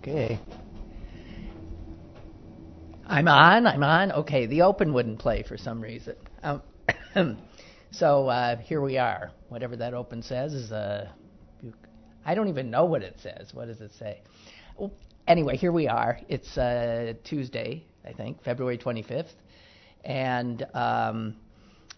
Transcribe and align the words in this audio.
Okay. 0.00 0.40
I'm 3.06 3.28
on. 3.28 3.66
I'm 3.66 3.82
on. 3.82 4.12
Okay, 4.12 4.46
the 4.46 4.62
open 4.62 4.94
wouldn't 4.94 5.18
play 5.18 5.42
for 5.42 5.58
some 5.58 5.78
reason. 5.82 6.16
Um, 6.42 6.62
so 7.90 8.28
uh, 8.28 8.56
here 8.56 8.80
we 8.80 8.96
are. 8.96 9.30
Whatever 9.50 9.76
that 9.76 9.92
open 9.92 10.22
says 10.22 10.54
is 10.54 10.72
uh, 10.72 11.10
I 12.24 12.34
don't 12.34 12.48
even 12.48 12.70
know 12.70 12.86
what 12.86 13.02
it 13.02 13.16
says. 13.22 13.52
What 13.52 13.66
does 13.66 13.82
it 13.82 13.90
say? 13.98 14.22
Well, 14.78 14.90
anyway, 15.28 15.58
here 15.58 15.72
we 15.72 15.86
are. 15.86 16.18
It's 16.30 16.56
uh, 16.56 17.12
Tuesday, 17.24 17.84
I 18.02 18.14
think, 18.14 18.42
February 18.42 18.78
25th, 18.78 19.34
and 20.02 20.66
um, 20.72 21.36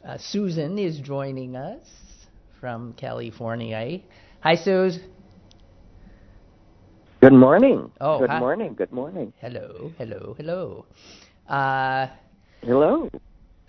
uh, 0.05 0.19
Susan 0.19 0.77
is 0.77 0.98
joining 0.98 1.55
us 1.55 1.86
from 2.58 2.95
California. 2.95 4.00
Hi, 4.41 4.56
Suze. 4.56 4.98
Good 7.22 7.32
morning. 7.34 7.88
Oh, 8.00 8.18
good 8.18 8.30
hi. 8.30 8.40
morning. 8.40 8.74
Good 8.74 8.90
morning. 8.90 9.32
Hello, 9.40 9.92
hello, 9.96 10.34
hello. 10.36 10.86
Uh, 11.48 12.08
Hello. 12.64 13.08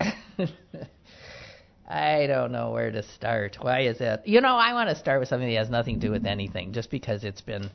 I 1.88 2.26
don't 2.26 2.50
know 2.50 2.72
where 2.72 2.90
to 2.90 3.04
start. 3.04 3.58
Why 3.60 3.82
is 3.82 3.98
that? 3.98 4.26
You 4.26 4.40
know, 4.40 4.56
I 4.56 4.72
want 4.72 4.88
to 4.90 4.96
start 4.96 5.20
with 5.20 5.28
something 5.28 5.48
that 5.48 5.54
has 5.54 5.70
nothing 5.70 6.00
to 6.00 6.06
do 6.08 6.10
with 6.10 6.26
anything, 6.26 6.72
just 6.72 6.90
because 6.90 7.22
it's 7.22 7.42
been 7.42 7.70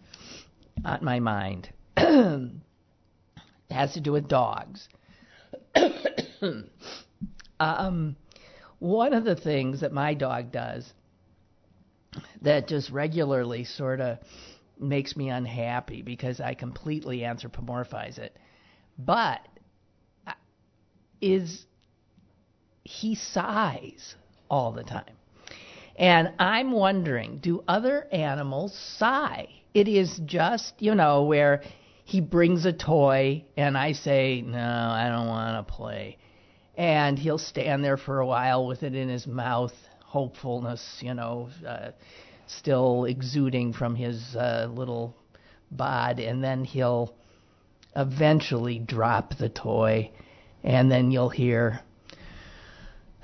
on 0.84 1.00
my 1.02 1.22
mind. 1.22 1.70
it 1.96 2.52
has 3.72 3.94
to 3.94 4.02
do 4.02 4.12
with 4.12 4.28
dogs. 4.28 4.90
um, 7.62 8.18
one 8.80 9.14
of 9.14 9.24
the 9.24 9.36
things 9.38 9.80
that 9.80 9.94
my 9.94 10.14
dog 10.14 10.52
does 10.52 10.92
that 12.42 12.68
just 12.68 12.92
regularly 12.92 13.64
sort 13.64 14.02
of 14.02 14.18
makes 14.80 15.16
me 15.16 15.30
unhappy 15.30 16.02
because 16.02 16.40
I 16.40 16.54
completely 16.54 17.20
anthropomorphize 17.20 18.18
it, 18.18 18.36
but 18.98 19.40
uh, 20.28 20.34
is 21.22 21.66
he 22.84 23.16
sighs 23.16 24.16
all 24.50 24.72
the 24.72 24.84
time. 24.84 25.16
And 25.96 26.32
I'm 26.40 26.72
wondering, 26.72 27.40
do 27.40 27.64
other 27.68 28.08
animals 28.12 28.74
sigh? 28.98 29.50
It 29.74 29.88
is 29.88 30.20
just, 30.26 30.74
you 30.80 30.96
know, 30.96 31.24
where 31.26 31.62
he 32.06 32.22
brings 32.22 32.66
a 32.66 32.74
toy 32.74 33.46
and 33.56 33.78
I 33.78 33.92
say, 33.92 34.42
no, 34.42 34.58
I 34.58 35.10
don't 35.10 35.28
want 35.28 35.68
to 35.68 35.74
play. 35.74 36.18
And 36.76 37.20
he'll 37.20 37.38
stand 37.38 37.84
there 37.84 37.98
for 37.98 38.20
a 38.20 38.26
while 38.26 38.66
with 38.66 38.84
it 38.84 38.96
in 38.96 39.10
his 39.10 39.28
mouth, 39.28 39.74
hopefulness, 40.04 41.00
you 41.02 41.14
know, 41.14 41.50
uh, 41.68 41.92
still 42.50 43.06
exuding 43.06 43.74
from 43.74 43.96
his 43.96 44.36
uh, 44.36 44.68
little 44.72 45.16
bod. 45.72 46.20
And 46.20 46.44
then 46.44 46.64
he'll 46.66 47.16
eventually 47.96 48.80
drop 48.80 49.38
the 49.38 49.50
toy. 49.50 50.12
And 50.64 50.92
then 50.92 51.12
you'll 51.12 51.30
hear, 51.30 51.80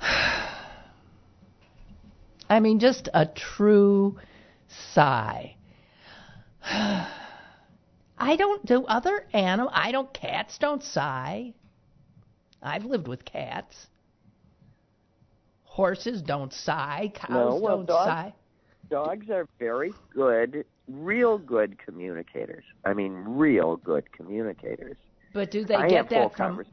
I 2.48 2.60
mean, 2.60 2.78
just 2.78 3.08
a 3.12 3.26
true 3.26 4.18
sigh. 4.94 5.56
I 8.18 8.36
don't 8.36 8.64
do 8.64 8.84
other 8.86 9.26
animal. 9.32 9.70
I 9.72 9.92
don't. 9.92 10.12
Cats 10.12 10.56
don't 10.58 10.82
sigh. 10.82 11.52
I've 12.62 12.84
lived 12.84 13.08
with 13.08 13.24
cats. 13.24 13.86
Horses 15.64 16.22
don't 16.22 16.52
sigh. 16.52 17.12
Cows 17.14 17.30
No, 17.30 17.56
well, 17.56 17.76
don't 17.78 17.86
dogs- 17.86 18.08
sigh. 18.08 18.34
Dogs 18.88 19.30
are 19.30 19.48
very 19.58 19.92
good, 20.14 20.64
real 20.88 21.38
good 21.38 21.78
communicators. 21.84 22.64
I 22.84 22.94
mean, 22.94 23.12
real 23.12 23.76
good 23.76 24.10
communicators. 24.12 24.96
But 25.32 25.50
do 25.50 25.64
they 25.64 25.74
I 25.74 25.88
get 25.88 26.08
that 26.10 26.34
from? 26.34 26.64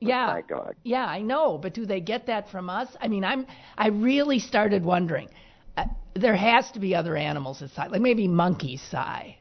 Yeah. 0.00 0.26
my 0.26 0.42
dog. 0.42 0.74
Yeah, 0.82 1.06
I 1.06 1.22
know, 1.22 1.56
but 1.56 1.72
do 1.72 1.86
they 1.86 2.00
get 2.00 2.26
that 2.26 2.50
from 2.50 2.68
us? 2.68 2.88
I 3.00 3.08
mean, 3.08 3.24
I'm 3.24 3.46
I 3.78 3.88
really 3.88 4.38
started 4.38 4.84
wondering. 4.84 5.28
Uh, 5.76 5.86
there 6.14 6.36
has 6.36 6.70
to 6.72 6.80
be 6.80 6.94
other 6.94 7.16
animals 7.16 7.60
that 7.60 7.70
sigh, 7.70 7.86
like 7.86 8.02
maybe 8.02 8.28
monkeys 8.28 8.82
sigh, 8.90 9.38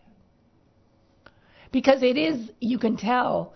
because 1.74 2.04
it 2.04 2.16
is 2.16 2.52
you 2.62 2.80
can 2.80 2.96
tell 2.96 3.54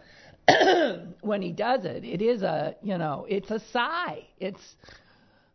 when 1.22 1.41
he 1.41 1.53
does 1.53 1.85
it. 1.85 2.03
It 2.03 2.22
is 2.22 2.41
a 2.41 2.75
you 2.81 2.97
know 2.97 3.25
it's 3.29 3.50
a 3.50 3.59
sigh. 3.72 4.28
It's 4.39 4.75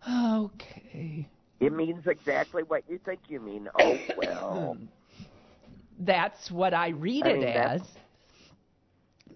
okay. 0.09 1.29
It 1.61 1.73
means 1.73 2.07
exactly 2.07 2.63
what 2.63 2.85
you 2.89 2.99
think 3.05 3.21
you 3.29 3.41
mean. 3.41 3.69
Oh 3.79 3.99
well. 4.17 4.77
That's 6.01 6.51
what 6.51 6.75
I 6.75 6.91
read 6.91 7.27
I 7.27 7.31
it 7.31 7.39
mean, 7.39 7.49
as. 7.49 7.83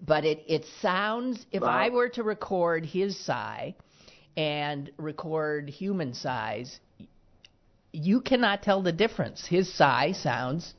But 0.05 0.23
it, 0.25 0.43
it 0.47 0.65
sounds, 0.81 1.45
if 1.51 1.61
Well- 1.61 1.69
I 1.69 1.89
were 1.89 2.09
to 2.09 2.23
record 2.23 2.85
his 2.85 3.17
sigh 3.19 3.75
and 4.37 4.89
record 4.97 5.69
human 5.69 6.13
sighs, 6.13 6.79
you 7.91 8.21
cannot 8.21 8.63
tell 8.63 8.81
the 8.81 8.91
difference. 8.91 9.45
His 9.45 9.71
sigh 9.73 10.13
sounds 10.13 10.73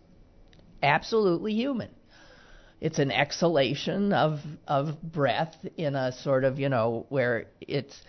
absolutely 0.82 1.53
human. 1.53 1.91
It's 2.81 2.99
an 2.99 3.11
exhalation 3.12 4.12
of 4.12 4.41
of 4.66 5.00
breath 5.00 5.55
in 5.76 5.94
a 5.94 6.12
sort 6.12 6.44
of, 6.44 6.59
you 6.59 6.69
know, 6.69 7.06
where 7.09 7.47
it's 7.61 8.03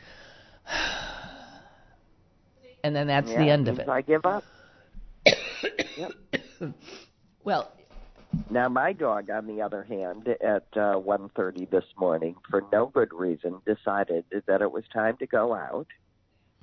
and 2.85 2.95
then 2.95 3.07
that's 3.07 3.31
yeah, 3.31 3.43
the 3.43 3.49
end 3.49 3.67
of 3.67 3.79
it. 3.79 3.89
I 3.89 4.01
give 4.01 4.25
up. 4.25 4.43
yep. 5.97 6.11
Well, 7.43 7.71
Now, 8.51 8.69
my 8.69 8.93
dog, 8.93 9.31
on 9.31 9.47
the 9.47 9.61
other 9.61 9.83
hand, 9.83 10.27
at 10.27 10.67
uh, 10.73 10.99
1.30 11.01 11.69
this 11.71 11.85
morning, 11.97 12.35
for 12.49 12.63
no 12.71 12.85
good 12.87 13.11
reason, 13.11 13.59
decided 13.65 14.25
that 14.45 14.61
it 14.61 14.71
was 14.71 14.83
time 14.93 15.17
to 15.17 15.25
go 15.25 15.55
out. 15.55 15.87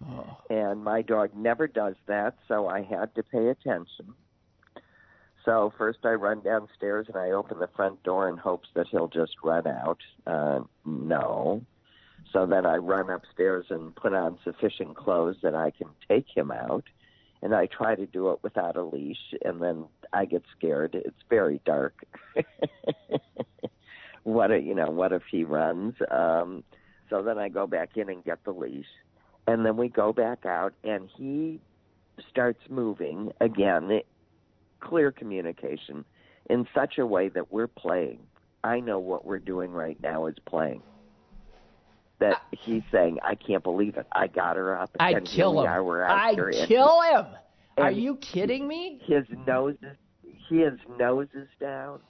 oh, 0.06 0.38
and 0.48 0.84
my 0.84 1.02
dog 1.02 1.30
never 1.34 1.66
does 1.66 1.96
that, 2.06 2.36
so 2.46 2.68
I 2.68 2.82
had 2.82 3.12
to 3.16 3.24
pay 3.24 3.48
attention. 3.48 4.14
So 5.44 5.72
first 5.76 5.98
I 6.04 6.10
run 6.10 6.40
downstairs 6.42 7.06
and 7.08 7.16
I 7.16 7.32
open 7.32 7.58
the 7.58 7.68
front 7.74 8.00
door 8.04 8.28
in 8.28 8.36
hopes 8.36 8.68
that 8.74 8.86
he'll 8.88 9.08
just 9.08 9.34
run 9.42 9.66
out. 9.66 9.98
Uh, 10.24 10.60
no. 10.84 11.62
So 12.32 12.46
then 12.46 12.64
I 12.66 12.76
run 12.76 13.10
upstairs 13.10 13.66
and 13.70 13.94
put 13.94 14.14
on 14.14 14.38
sufficient 14.44 14.96
clothes 14.96 15.36
that 15.42 15.54
I 15.54 15.70
can 15.70 15.88
take 16.08 16.26
him 16.34 16.50
out. 16.50 16.84
And 17.42 17.54
I 17.54 17.66
try 17.66 17.96
to 17.96 18.06
do 18.06 18.30
it 18.30 18.38
without 18.42 18.76
a 18.76 18.84
leash, 18.84 19.34
and 19.44 19.60
then 19.60 19.86
I 20.12 20.26
get 20.26 20.44
scared. 20.56 20.94
It's 20.94 21.22
very 21.28 21.60
dark. 21.64 22.04
what 24.22 24.52
if, 24.52 24.64
you 24.64 24.76
know? 24.76 24.90
What 24.90 25.12
if 25.12 25.22
he 25.28 25.42
runs? 25.42 25.94
Um, 26.08 26.62
so 27.10 27.20
then 27.20 27.38
I 27.38 27.48
go 27.48 27.66
back 27.66 27.96
in 27.96 28.08
and 28.08 28.24
get 28.24 28.44
the 28.44 28.52
leash 28.52 28.86
and 29.46 29.66
then 29.66 29.76
we 29.76 29.88
go 29.88 30.12
back 30.12 30.46
out 30.46 30.72
and 30.84 31.08
he 31.16 31.60
starts 32.30 32.60
moving 32.68 33.32
again 33.40 34.00
clear 34.80 35.10
communication 35.10 36.04
in 36.50 36.66
such 36.74 36.98
a 36.98 37.06
way 37.06 37.28
that 37.28 37.52
we're 37.52 37.68
playing 37.68 38.18
i 38.64 38.80
know 38.80 38.98
what 38.98 39.24
we're 39.24 39.38
doing 39.38 39.70
right 39.72 40.00
now 40.02 40.26
is 40.26 40.36
playing 40.46 40.82
that 42.22 42.42
he's 42.52 42.82
saying 42.90 43.18
i 43.22 43.34
can't 43.34 43.62
believe 43.62 43.96
it 43.96 44.06
i 44.12 44.26
got 44.26 44.56
her 44.56 44.78
up 44.78 44.90
I'd 44.98 45.16
and 45.16 45.26
kill 45.26 45.60
him. 45.60 45.66
are, 45.66 45.82
we're 45.84 46.04
I'd 46.04 46.30
after 46.30 46.48
and 46.48 46.68
kill 46.68 47.02
him. 47.02 47.26
Are 47.78 47.90
you 47.90 48.16
kidding 48.16 48.68
me? 48.68 49.00
his 49.06 49.24
nose 49.46 49.76
is 49.82 49.96
his 50.48 50.78
nose 50.98 51.28
is 51.34 51.48
down 51.60 52.00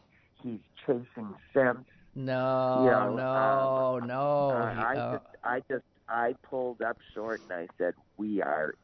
he's 0.43 0.61
chasing 0.85 1.35
scents 1.53 1.88
No, 2.14 2.85
You 2.85 2.91
know, 2.91 3.17
no, 3.17 4.00
um, 4.03 4.09
no. 4.09 4.50
Uh, 4.50 4.75
I 4.76 4.97
uh, 4.97 5.12
just, 5.12 5.25
I 5.44 5.62
just, 5.70 5.85
I 6.09 6.35
pulled 6.43 6.82
up 6.82 6.99
short 7.15 7.41
and 7.49 7.53
I 7.53 7.69
said, 7.79 7.94
"We 8.19 8.43
are. 8.43 8.75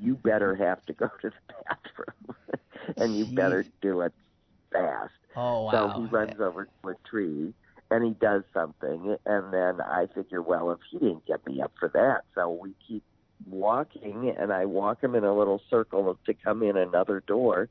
You 0.00 0.16
better 0.16 0.56
have 0.56 0.84
to 0.86 0.92
go 0.92 1.08
to 1.20 1.30
the 1.30 1.54
bathroom, 1.68 2.36
and 2.96 3.16
you 3.16 3.26
better 3.26 3.64
do 3.80 4.00
it 4.00 4.12
fast." 4.72 5.12
oh 5.36 5.64
wow! 5.64 5.70
So 5.94 6.00
he 6.00 6.06
runs 6.08 6.40
over 6.40 6.64
to 6.64 6.88
a 6.88 6.94
tree 7.08 7.54
and 7.92 8.04
he 8.04 8.12
does 8.12 8.42
something, 8.54 9.16
and 9.26 9.52
then 9.52 9.80
I 9.80 10.06
figure, 10.14 10.40
well, 10.40 10.70
if 10.70 10.78
he 10.90 10.98
didn't 10.98 11.26
get 11.26 11.46
me 11.46 11.60
up 11.60 11.72
for 11.78 11.90
that, 11.90 12.22
so 12.34 12.50
we 12.50 12.74
keep 12.88 13.02
walking, 13.46 14.34
and 14.38 14.52
I 14.52 14.64
walk 14.64 15.02
him 15.02 15.14
in 15.14 15.24
a 15.24 15.36
little 15.36 15.60
circle 15.68 16.18
to 16.24 16.34
come 16.34 16.62
in 16.62 16.76
another 16.76 17.22
door, 17.26 17.68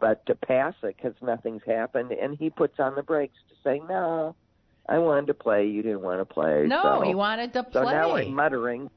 but 0.00 0.24
to 0.26 0.36
pass 0.36 0.74
it 0.82 0.96
because 0.96 1.14
nothing's 1.20 1.62
happened, 1.66 2.12
and 2.12 2.38
he 2.38 2.50
puts 2.50 2.78
on 2.78 2.94
the 2.94 3.02
brakes 3.02 3.36
to 3.48 3.54
say, 3.64 3.80
"No, 3.88 4.36
I 4.88 4.98
wanted 4.98 5.26
to 5.26 5.34
play. 5.34 5.66
You 5.66 5.82
didn't 5.82 6.02
want 6.02 6.20
to 6.20 6.24
play." 6.24 6.66
no, 6.66 7.00
so. 7.00 7.06
he 7.06 7.14
wanted 7.16 7.52
to 7.54 7.64
play. 7.64 7.82
So 7.82 7.90
now 7.90 8.16
I'm 8.16 8.34
muttering. 8.34 8.90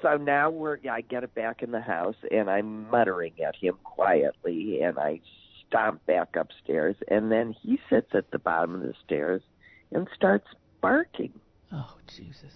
So 0.00 0.16
now 0.16 0.50
we're 0.50 0.78
yeah, 0.84 0.94
I 0.94 1.00
get 1.00 1.24
it 1.24 1.34
back 1.34 1.62
in 1.62 1.72
the 1.72 1.80
house 1.80 2.14
and 2.30 2.48
I'm 2.48 2.88
muttering 2.88 3.32
at 3.44 3.56
him 3.56 3.74
quietly 3.82 4.80
and 4.80 4.96
I 4.96 5.20
stomp 5.72 6.04
back 6.06 6.36
upstairs 6.36 6.96
and 7.08 7.32
then 7.32 7.54
he 7.62 7.78
sits 7.88 8.08
at 8.14 8.30
the 8.30 8.38
bottom 8.38 8.74
of 8.74 8.82
the 8.82 8.94
stairs 9.04 9.42
and 9.90 10.06
starts 10.14 10.46
barking. 10.80 11.32
oh 11.72 11.96
Jesus. 12.06 12.52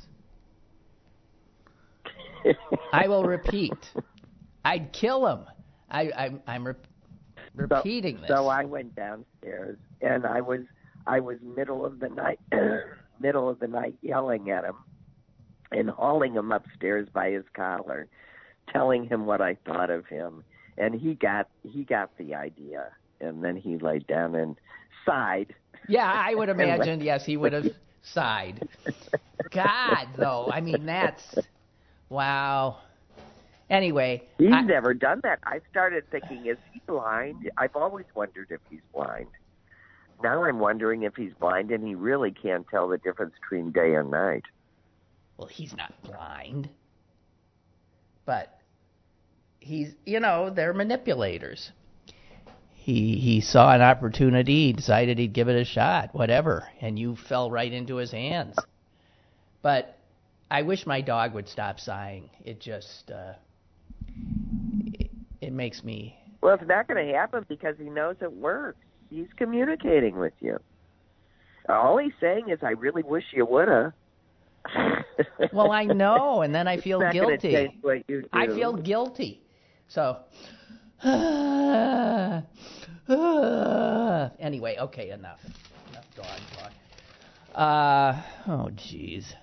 I 2.93 3.09
will 3.09 3.25
repeat. 3.25 3.73
I'd 4.65 4.93
kill 4.93 5.27
him. 5.27 5.41
I, 5.91 6.11
I'm, 6.17 6.41
I'm. 6.47 6.67
Rep- 6.67 6.87
repeating 7.55 8.17
so, 8.17 8.21
this. 8.21 8.29
So 8.29 8.49
I 8.49 8.65
went 8.65 8.95
downstairs 8.95 9.79
and 10.01 10.27
I 10.27 10.41
was 10.41 10.61
I 11.07 11.21
was 11.21 11.39
middle 11.57 11.87
of 11.87 12.01
the 12.01 12.09
night 12.09 12.39
middle 13.21 13.49
of 13.49 13.59
the 13.59 13.69
night 13.69 13.95
yelling 14.03 14.51
at 14.51 14.65
him 14.65 14.77
and 15.73 15.89
hauling 15.91 16.35
him 16.35 16.53
upstairs 16.53 17.09
by 17.13 17.31
his 17.31 17.45
collar, 17.55 18.09
telling 18.73 19.07
him 19.07 19.27
what 19.27 19.41
I 19.41 19.57
thought 19.67 19.91
of 19.91 20.07
him. 20.07 20.45
And 20.77 20.95
he 20.95 21.15
got 21.15 21.49
he 21.63 21.85
got 21.85 22.17
the 22.19 22.35
idea 22.35 22.91
and 23.21 23.43
then 23.43 23.57
he 23.57 23.79
laid 23.79 24.07
down 24.07 24.35
and 24.35 24.57
sighed. 25.05 25.55
Yeah, 25.89 26.11
I 26.11 26.35
would 26.35 26.49
imagine 26.49 27.01
yes, 27.01 27.25
he 27.25 27.37
would 27.37 27.53
have 27.53 27.67
sighed. 28.03 28.69
God 29.51 30.09
though, 30.17 30.51
I 30.53 30.61
mean 30.61 30.87
that's 30.87 31.37
wow. 32.09 32.79
Anyway, 33.69 34.23
he's 34.39 34.53
I, 34.53 34.61
never 34.61 34.95
done 34.95 35.21
that. 35.25 35.41
I 35.45 35.61
started 35.71 36.09
thinking, 36.11 36.47
is 36.47 36.57
he 36.73 36.81
blind? 36.87 37.51
I've 37.57 37.75
always 37.75 38.07
wondered 38.15 38.47
if 38.51 38.61
he's 38.71 38.81
blind. 38.95 39.27
Now 40.23 40.45
I'm 40.45 40.61
wondering 40.61 41.03
if 41.03 41.17
he's 41.17 41.33
blind 41.39 41.71
and 41.73 41.87
he 41.87 41.95
really 41.95 42.31
can't 42.31 42.67
tell 42.69 42.89
the 42.89 42.99
difference 42.99 43.35
between 43.41 43.73
day 43.73 43.95
and 43.95 44.11
night. 44.11 44.45
Well, 45.37 45.49
he's 45.49 45.77
not 45.77 45.93
blind, 46.03 46.69
but 48.25 48.59
he's 49.61 49.95
you 50.07 50.21
know 50.21 50.49
they're 50.49 50.73
manipulators. 50.73 51.73
He 52.87 53.19
he 53.19 53.41
saw 53.41 53.75
an 53.75 53.83
opportunity, 53.83 54.67
he 54.67 54.73
decided 54.73 55.19
he'd 55.19 55.33
give 55.33 55.49
it 55.49 55.61
a 55.61 55.65
shot, 55.65 56.15
whatever, 56.15 56.69
and 56.81 56.97
you 56.97 57.17
fell 57.17 57.51
right 57.51 57.73
into 57.73 57.97
his 57.97 58.13
hands. 58.13 58.57
But 59.61 59.99
I 60.53 60.63
wish 60.63 60.87
my 60.87 61.01
dog 61.01 61.35
would 61.35 61.49
stop 61.49 61.81
sighing. 61.81 62.31
It 62.45 62.61
just 62.61 63.11
uh, 63.11 63.33
it, 64.95 65.11
it 65.41 65.53
makes 65.53 65.83
me. 65.83 66.17
Well, 66.41 66.55
it's 66.55 66.69
not 66.69 66.87
going 66.87 67.05
to 67.05 67.13
happen 67.13 67.45
because 67.49 67.75
he 67.77 67.91
knows 67.91 68.15
it 68.21 68.33
works. 68.33 68.79
He's 69.11 69.27
communicating 69.37 70.17
with 70.17 70.35
you. 70.39 70.61
All 71.69 71.99
he's 71.99 72.13
saying 72.21 72.51
is, 72.51 72.61
"I 72.63 72.71
really 72.71 73.03
wish 73.03 73.25
you 73.33 73.47
woulda." 73.47 73.95
well, 75.53 75.73
I 75.73 75.85
know, 76.03 76.43
and 76.43 76.55
then 76.55 76.69
I 76.69 76.77
feel 76.77 77.01
guilty. 77.11 77.81
What 77.81 78.09
you 78.09 78.23
do. 78.23 78.29
I 78.33 78.47
feel 78.47 78.75
guilty. 78.75 79.43
So 79.89 80.19
anyway, 84.41 84.77
okay, 84.79 85.11
enough. 85.11 85.41
Enough 85.91 86.17
dog 86.17 86.41
talk. 86.57 86.73
Uh, 87.55 88.23
oh, 88.49 88.71
jeez. 88.75 89.35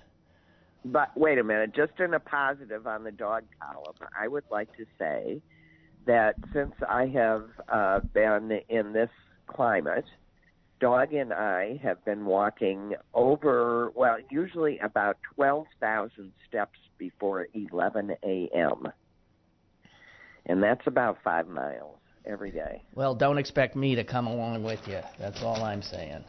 But 0.84 1.16
wait 1.16 1.38
a 1.38 1.44
minute, 1.44 1.74
just 1.74 1.98
in 1.98 2.12
a 2.14 2.20
positive 2.20 2.86
on 2.86 3.04
the 3.04 3.12
dog 3.12 3.44
column, 3.60 3.94
I 4.18 4.28
would 4.28 4.44
like 4.50 4.74
to 4.76 4.84
say 4.98 5.40
that 6.06 6.36
since 6.52 6.74
I 6.88 7.06
have 7.06 7.44
uh, 7.68 8.00
been 8.00 8.60
in 8.68 8.92
this 8.92 9.10
climate, 9.46 10.04
Dog 10.80 11.14
and 11.14 11.32
I 11.32 11.80
have 11.82 12.04
been 12.04 12.26
walking 12.26 12.94
over, 13.14 13.90
well, 13.94 14.18
usually 14.30 14.78
about 14.80 15.16
12,000 15.34 16.32
steps 16.46 16.78
before 16.98 17.46
11 17.54 18.16
a.m. 18.22 18.88
And 20.46 20.62
that's 20.62 20.86
about 20.86 21.18
five 21.24 21.48
miles 21.48 21.96
every 22.26 22.50
day. 22.50 22.82
Well, 22.94 23.14
don't 23.14 23.38
expect 23.38 23.76
me 23.76 23.94
to 23.94 24.04
come 24.04 24.26
along 24.26 24.62
with 24.62 24.80
you. 24.86 25.00
That's 25.18 25.42
all 25.42 25.62
I'm 25.62 25.82
saying. 25.82 26.24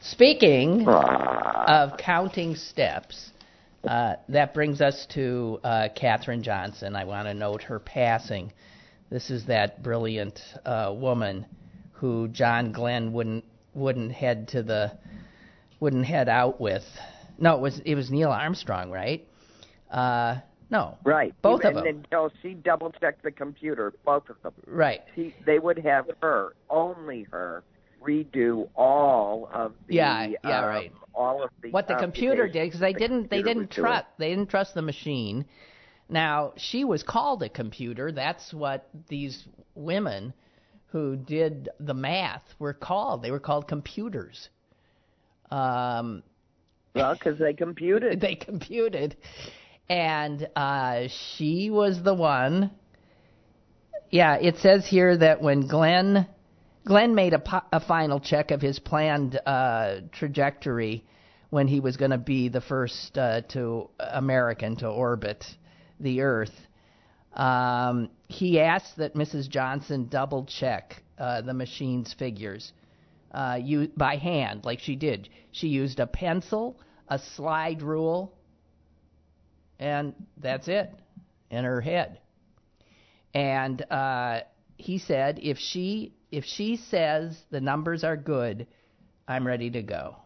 Speaking 0.00 0.86
of 0.86 1.98
counting 1.98 2.54
steps, 2.54 3.30
uh, 3.86 4.14
that 4.28 4.54
brings 4.54 4.80
us 4.80 5.06
to 5.14 5.60
uh, 5.64 5.88
Katherine 5.94 6.42
Johnson. 6.42 6.94
I 6.96 7.04
want 7.04 7.26
to 7.28 7.34
note 7.34 7.62
her 7.62 7.78
passing. 7.78 8.52
This 9.10 9.30
is 9.30 9.46
that 9.46 9.82
brilliant 9.82 10.40
uh, 10.64 10.94
woman 10.96 11.46
who 11.92 12.28
John 12.28 12.72
Glenn 12.72 13.12
wouldn't 13.12 13.44
wouldn't 13.74 14.12
head 14.12 14.48
to 14.48 14.62
the 14.62 14.92
wouldn't 15.80 16.06
head 16.06 16.28
out 16.28 16.60
with. 16.60 16.84
No, 17.38 17.56
it 17.56 17.60
was 17.60 17.80
it 17.84 17.94
was 17.94 18.10
Neil 18.10 18.30
Armstrong, 18.30 18.90
right? 18.90 19.26
Uh, 19.90 20.36
no, 20.70 20.98
right. 21.04 21.34
Both 21.42 21.64
and 21.64 21.76
of 21.78 21.84
them. 21.84 21.96
And, 21.96 22.08
no, 22.12 22.30
she 22.42 22.54
double 22.54 22.92
checked 23.00 23.22
the 23.22 23.30
computer. 23.30 23.92
Both 24.04 24.28
of 24.28 24.36
them. 24.42 24.52
Right. 24.66 25.00
She, 25.14 25.34
they 25.46 25.58
would 25.58 25.78
have 25.78 26.10
her, 26.20 26.54
only 26.68 27.24
her, 27.30 27.64
redo 28.02 28.68
all 28.74 29.48
of 29.52 29.72
the. 29.86 29.94
Yeah, 29.94 30.28
yeah, 30.44 30.60
um, 30.60 30.64
right. 30.66 30.92
All 31.14 31.42
of 31.42 31.50
the. 31.62 31.70
what 31.70 31.88
the 31.88 31.96
computer 31.96 32.46
did 32.46 32.66
because 32.66 32.80
they 32.80 32.92
the 32.92 32.98
didn't 32.98 33.30
they 33.30 33.42
didn't 33.42 33.70
trust 33.70 34.06
they 34.18 34.30
didn't 34.30 34.48
trust 34.48 34.74
the 34.74 34.82
machine. 34.82 35.44
Now 36.08 36.52
she 36.56 36.84
was 36.84 37.02
called 37.02 37.42
a 37.42 37.48
computer. 37.48 38.12
That's 38.12 38.54
what 38.54 38.88
these 39.08 39.46
women 39.74 40.32
who 40.86 41.16
did 41.16 41.68
the 41.80 41.94
math 41.94 42.42
were 42.58 42.72
called. 42.72 43.22
They 43.22 43.30
were 43.30 43.40
called 43.40 43.68
computers. 43.68 44.48
Um, 45.50 46.22
Well, 46.94 47.14
because 47.14 47.38
they 47.38 47.52
computed. 47.52 48.20
they 48.22 48.34
computed, 48.34 49.16
and 49.88 50.48
uh, 50.54 51.08
she 51.36 51.70
was 51.70 52.02
the 52.02 52.14
one. 52.14 52.70
Yeah, 54.10 54.36
it 54.36 54.58
says 54.58 54.86
here 54.86 55.16
that 55.16 55.40
when 55.42 55.66
Glenn 55.66 56.26
Glenn 56.84 57.14
made 57.14 57.34
a, 57.34 57.62
a 57.70 57.80
final 57.80 58.18
check 58.18 58.50
of 58.50 58.62
his 58.62 58.78
planned 58.78 59.38
uh, 59.44 59.96
trajectory 60.12 61.04
when 61.50 61.68
he 61.68 61.80
was 61.80 61.98
going 61.98 62.12
to 62.12 62.18
be 62.18 62.48
the 62.48 62.62
first 62.62 63.18
uh, 63.18 63.42
to 63.48 63.90
American 63.98 64.76
to 64.76 64.88
orbit 64.88 65.44
the 66.00 66.22
Earth. 66.22 66.54
Um, 67.34 68.08
he 68.28 68.58
asked 68.58 68.96
that 68.96 69.14
Mrs. 69.14 69.48
Johnson 69.48 70.08
double 70.08 70.46
check 70.46 71.02
uh, 71.18 71.42
the 71.42 71.52
machine's 71.52 72.14
figures 72.14 72.72
uh, 73.32 73.58
you, 73.60 73.90
by 73.96 74.16
hand, 74.16 74.64
like 74.64 74.80
she 74.80 74.96
did. 74.96 75.28
She 75.52 75.68
used 75.68 76.00
a 76.00 76.06
pencil, 76.06 76.80
a 77.08 77.18
slide 77.18 77.82
rule, 77.82 78.32
and 79.78 80.14
that's 80.36 80.68
it 80.68 80.90
in 81.50 81.64
her 81.64 81.80
head. 81.80 82.20
And 83.34 83.80
uh, 83.90 84.40
he 84.76 84.98
said, 84.98 85.38
if 85.42 85.58
she 85.58 86.14
if 86.30 86.44
she 86.44 86.76
says 86.76 87.38
the 87.50 87.60
numbers 87.60 88.04
are 88.04 88.16
good, 88.16 88.66
I'm 89.26 89.46
ready 89.46 89.70
to 89.70 89.82
go. 89.82 90.16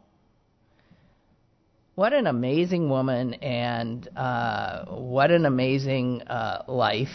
What 1.95 2.15
an 2.15 2.27
amazing 2.27 2.89
woman, 2.89 3.35
and 3.35 4.09
uh, 4.17 4.87
what 4.87 5.31
an 5.31 5.45
amazing 5.45 6.23
uh, 6.23 6.65
life. 6.67 7.13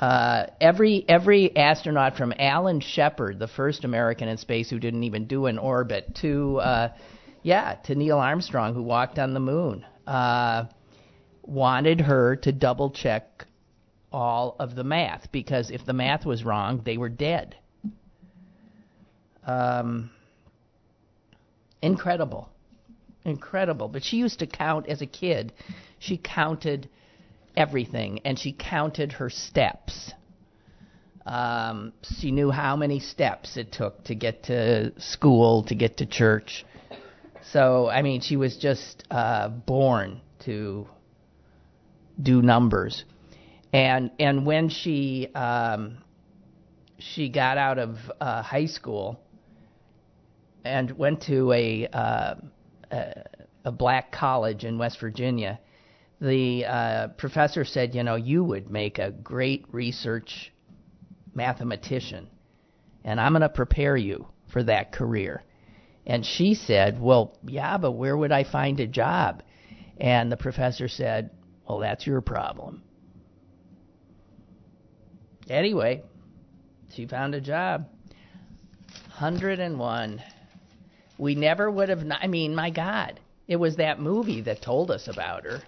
Uh, 0.00 0.46
every 0.60 1.04
every 1.08 1.56
astronaut 1.56 2.16
from 2.16 2.32
Alan 2.36 2.80
Shepard, 2.80 3.38
the 3.38 3.46
first 3.46 3.84
American 3.84 4.28
in 4.28 4.38
space 4.38 4.68
who 4.68 4.80
didn't 4.80 5.04
even 5.04 5.26
do 5.26 5.46
an 5.46 5.56
orbit, 5.56 6.16
to 6.22 6.58
uh, 6.58 6.88
yeah, 7.42 7.76
to 7.84 7.94
Neil 7.94 8.18
Armstrong 8.18 8.74
who 8.74 8.82
walked 8.82 9.20
on 9.20 9.34
the 9.34 9.40
moon, 9.40 9.84
uh, 10.06 10.64
wanted 11.50 12.00
her 12.00 12.36
to 12.36 12.52
double 12.52 12.90
check 12.90 13.44
all 14.12 14.56
of 14.60 14.76
the 14.76 14.84
math 14.84 15.30
because 15.32 15.70
if 15.70 15.84
the 15.84 15.92
math 15.92 16.24
was 16.24 16.44
wrong, 16.44 16.82
they 16.84 16.96
were 16.96 17.08
dead. 17.08 17.56
Um, 19.44 20.10
incredible, 21.82 22.48
incredible. 23.24 23.88
But 23.88 24.04
she 24.04 24.16
used 24.16 24.38
to 24.38 24.46
count 24.46 24.86
as 24.88 25.02
a 25.02 25.06
kid. 25.06 25.52
She 25.98 26.16
counted 26.16 26.88
everything, 27.56 28.20
and 28.24 28.38
she 28.38 28.52
counted 28.52 29.12
her 29.12 29.28
steps. 29.28 30.12
Um, 31.26 31.92
she 32.18 32.30
knew 32.30 32.50
how 32.50 32.76
many 32.76 33.00
steps 33.00 33.56
it 33.56 33.72
took 33.72 34.04
to 34.04 34.14
get 34.14 34.44
to 34.44 34.92
school, 35.00 35.64
to 35.64 35.74
get 35.74 35.96
to 35.98 36.06
church. 36.06 36.64
So, 37.52 37.88
I 37.88 38.02
mean, 38.02 38.20
she 38.20 38.36
was 38.36 38.56
just 38.56 39.04
uh, 39.10 39.48
born 39.48 40.20
to 40.44 40.86
do 42.22 42.42
numbers. 42.42 43.04
And 43.72 44.10
and 44.18 44.44
when 44.46 44.68
she 44.68 45.28
um, 45.34 45.98
she 46.98 47.28
got 47.28 47.58
out 47.58 47.78
of 47.78 47.96
uh, 48.20 48.42
high 48.42 48.66
school 48.66 49.20
and 50.64 50.90
went 50.98 51.22
to 51.22 51.52
a, 51.52 51.86
uh, 51.86 52.34
a 52.90 53.12
a 53.64 53.72
black 53.72 54.10
college 54.12 54.64
in 54.64 54.78
West 54.78 55.00
Virginia, 55.00 55.60
the 56.20 56.64
uh, 56.64 57.08
professor 57.08 57.64
said, 57.64 57.94
you 57.94 58.02
know, 58.02 58.16
you 58.16 58.42
would 58.42 58.70
make 58.70 58.98
a 58.98 59.10
great 59.10 59.64
research 59.72 60.52
mathematician, 61.34 62.28
and 63.04 63.20
I'm 63.20 63.32
going 63.32 63.42
to 63.42 63.48
prepare 63.48 63.96
you 63.96 64.26
for 64.52 64.62
that 64.64 64.92
career. 64.92 65.42
And 66.06 66.24
she 66.26 66.54
said, 66.54 67.00
well, 67.00 67.38
yeah, 67.46 67.78
but 67.78 67.92
where 67.92 68.16
would 68.16 68.32
I 68.32 68.44
find 68.44 68.80
a 68.80 68.86
job? 68.86 69.42
And 69.98 70.32
the 70.32 70.36
professor 70.36 70.88
said, 70.88 71.30
well, 71.70 71.78
that's 71.78 72.04
your 72.04 72.20
problem. 72.20 72.82
Anyway, 75.48 76.02
she 76.94 77.06
found 77.06 77.34
a 77.36 77.40
job. 77.40 77.86
101. 79.18 80.20
We 81.18 81.34
never 81.36 81.70
would 81.70 81.88
have, 81.88 82.02
I 82.10 82.26
mean, 82.26 82.56
my 82.56 82.70
God, 82.70 83.20
it 83.46 83.54
was 83.56 83.76
that 83.76 84.00
movie 84.00 84.40
that 84.42 84.62
told 84.62 84.90
us 84.90 85.06
about 85.06 85.44
her. 85.44 85.60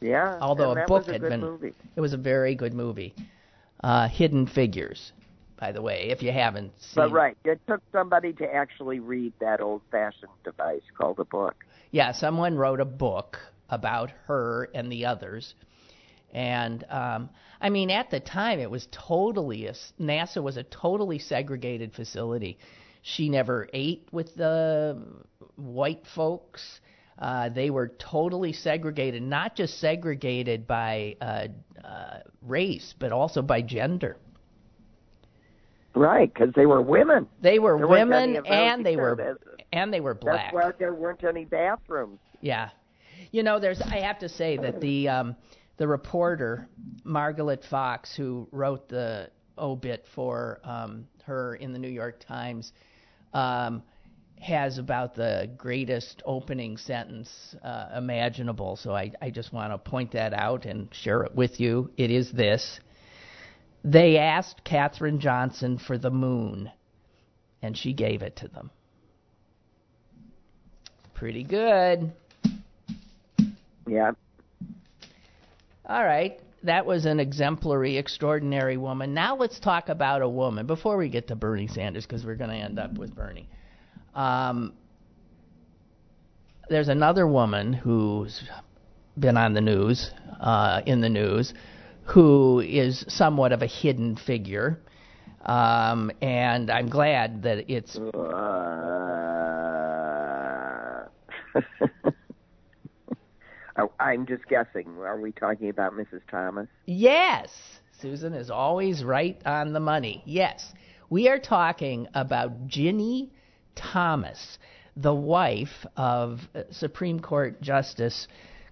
Yeah. 0.00 0.38
Although 0.40 0.72
a 0.72 0.86
book 0.86 1.06
was 1.06 1.08
a 1.08 1.12
had 1.12 1.20
good 1.22 1.30
been- 1.30 1.40
Movie. 1.40 1.74
It 1.96 2.00
was 2.00 2.12
a 2.12 2.18
very 2.18 2.54
good 2.54 2.72
movie. 2.74 3.14
Uh, 3.82 4.06
Hidden 4.08 4.46
Figures. 4.46 5.12
by 5.58 5.72
the 5.72 5.82
way, 5.82 6.10
if 6.10 6.22
you 6.22 6.30
haven't 6.30 6.72
seen. 6.78 6.94
But 6.96 7.10
right, 7.10 7.36
it 7.44 7.60
took 7.66 7.80
somebody 7.90 8.32
to 8.34 8.54
actually 8.54 9.00
read 9.00 9.32
that 9.40 9.60
old-fashioned 9.60 10.32
device 10.44 10.82
called 10.96 11.18
a 11.18 11.24
book. 11.24 11.64
Yeah, 11.90 12.12
someone 12.12 12.56
wrote 12.56 12.80
a 12.80 12.84
book 12.84 13.38
about 13.74 14.10
her 14.26 14.70
and 14.74 14.90
the 14.90 15.06
others. 15.06 15.54
And 16.32 16.84
um, 16.90 17.30
I 17.60 17.70
mean, 17.70 17.90
at 17.90 18.10
the 18.10 18.20
time, 18.20 18.58
it 18.58 18.70
was 18.70 18.88
totally 18.90 19.66
a, 19.66 19.74
NASA 20.00 20.42
was 20.42 20.56
a 20.56 20.64
totally 20.64 21.18
segregated 21.18 21.94
facility. 21.94 22.58
She 23.02 23.28
never 23.28 23.68
ate 23.72 24.08
with 24.10 24.34
the 24.34 25.00
white 25.56 26.04
folks. 26.14 26.80
Uh, 27.18 27.48
they 27.50 27.70
were 27.70 27.92
totally 27.98 28.52
segregated, 28.52 29.22
not 29.22 29.54
just 29.54 29.78
segregated 29.78 30.66
by 30.66 31.16
uh, 31.20 31.46
uh, 31.84 32.18
race, 32.42 32.94
but 32.98 33.12
also 33.12 33.40
by 33.40 33.62
gender. 33.62 34.16
Right, 35.94 36.32
because 36.32 36.52
they 36.56 36.66
were 36.66 36.82
women. 36.82 37.28
They 37.40 37.60
were 37.60 37.78
There 37.78 37.86
women, 37.86 38.44
and 38.46 38.84
they 38.84 38.96
were 38.96 39.38
and 39.72 39.92
they 39.92 40.00
were 40.00 40.14
black. 40.14 40.52
That's 40.52 40.54
why 40.54 40.72
there 40.76 40.94
weren't 40.94 41.22
any 41.22 41.44
bathrooms. 41.44 42.18
Yeah, 42.40 42.70
you 43.32 43.42
know, 43.42 43.58
there's. 43.58 43.80
I 43.80 44.00
have 44.00 44.18
to 44.20 44.28
say 44.28 44.56
that 44.56 44.80
the 44.80 45.08
um, 45.08 45.36
the 45.76 45.88
reporter 45.88 46.68
Margaret 47.04 47.64
Fox, 47.68 48.14
who 48.16 48.48
wrote 48.52 48.88
the 48.88 49.30
obit 49.58 50.04
for 50.14 50.60
um, 50.64 51.06
her 51.24 51.54
in 51.56 51.72
the 51.72 51.78
New 51.78 51.88
York 51.88 52.24
Times, 52.26 52.72
um, 53.32 53.82
has 54.40 54.78
about 54.78 55.14
the 55.14 55.50
greatest 55.56 56.22
opening 56.24 56.76
sentence 56.76 57.56
uh, 57.62 57.88
imaginable. 57.96 58.76
So 58.76 58.94
I, 58.94 59.12
I 59.22 59.30
just 59.30 59.52
want 59.52 59.72
to 59.72 59.78
point 59.78 60.12
that 60.12 60.32
out 60.34 60.64
and 60.66 60.88
share 60.92 61.22
it 61.22 61.34
with 61.34 61.60
you. 61.60 61.90
It 61.96 62.10
is 62.10 62.30
this. 62.32 62.80
They 63.84 64.18
asked 64.18 64.64
Katherine 64.64 65.20
Johnson 65.20 65.78
for 65.78 65.98
the 65.98 66.10
moon, 66.10 66.70
and 67.62 67.76
she 67.76 67.92
gave 67.92 68.22
it 68.22 68.36
to 68.36 68.48
them. 68.48 68.70
Pretty 71.14 71.44
good. 71.44 72.12
Yeah. 73.86 74.12
All 75.86 76.04
right. 76.04 76.40
That 76.62 76.86
was 76.86 77.04
an 77.04 77.20
exemplary, 77.20 77.98
extraordinary 77.98 78.78
woman. 78.78 79.12
Now 79.12 79.36
let's 79.36 79.60
talk 79.60 79.90
about 79.90 80.22
a 80.22 80.28
woman 80.28 80.66
before 80.66 80.96
we 80.96 81.10
get 81.10 81.28
to 81.28 81.36
Bernie 81.36 81.68
Sanders, 81.68 82.06
because 82.06 82.24
we're 82.24 82.36
going 82.36 82.50
to 82.50 82.56
end 82.56 82.78
up 82.78 82.96
with 82.96 83.14
Bernie. 83.14 83.48
Um, 84.14 84.72
there's 86.70 86.88
another 86.88 87.26
woman 87.26 87.74
who's 87.74 88.42
been 89.18 89.36
on 89.36 89.52
the 89.52 89.60
news, 89.60 90.10
uh, 90.40 90.80
in 90.86 91.02
the 91.02 91.10
news, 91.10 91.52
who 92.04 92.60
is 92.60 93.04
somewhat 93.08 93.52
of 93.52 93.60
a 93.60 93.66
hidden 93.66 94.16
figure. 94.16 94.78
Um, 95.44 96.10
and 96.22 96.70
I'm 96.70 96.88
glad 96.88 97.42
that 97.42 97.70
it's 97.70 97.98
Uh, 97.98 98.10
I'm 103.98 104.26
just 104.26 104.46
guessing. 104.48 104.86
Are 104.98 105.20
we 105.20 105.32
talking 105.32 105.68
about 105.68 105.92
Mrs. 105.92 106.20
Thomas? 106.30 106.68
Yes, 106.86 107.50
Susan 108.00 108.32
is 108.34 108.50
always 108.50 109.02
right 109.02 109.40
on 109.44 109.72
the 109.72 109.80
money. 109.80 110.22
Yes, 110.26 110.72
we 111.10 111.28
are 111.28 111.38
talking 111.38 112.06
about 112.14 112.68
Ginni 112.68 113.30
Thomas, 113.74 114.58
the 114.96 115.14
wife 115.14 115.86
of 115.96 116.40
uh, 116.54 116.62
Supreme 116.70 117.20
Court 117.20 117.60
Justice 117.60 118.28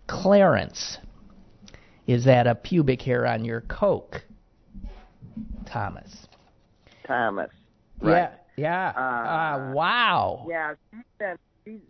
Clarence. 0.06 0.98
Is 2.06 2.24
that 2.24 2.46
a 2.46 2.54
pubic 2.54 3.02
hair 3.02 3.26
on 3.26 3.44
your 3.44 3.62
coke, 3.62 4.22
Thomas? 5.66 6.26
Thomas. 7.06 7.50
Right. 8.00 8.30
Yeah. 8.56 8.92
Yeah. 8.92 8.92
Uh, 8.96 9.00
uh, 9.00 9.72
wow. 9.74 10.46
Yeah, 10.48 10.74
she's 10.90 11.02
been 11.18 11.38
she's 11.64 11.80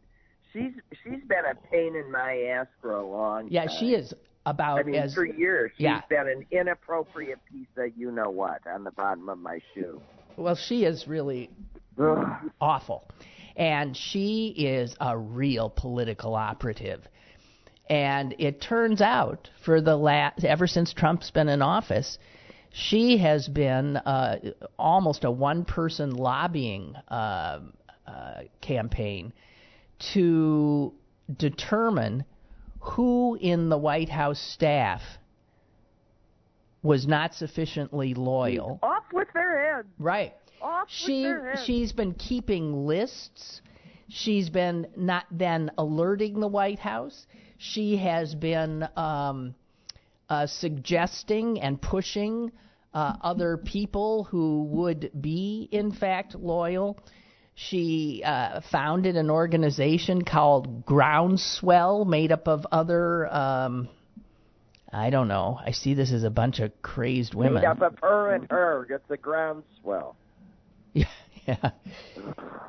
she's 0.52 0.73
she's 1.02 1.23
been 1.28 1.44
a 1.50 1.54
pain 1.71 1.94
in 1.97 2.11
my 2.11 2.37
ass 2.54 2.66
for 2.80 2.97
a 2.97 3.06
long 3.06 3.49
Yeah, 3.50 3.62
time. 3.64 3.71
Yeah, 3.73 3.78
she 3.80 3.94
is 3.94 4.14
about 4.47 4.80
I 4.80 4.82
mean, 4.82 4.94
as 4.97 5.14
for 5.14 5.25
years 5.25 5.71
she's 5.76 5.85
yeah. 5.85 6.00
been 6.09 6.28
an 6.28 6.47
inappropriate 6.50 7.38
piece 7.50 7.66
of 7.76 7.90
you 7.97 8.11
know 8.11 8.30
what 8.30 8.61
on 8.66 8.85
the 8.85 8.90
bottom 8.90 9.28
of 9.28 9.38
my 9.38 9.61
shoe. 9.75 10.00
well. 10.37 10.54
She 10.56 10.85
is 10.85 11.06
really 11.06 11.50
Ugh. 11.99 12.26
awful. 12.61 13.09
And 13.54 13.94
she 13.97 14.49
is 14.56 14.97
a 14.99 15.16
real 15.16 15.68
political 15.68 16.35
operative. 16.35 17.02
And 17.90 18.35
it 18.38 18.62
turns 18.62 19.02
out, 19.02 19.50
for 19.62 19.82
the 19.82 19.94
last, 19.97 20.42
ever 20.44 20.66
since 20.66 20.94
Trump's 20.94 21.30
been 21.30 21.49
in 21.50 21.61
office, 21.61 22.16
she 22.73 23.18
has 23.18 23.49
been 23.49 23.99
uh, 23.99 24.38
almost 24.78 25.25
a 25.25 25.30
one 25.30 25.66
person 25.66 26.14
lobbying 26.14 26.94
uh, 27.09 27.61
uh, 28.06 28.40
campaign 28.62 29.35
to 30.12 30.92
determine 31.37 32.25
who 32.80 33.37
in 33.40 33.68
the 33.68 33.78
White 33.78 34.09
House 34.09 34.40
staff 34.40 35.02
was 36.82 37.06
not 37.06 37.35
sufficiently 37.35 38.14
loyal. 38.14 38.80
Off 38.82 39.04
with 39.12 39.28
their 39.32 39.76
heads. 39.76 39.88
Right 39.99 40.35
Off 40.61 40.88
she 40.88 41.23
with 41.23 41.23
their 41.23 41.50
heads. 41.52 41.64
she's 41.64 41.92
been 41.92 42.14
keeping 42.14 42.87
lists. 42.87 43.61
She's 44.09 44.50
been 44.50 44.88
not 44.97 45.25
then 45.30 45.71
alerting 45.78 46.40
the 46.40 46.49
White 46.49 46.80
House. 46.80 47.26
She 47.59 47.97
has 47.99 48.35
been 48.35 48.87
um, 48.97 49.54
uh, 50.28 50.47
suggesting 50.47 51.61
and 51.61 51.80
pushing 51.80 52.50
uh, 52.92 53.14
other 53.23 53.56
people 53.56 54.25
who 54.25 54.64
would 54.64 55.11
be, 55.21 55.68
in 55.71 55.92
fact, 55.92 56.35
loyal. 56.35 56.99
She 57.69 58.23
uh, 58.25 58.61
founded 58.71 59.16
an 59.16 59.31
organization 59.31 60.23
called 60.23 60.85
Groundswell, 60.85 62.04
made 62.04 62.33
up 62.33 62.49
of 62.49 62.66
other. 62.73 63.33
Um, 63.33 63.88
I 64.92 65.11
don't 65.11 65.28
know. 65.28 65.59
I 65.64 65.71
see 65.73 65.95
this 65.95 66.12
as 66.12 66.25
a 66.25 66.31
bunch 66.31 66.61
of 66.61 66.71
crazed 66.83 67.35
women. 67.35 67.62
Made 67.62 67.64
up 67.64 67.83
of 67.83 67.99
her 68.02 68.35
and 68.35 68.50
her. 68.50 68.87
It's 68.90 69.11
a 69.11 69.16
groundswell. 69.16 70.16
Yeah, 70.92 71.04
yeah. 71.47 71.71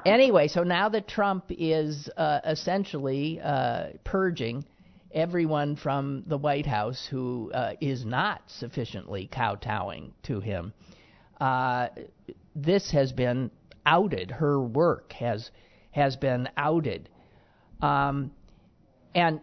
Anyway, 0.05 0.47
so 0.47 0.63
now 0.63 0.89
that 0.89 1.07
Trump 1.07 1.45
is 1.49 2.09
uh, 2.15 2.39
essentially 2.45 3.39
uh, 3.41 3.87
purging 4.03 4.63
everyone 5.11 5.75
from 5.75 6.23
the 6.27 6.37
White 6.37 6.65
House 6.65 7.07
who 7.09 7.51
uh, 7.53 7.73
is 7.81 8.05
not 8.05 8.41
sufficiently 8.47 9.29
kowtowing 9.31 10.13
to 10.23 10.39
him, 10.39 10.73
uh, 11.41 11.89
this 12.55 12.91
has 12.91 13.11
been 13.11 13.51
outed. 13.85 14.31
Her 14.31 14.59
work 14.61 15.13
has 15.13 15.49
has 15.91 16.15
been 16.15 16.49
outed, 16.57 17.09
um, 17.81 18.31
and 19.13 19.39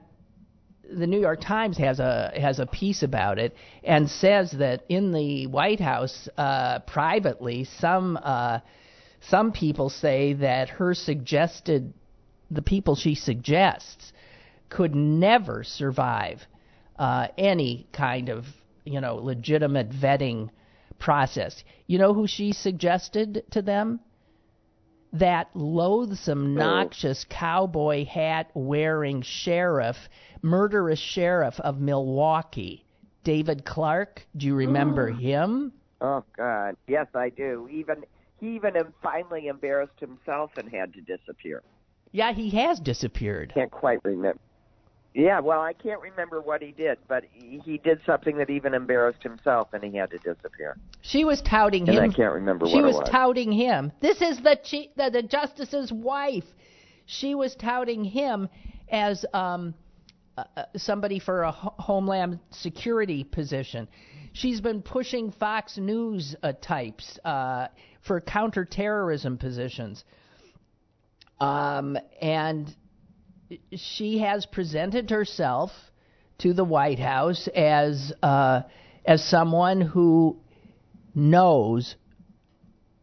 the 0.93 1.07
New 1.07 1.21
York 1.21 1.41
Times 1.41 1.79
has 1.79 2.01
a 2.01 2.33
has 2.37 2.59
a 2.59 2.67
piece 2.67 3.03
about 3.03 3.39
it 3.39 3.55
and 3.85 4.09
says 4.11 4.53
that 4.53 4.85
in 4.89 5.13
the 5.13 5.47
White 5.47 5.81
House 5.81 6.29
uh, 6.37 6.81
privately, 6.81 7.65
some 7.79 8.19
uh, 8.23 8.61
some 9.21 9.53
people 9.53 9.91
say 9.91 10.33
that 10.35 10.69
her 10.71 10.95
suggested 10.95 11.93
the 12.51 12.63
people 12.63 12.97
she 12.97 13.15
suggests 13.15 14.13
could 14.69 14.95
never 14.95 15.63
survive 15.65 16.41
uh, 16.99 17.29
any 17.39 17.87
kind 17.93 18.29
of 18.29 18.45
you 18.85 19.01
know 19.01 19.17
legitimate 19.17 19.91
vetting 19.91 20.51
process. 20.99 21.63
You 21.87 21.99
know 21.99 22.15
who 22.15 22.27
she 22.27 22.53
suggested 22.53 23.45
to 23.53 23.63
them? 23.63 24.01
That 25.13 25.49
loathsome, 25.55 26.57
oh. 26.57 26.61
noxious 26.61 27.27
cowboy 27.29 28.05
hat 28.05 28.51
wearing 28.55 29.23
sheriff, 29.23 29.97
murderous 30.43 31.01
sheriff 31.01 31.59
of 31.61 31.81
Milwaukee, 31.81 32.85
David 33.25 33.65
Clarke. 33.65 34.27
Do 34.37 34.47
you 34.47 34.55
remember 34.55 35.09
him? 35.11 35.73
Oh 36.01 36.25
God, 36.37 36.77
yes 36.87 37.07
I 37.15 37.31
do. 37.31 37.69
Even 37.71 38.05
he 38.39 38.55
even 38.55 38.73
finally 39.03 39.49
embarrassed 39.49 40.01
himself 40.01 40.53
and 40.57 40.71
had 40.71 40.95
to 40.95 41.01
disappear. 41.01 41.63
Yeah, 42.13 42.33
he 42.33 42.51
has 42.51 42.81
disappeared. 42.81 43.53
Can't 43.55 43.71
quite 43.71 44.03
remember. 44.05 44.41
Yeah, 45.13 45.41
well, 45.41 45.61
I 45.61 45.73
can't 45.73 46.01
remember 46.01 46.41
what 46.41 46.63
he 46.63 46.71
did, 46.71 46.99
but 47.09 47.25
he 47.33 47.79
did 47.79 48.01
something 48.07 48.39
that 48.39 48.49
even 48.49 48.75
embarrassed 48.75 49.23
himself, 49.25 49.69
and 49.73 49.83
he 49.83 49.97
had 49.97 50.11
to 50.11 50.19
disappear. 50.19 50.77
She 51.01 51.25
was 51.25 51.43
touting 51.43 51.89
And 51.89 51.99
him. 51.99 52.11
I 52.11 52.15
can't 52.15 52.35
remember 52.35 52.67
she 52.69 52.81
was, 52.81 52.95
was. 52.95 53.09
touting 53.09 53.51
him. 53.51 53.91
This 54.01 54.23
is 54.23 54.41
the, 54.41 54.57
chief, 54.63 54.91
the 54.97 55.11
the 55.11 55.23
justice's 55.23 55.93
wife. 55.93 56.45
She 57.07 57.35
was 57.35 57.57
touting 57.57 58.05
him 58.05 58.49
as 58.89 59.25
um, 59.35 59.75
uh, 60.39 60.45
uh, 60.57 60.65
somebody 60.77 61.19
for 61.19 61.43
a 61.43 61.51
ho- 61.51 61.75
homeland 61.79 62.39
security 62.51 63.25
position. 63.25 63.89
She's 64.33 64.61
been 64.61 64.81
pushing 64.81 65.33
Fox 65.33 65.77
News 65.77 66.37
uh, 66.45 66.53
types 66.61 67.19
uh, 67.25 67.67
for 68.03 68.21
counterterrorism 68.21 69.39
positions. 69.39 70.05
Um, 71.41 71.99
and 72.23 72.73
she 73.75 74.19
has 74.19 74.47
presented 74.47 75.11
herself 75.11 75.71
to 76.39 76.53
the 76.53 76.65
White 76.65 76.99
House 76.99 77.49
as 77.55 78.13
uh, 78.23 78.63
as 79.05 79.25
someone 79.25 79.81
who 79.81 80.39
knows 81.15 81.97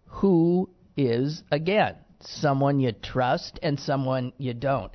who 0.05 0.69
is, 0.95 1.43
again, 1.51 1.95
someone 2.21 2.79
you 2.79 2.91
trust 2.91 3.59
and 3.61 3.79
someone 3.79 4.33
you 4.37 4.53
don't. 4.53 4.91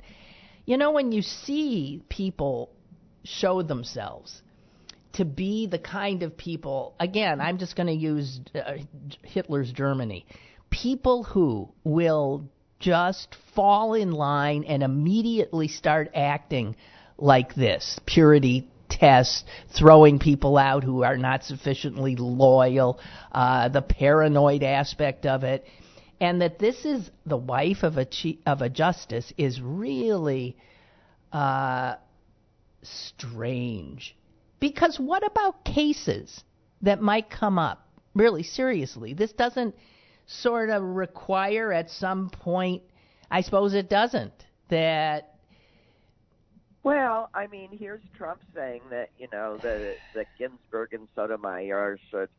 You 0.65 0.77
know, 0.77 0.91
when 0.91 1.11
you 1.11 1.21
see 1.21 2.03
people 2.09 2.69
show 3.23 3.61
themselves 3.61 4.41
to 5.13 5.25
be 5.25 5.67
the 5.67 5.79
kind 5.79 6.23
of 6.23 6.35
people, 6.35 6.95
again, 6.99 7.39
I'm 7.39 7.57
just 7.57 7.75
going 7.75 7.87
to 7.87 7.93
use 7.93 8.41
uh, 8.55 8.73
Hitler's 9.23 9.71
Germany, 9.71 10.25
people 10.69 11.23
who 11.23 11.71
will 11.83 12.49
just 12.83 13.35
fall 13.55 13.93
in 13.93 14.11
line 14.11 14.65
and 14.65 14.83
immediately 14.83 15.69
start 15.69 16.11
acting 16.13 16.75
like 17.17 17.55
this 17.55 17.99
purity 18.05 18.67
test, 18.89 19.45
throwing 19.77 20.19
people 20.19 20.57
out 20.57 20.83
who 20.83 21.03
are 21.03 21.17
not 21.17 21.43
sufficiently 21.43 22.15
loyal, 22.17 22.99
uh, 23.31 23.69
the 23.69 23.81
paranoid 23.81 24.63
aspect 24.63 25.25
of 25.25 25.43
it, 25.43 25.65
and 26.19 26.41
that 26.41 26.59
this 26.59 26.85
is 26.85 27.09
the 27.25 27.37
wife 27.37 27.83
of 27.83 27.97
a 27.97 28.05
chief, 28.05 28.37
of 28.45 28.61
a 28.61 28.69
justice 28.69 29.31
is 29.37 29.61
really 29.61 30.57
uh, 31.31 31.95
strange. 32.83 34.15
Because 34.59 34.99
what 34.99 35.25
about 35.25 35.63
cases 35.63 36.43
that 36.81 37.01
might 37.01 37.29
come 37.29 37.57
up? 37.57 37.87
Really, 38.13 38.43
seriously, 38.43 39.13
this 39.13 39.31
doesn't 39.31 39.73
sort 40.25 40.69
of 40.69 40.83
require 40.83 41.71
at 41.71 41.89
some 41.89 42.29
point. 42.29 42.83
I 43.29 43.41
suppose 43.41 43.73
it 43.73 43.89
doesn't 43.89 44.45
that 44.69 45.33
well, 46.83 47.29
I 47.33 47.47
mean, 47.47 47.69
here's 47.71 48.01
Trump 48.17 48.41
saying 48.53 48.81
that 48.89 49.09
you 49.17 49.27
know 49.31 49.57
that 49.57 49.95
that 50.13 50.27
Ginsburg 50.37 50.93
and 50.93 51.07
Sotomayor 51.15 51.97
should 52.11 52.29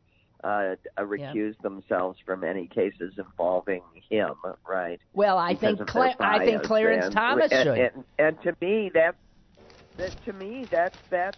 uh, 0.44 0.74
recuse 0.98 1.54
yeah. 1.54 1.62
themselves 1.62 2.18
from 2.24 2.44
any 2.44 2.66
cases 2.66 3.14
involving 3.16 3.82
him, 4.10 4.34
right? 4.68 5.00
Well, 5.14 5.38
I 5.38 5.54
think 5.54 5.86
Cla- 5.86 6.14
I 6.20 6.44
think 6.44 6.62
Clarence 6.62 7.06
and, 7.06 7.14
Thomas 7.14 7.50
and, 7.50 7.66
should. 7.66 7.78
And, 7.78 8.04
and, 8.18 8.42
to 8.42 8.54
me, 8.60 8.90
that, 8.92 9.16
that 9.96 10.14
to 10.26 10.34
me 10.34 10.66
that's 10.70 10.98
that 11.08 11.36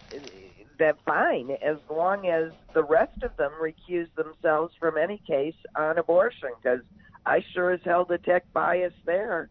that 0.79 0.97
fine 1.05 1.51
as 1.65 1.77
long 1.89 2.27
as 2.27 2.51
the 2.73 2.83
rest 2.83 3.23
of 3.23 3.35
them 3.37 3.51
recuse 3.61 4.07
themselves 4.15 4.73
from 4.79 4.97
any 4.97 5.21
case 5.27 5.55
on 5.75 5.97
abortion, 5.97 6.49
because 6.61 6.81
I 7.25 7.43
sure 7.53 7.71
as 7.71 7.79
hell 7.83 8.05
detect 8.05 8.53
bias 8.53 8.93
there. 9.05 9.49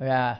Yeah, 0.00 0.38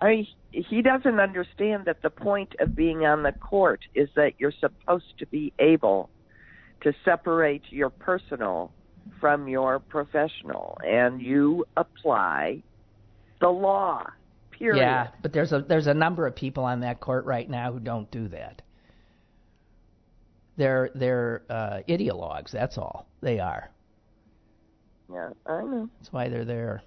I 0.00 0.08
mean, 0.08 0.26
he 0.50 0.82
doesn't 0.82 1.18
understand 1.18 1.86
that 1.86 2.02
the 2.02 2.10
point 2.10 2.54
of 2.60 2.76
being 2.76 3.06
on 3.06 3.22
the 3.22 3.32
court 3.32 3.80
is 3.94 4.08
that 4.16 4.32
you're 4.38 4.52
supposed 4.60 5.18
to 5.18 5.26
be 5.26 5.52
able 5.58 6.10
to 6.82 6.92
separate 7.04 7.62
your 7.70 7.88
personal 7.88 8.70
from 9.20 9.48
your 9.48 9.78
professional, 9.78 10.78
and 10.86 11.22
you 11.22 11.64
apply 11.76 12.62
the 13.40 13.48
law. 13.48 14.04
Period. 14.50 14.80
Yeah, 14.80 15.08
but 15.22 15.32
there's 15.32 15.52
a 15.52 15.60
there's 15.60 15.86
a 15.86 15.94
number 15.94 16.26
of 16.26 16.36
people 16.36 16.64
on 16.64 16.80
that 16.80 17.00
court 17.00 17.24
right 17.24 17.48
now 17.48 17.72
who 17.72 17.80
don't 17.80 18.10
do 18.10 18.28
that. 18.28 18.62
They're 20.56 20.90
they're 20.94 21.42
uh, 21.50 21.80
ideologues. 21.88 22.50
That's 22.50 22.78
all 22.78 23.08
they 23.20 23.40
are. 23.40 23.70
Yeah, 25.12 25.30
I 25.46 25.62
know. 25.62 25.88
That's 25.98 26.12
why 26.12 26.28
they're 26.28 26.44
there. 26.44 26.82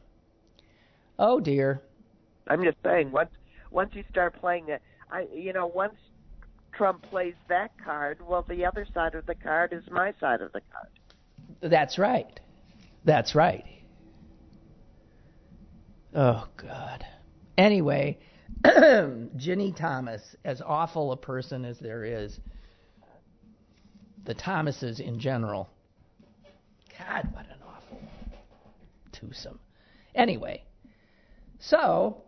Oh 1.20 1.40
dear. 1.40 1.82
I'm 2.48 2.64
just 2.64 2.78
saying 2.84 3.12
once 3.12 3.32
once 3.72 3.92
you 3.94 4.04
start 4.10 4.40
playing 4.40 4.70
it, 4.70 4.82
I 5.12 5.28
you 5.34 5.54
know 5.54 5.68
once 5.68 5.96
Trump 6.74 7.04
plays 7.10 7.34
that 7.50 7.72
card, 7.84 8.20
well 8.26 8.46
the 8.48 8.66
other 8.66 8.88
side 8.94 9.16
of 9.16 9.26
the 9.26 9.36
card 9.36 9.74
is 9.74 9.84
my 9.92 10.14
side 10.20 10.42
of 10.42 10.54
the 10.54 10.62
card. 10.72 11.72
That's 11.72 11.98
right. 11.98 12.40
That's 13.04 13.36
right. 13.36 13.66
Oh 16.16 16.48
God. 16.56 17.06
Anyway, 17.58 18.20
Ginni 18.66 19.76
Thomas, 19.76 20.36
as 20.46 20.62
awful 20.62 21.12
a 21.12 21.18
person 21.18 21.66
as 21.66 21.80
there 21.80 22.04
is, 22.04 22.40
the 24.28 24.34
Thomases 24.34 25.00
in 25.00 25.20
general. 25.20 25.70
God, 27.00 27.30
what 27.32 27.46
an 27.46 27.56
awful 27.66 28.02
twosome. 29.14 29.60
Anyway, 30.14 30.64
so 31.60 32.24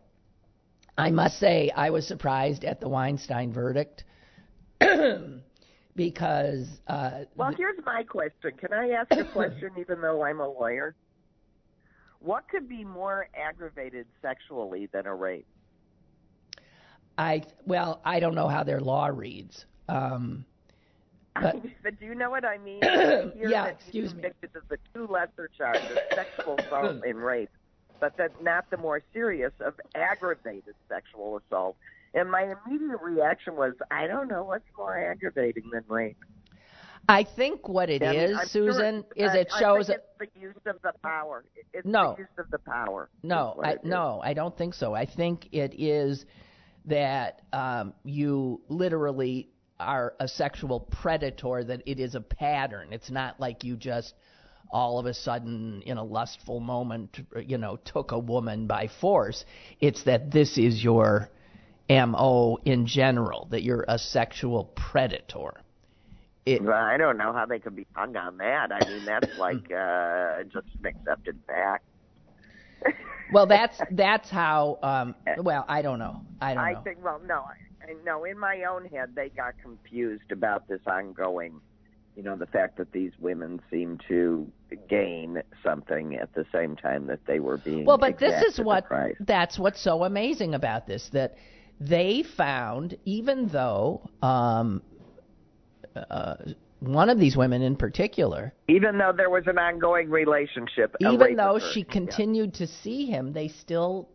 I 0.97 1.11
must 1.11 1.37
say, 1.39 1.69
I 1.75 1.89
was 1.89 2.07
surprised 2.07 2.63
at 2.63 2.79
the 2.79 2.87
Weinstein 2.87 3.51
verdict 3.51 4.05
because. 5.95 6.67
Uh, 6.87 7.25
well, 7.35 7.51
here's 7.55 7.83
my 7.85 8.03
question. 8.03 8.51
Can 8.57 8.71
I 8.71 8.91
ask 8.91 9.11
a 9.11 9.25
question, 9.25 9.71
even 9.77 9.99
though 9.99 10.23
I'm 10.23 10.39
a 10.39 10.47
lawyer? 10.47 10.95
What 12.21 12.47
could 12.49 12.69
be 12.69 12.85
more 12.85 13.27
aggravated 13.35 14.07
sexually 14.21 14.87
than 14.93 15.05
a 15.05 15.15
rape? 15.15 15.47
I 17.17 17.43
well, 17.65 17.99
I 18.05 18.21
don't 18.21 18.35
know 18.35 18.47
how 18.47 18.63
their 18.63 18.79
law 18.79 19.07
reads. 19.07 19.65
Um, 19.89 20.45
but, 21.41 21.55
but 21.83 21.99
do 21.99 22.05
you 22.05 22.15
know 22.15 22.29
what 22.29 22.45
I 22.45 22.57
mean? 22.57 22.79
yeah, 22.83 23.65
excuse 23.65 24.13
me. 24.13 24.23
Of 24.25 24.67
the 24.69 24.77
two 24.93 25.07
lesser 25.07 25.49
charges, 25.57 25.97
sexual 26.13 26.57
assault 26.57 27.03
and 27.05 27.17
rape 27.17 27.49
but 27.99 28.17
that 28.17 28.41
not 28.41 28.69
the 28.69 28.77
more 28.77 29.01
serious 29.13 29.51
of 29.59 29.73
aggravated 29.95 30.75
sexual 30.87 31.41
assault. 31.45 31.75
And 32.13 32.31
my 32.31 32.55
immediate 32.65 33.01
reaction 33.01 33.55
was, 33.55 33.73
I 33.91 34.07
don't 34.07 34.27
know 34.27 34.43
what's 34.43 34.65
more 34.77 34.97
aggravating 34.97 35.69
than 35.71 35.83
rape. 35.87 36.17
I 37.07 37.23
think 37.23 37.67
what 37.67 37.89
it 37.89 38.01
and 38.01 38.15
is, 38.15 38.37
I'm 38.37 38.47
Susan, 38.47 39.03
sure 39.17 39.27
is 39.27 39.33
it 39.33 39.51
shows 39.59 39.89
I 39.89 39.93
it's 39.93 40.03
the 40.19 40.39
use 40.39 40.55
of 40.65 40.75
the 40.83 40.93
power. 41.01 41.43
It's 41.73 41.85
no, 41.85 42.13
the 42.15 42.23
use 42.23 42.29
of 42.37 42.51
the 42.51 42.59
power. 42.59 43.09
No, 43.23 43.59
I, 43.63 43.77
no, 43.83 44.21
I 44.23 44.33
don't 44.33 44.55
think 44.55 44.75
so. 44.75 44.93
I 44.93 45.05
think 45.05 45.47
it 45.51 45.73
is 45.79 46.25
that 46.85 47.41
um, 47.51 47.93
you 48.03 48.61
literally 48.69 49.49
are 49.79 50.13
a 50.19 50.27
sexual 50.27 50.79
predator. 50.79 51.63
That 51.63 51.83
it 51.85 51.99
is 51.99 52.15
a 52.15 52.21
pattern. 52.21 52.89
It's 52.91 53.09
not 53.09 53.39
like 53.39 53.63
you 53.63 53.75
just 53.75 54.13
all 54.71 54.99
of 54.99 55.05
a 55.05 55.13
sudden, 55.13 55.81
in 55.85 55.97
a 55.97 56.03
lustful 56.03 56.59
moment, 56.59 57.19
you 57.45 57.57
know, 57.57 57.77
took 57.85 58.11
a 58.11 58.19
woman 58.19 58.67
by 58.67 58.87
force. 59.01 59.45
It's 59.79 60.03
that 60.03 60.31
this 60.31 60.57
is 60.57 60.83
your 60.83 61.29
MO 61.89 62.57
in 62.65 62.85
general, 62.85 63.47
that 63.51 63.63
you're 63.63 63.85
a 63.87 63.97
sexual 63.97 64.65
predator. 64.75 65.53
It, 66.45 66.63
well, 66.63 66.73
I 66.77 66.97
don't 66.97 67.17
know 67.17 67.33
how 67.33 67.45
they 67.45 67.59
could 67.59 67.75
be 67.75 67.87
hung 67.93 68.15
on 68.15 68.37
that. 68.37 68.71
I 68.71 68.87
mean, 68.87 69.05
that's 69.05 69.27
like 69.37 69.71
uh, 69.71 70.43
just 70.43 70.67
an 70.79 70.85
accepted 70.85 71.39
fact. 71.47 71.83
well, 73.33 73.45
that's 73.45 73.79
that's 73.91 74.29
how. 74.29 74.79
Um, 74.81 75.15
well, 75.39 75.65
I 75.67 75.81
don't 75.81 75.99
know. 75.99 76.21
I 76.39 76.53
don't 76.53 76.63
I 76.63 76.73
know. 76.73 76.81
think. 76.81 77.03
Well, 77.03 77.19
no, 77.25 77.39
I, 77.39 77.55
no. 78.03 78.23
In 78.23 78.37
my 78.37 78.63
own 78.63 78.85
head, 78.85 79.15
they 79.15 79.29
got 79.29 79.53
confused 79.61 80.31
about 80.31 80.67
this 80.67 80.81
ongoing 80.87 81.61
you 82.19 82.25
know 82.25 82.35
the 82.35 82.47
fact 82.47 82.77
that 82.77 82.91
these 82.91 83.13
women 83.19 83.61
seem 83.71 83.97
to 84.09 84.45
gain 84.89 85.41
something 85.63 86.15
at 86.15 86.33
the 86.33 86.45
same 86.53 86.75
time 86.75 87.07
that 87.07 87.19
they 87.25 87.39
were 87.39 87.57
being 87.57 87.85
well 87.85 87.97
but 87.97 88.19
this 88.19 88.43
is 88.43 88.59
what 88.59 88.85
that's 89.21 89.57
what's 89.57 89.81
so 89.81 90.03
amazing 90.03 90.53
about 90.53 90.85
this 90.85 91.09
that 91.13 91.35
they 91.79 92.21
found 92.35 92.97
even 93.05 93.47
though 93.47 94.09
um 94.21 94.81
uh, 95.95 96.35
one 96.81 97.09
of 97.09 97.19
these 97.19 97.37
women 97.37 97.61
in 97.61 97.77
particular 97.77 98.53
even 98.67 98.97
though 98.97 99.13
there 99.15 99.29
was 99.29 99.43
an 99.47 99.57
ongoing 99.57 100.09
relationship 100.09 100.93
even 100.99 101.37
though 101.37 101.57
she 101.73 101.85
continued 101.85 102.51
yeah. 102.53 102.65
to 102.65 102.67
see 102.67 103.05
him 103.05 103.31
they 103.31 103.47
still 103.47 104.09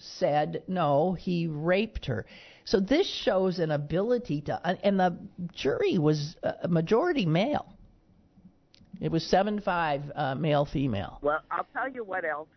said 0.00 0.62
no 0.66 1.12
he 1.12 1.46
raped 1.46 2.06
her 2.06 2.26
so 2.70 2.78
this 2.78 3.08
shows 3.08 3.58
an 3.58 3.72
ability 3.72 4.42
to, 4.42 4.60
and 4.86 5.00
the 5.00 5.16
jury 5.52 5.98
was 5.98 6.36
a 6.62 6.68
majority 6.68 7.26
male. 7.26 7.74
It 9.00 9.10
was 9.10 9.24
seven 9.24 9.60
five 9.60 10.02
uh, 10.14 10.36
male 10.36 10.64
female. 10.64 11.18
Well, 11.20 11.40
I'll 11.50 11.66
tell 11.72 11.88
you 11.88 12.04
what 12.04 12.24
else. 12.24 12.48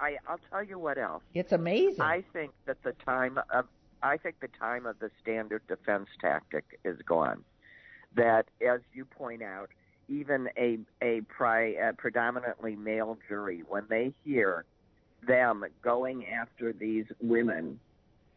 I 0.00 0.16
I'll 0.26 0.40
tell 0.50 0.64
you 0.64 0.78
what 0.78 0.98
else. 0.98 1.22
It's 1.34 1.52
amazing. 1.52 2.00
I 2.00 2.24
think 2.32 2.50
that 2.66 2.82
the 2.82 2.94
time 3.04 3.38
of 3.52 3.66
I 4.02 4.16
think 4.16 4.40
the 4.40 4.48
time 4.58 4.86
of 4.86 4.98
the 4.98 5.10
standard 5.22 5.62
defense 5.68 6.08
tactic 6.20 6.80
is 6.84 6.98
gone. 7.06 7.44
That, 8.16 8.46
as 8.66 8.80
you 8.92 9.04
point 9.04 9.42
out, 9.42 9.70
even 10.08 10.48
a 10.56 10.78
a, 11.00 11.20
pri, 11.28 11.76
a 11.76 11.92
predominantly 11.92 12.74
male 12.74 13.18
jury, 13.28 13.62
when 13.68 13.84
they 13.88 14.14
hear 14.24 14.64
them 15.26 15.64
going 15.82 16.26
after 16.26 16.72
these 16.72 17.06
women 17.20 17.78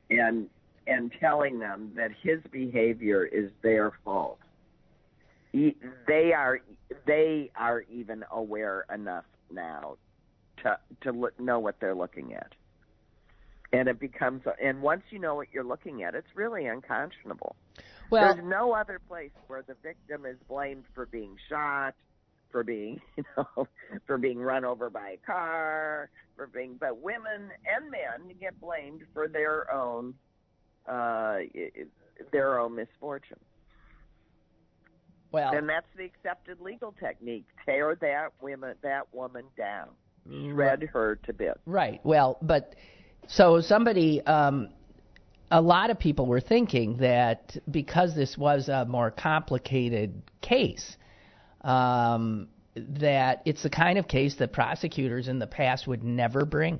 and 0.09 0.49
and 0.85 1.11
telling 1.19 1.59
them 1.59 1.91
that 1.95 2.11
his 2.21 2.39
behavior 2.51 3.23
is 3.23 3.49
their 3.61 3.93
fault. 4.03 4.39
He, 5.51 5.77
they 6.07 6.33
are 6.33 6.59
they 7.05 7.51
are 7.55 7.81
even 7.89 8.25
aware 8.31 8.85
enough 8.93 9.25
now 9.51 9.97
to 10.63 10.77
to 11.01 11.11
look, 11.11 11.39
know 11.39 11.59
what 11.59 11.79
they're 11.79 11.95
looking 11.95 12.33
at, 12.33 12.53
and 13.71 13.87
it 13.87 13.99
becomes 13.99 14.41
and 14.61 14.81
once 14.81 15.03
you 15.09 15.19
know 15.19 15.35
what 15.35 15.47
you're 15.53 15.63
looking 15.63 16.03
at, 16.03 16.15
it's 16.15 16.35
really 16.35 16.65
unconscionable. 16.65 17.55
Well, 18.09 18.33
there's 18.33 18.45
no 18.45 18.73
other 18.73 18.99
place 19.07 19.31
where 19.47 19.61
the 19.61 19.75
victim 19.81 20.25
is 20.25 20.37
blamed 20.47 20.83
for 20.93 21.05
being 21.05 21.37
shot, 21.49 21.95
for 22.53 22.63
being, 22.63 23.01
you 23.17 23.25
know, 23.35 23.67
for 24.07 24.17
being 24.17 24.39
run 24.39 24.63
over 24.63 24.89
by 24.89 25.09
a 25.09 25.17
car, 25.17 26.09
for 26.37 26.47
being, 26.47 26.77
but 26.79 27.01
women 27.01 27.49
and 27.65 27.91
men 27.91 28.33
get 28.39 28.57
blamed 28.61 29.01
for 29.13 29.27
their 29.27 29.73
own, 29.73 30.13
uh, 30.87 31.39
their 32.31 32.59
own 32.61 32.75
misfortune. 32.75 33.39
Well, 35.33 35.53
and 35.53 35.67
that's 35.67 35.87
the 35.97 36.05
accepted 36.05 36.61
legal 36.61 36.93
technique: 36.99 37.45
tear 37.65 37.95
that 37.95 38.29
woman, 38.39 38.75
that 38.83 39.11
woman 39.11 39.45
down, 39.57 39.89
shred 40.29 40.83
her 40.93 41.15
to 41.25 41.33
bits. 41.33 41.59
Right. 41.65 41.99
Well, 42.03 42.37
but 42.41 42.75
so 43.27 43.59
somebody, 43.59 44.21
um, 44.27 44.69
a 45.49 45.59
lot 45.59 45.89
of 45.89 45.97
people 45.97 46.27
were 46.27 46.39
thinking 46.39 46.97
that 46.97 47.57
because 47.71 48.15
this 48.15 48.37
was 48.37 48.69
a 48.69 48.85
more 48.85 49.09
complicated 49.09 50.21
case, 50.41 50.97
um, 51.63 52.47
that 52.75 53.41
it's 53.45 53.63
the 53.63 53.69
kind 53.69 53.97
of 53.97 54.07
case 54.07 54.35
that 54.35 54.51
prosecutors 54.51 55.27
in 55.27 55.39
the 55.39 55.47
past 55.47 55.87
would 55.87 56.03
never 56.03 56.45
bring, 56.45 56.79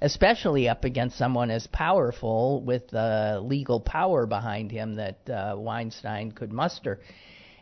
especially 0.00 0.68
up 0.68 0.84
against 0.84 1.16
someone 1.16 1.50
as 1.50 1.66
powerful 1.68 2.62
with 2.62 2.88
the 2.88 3.40
legal 3.42 3.80
power 3.80 4.26
behind 4.26 4.70
him 4.70 4.96
that 4.96 5.30
uh, 5.30 5.54
Weinstein 5.56 6.32
could 6.32 6.52
muster. 6.52 7.00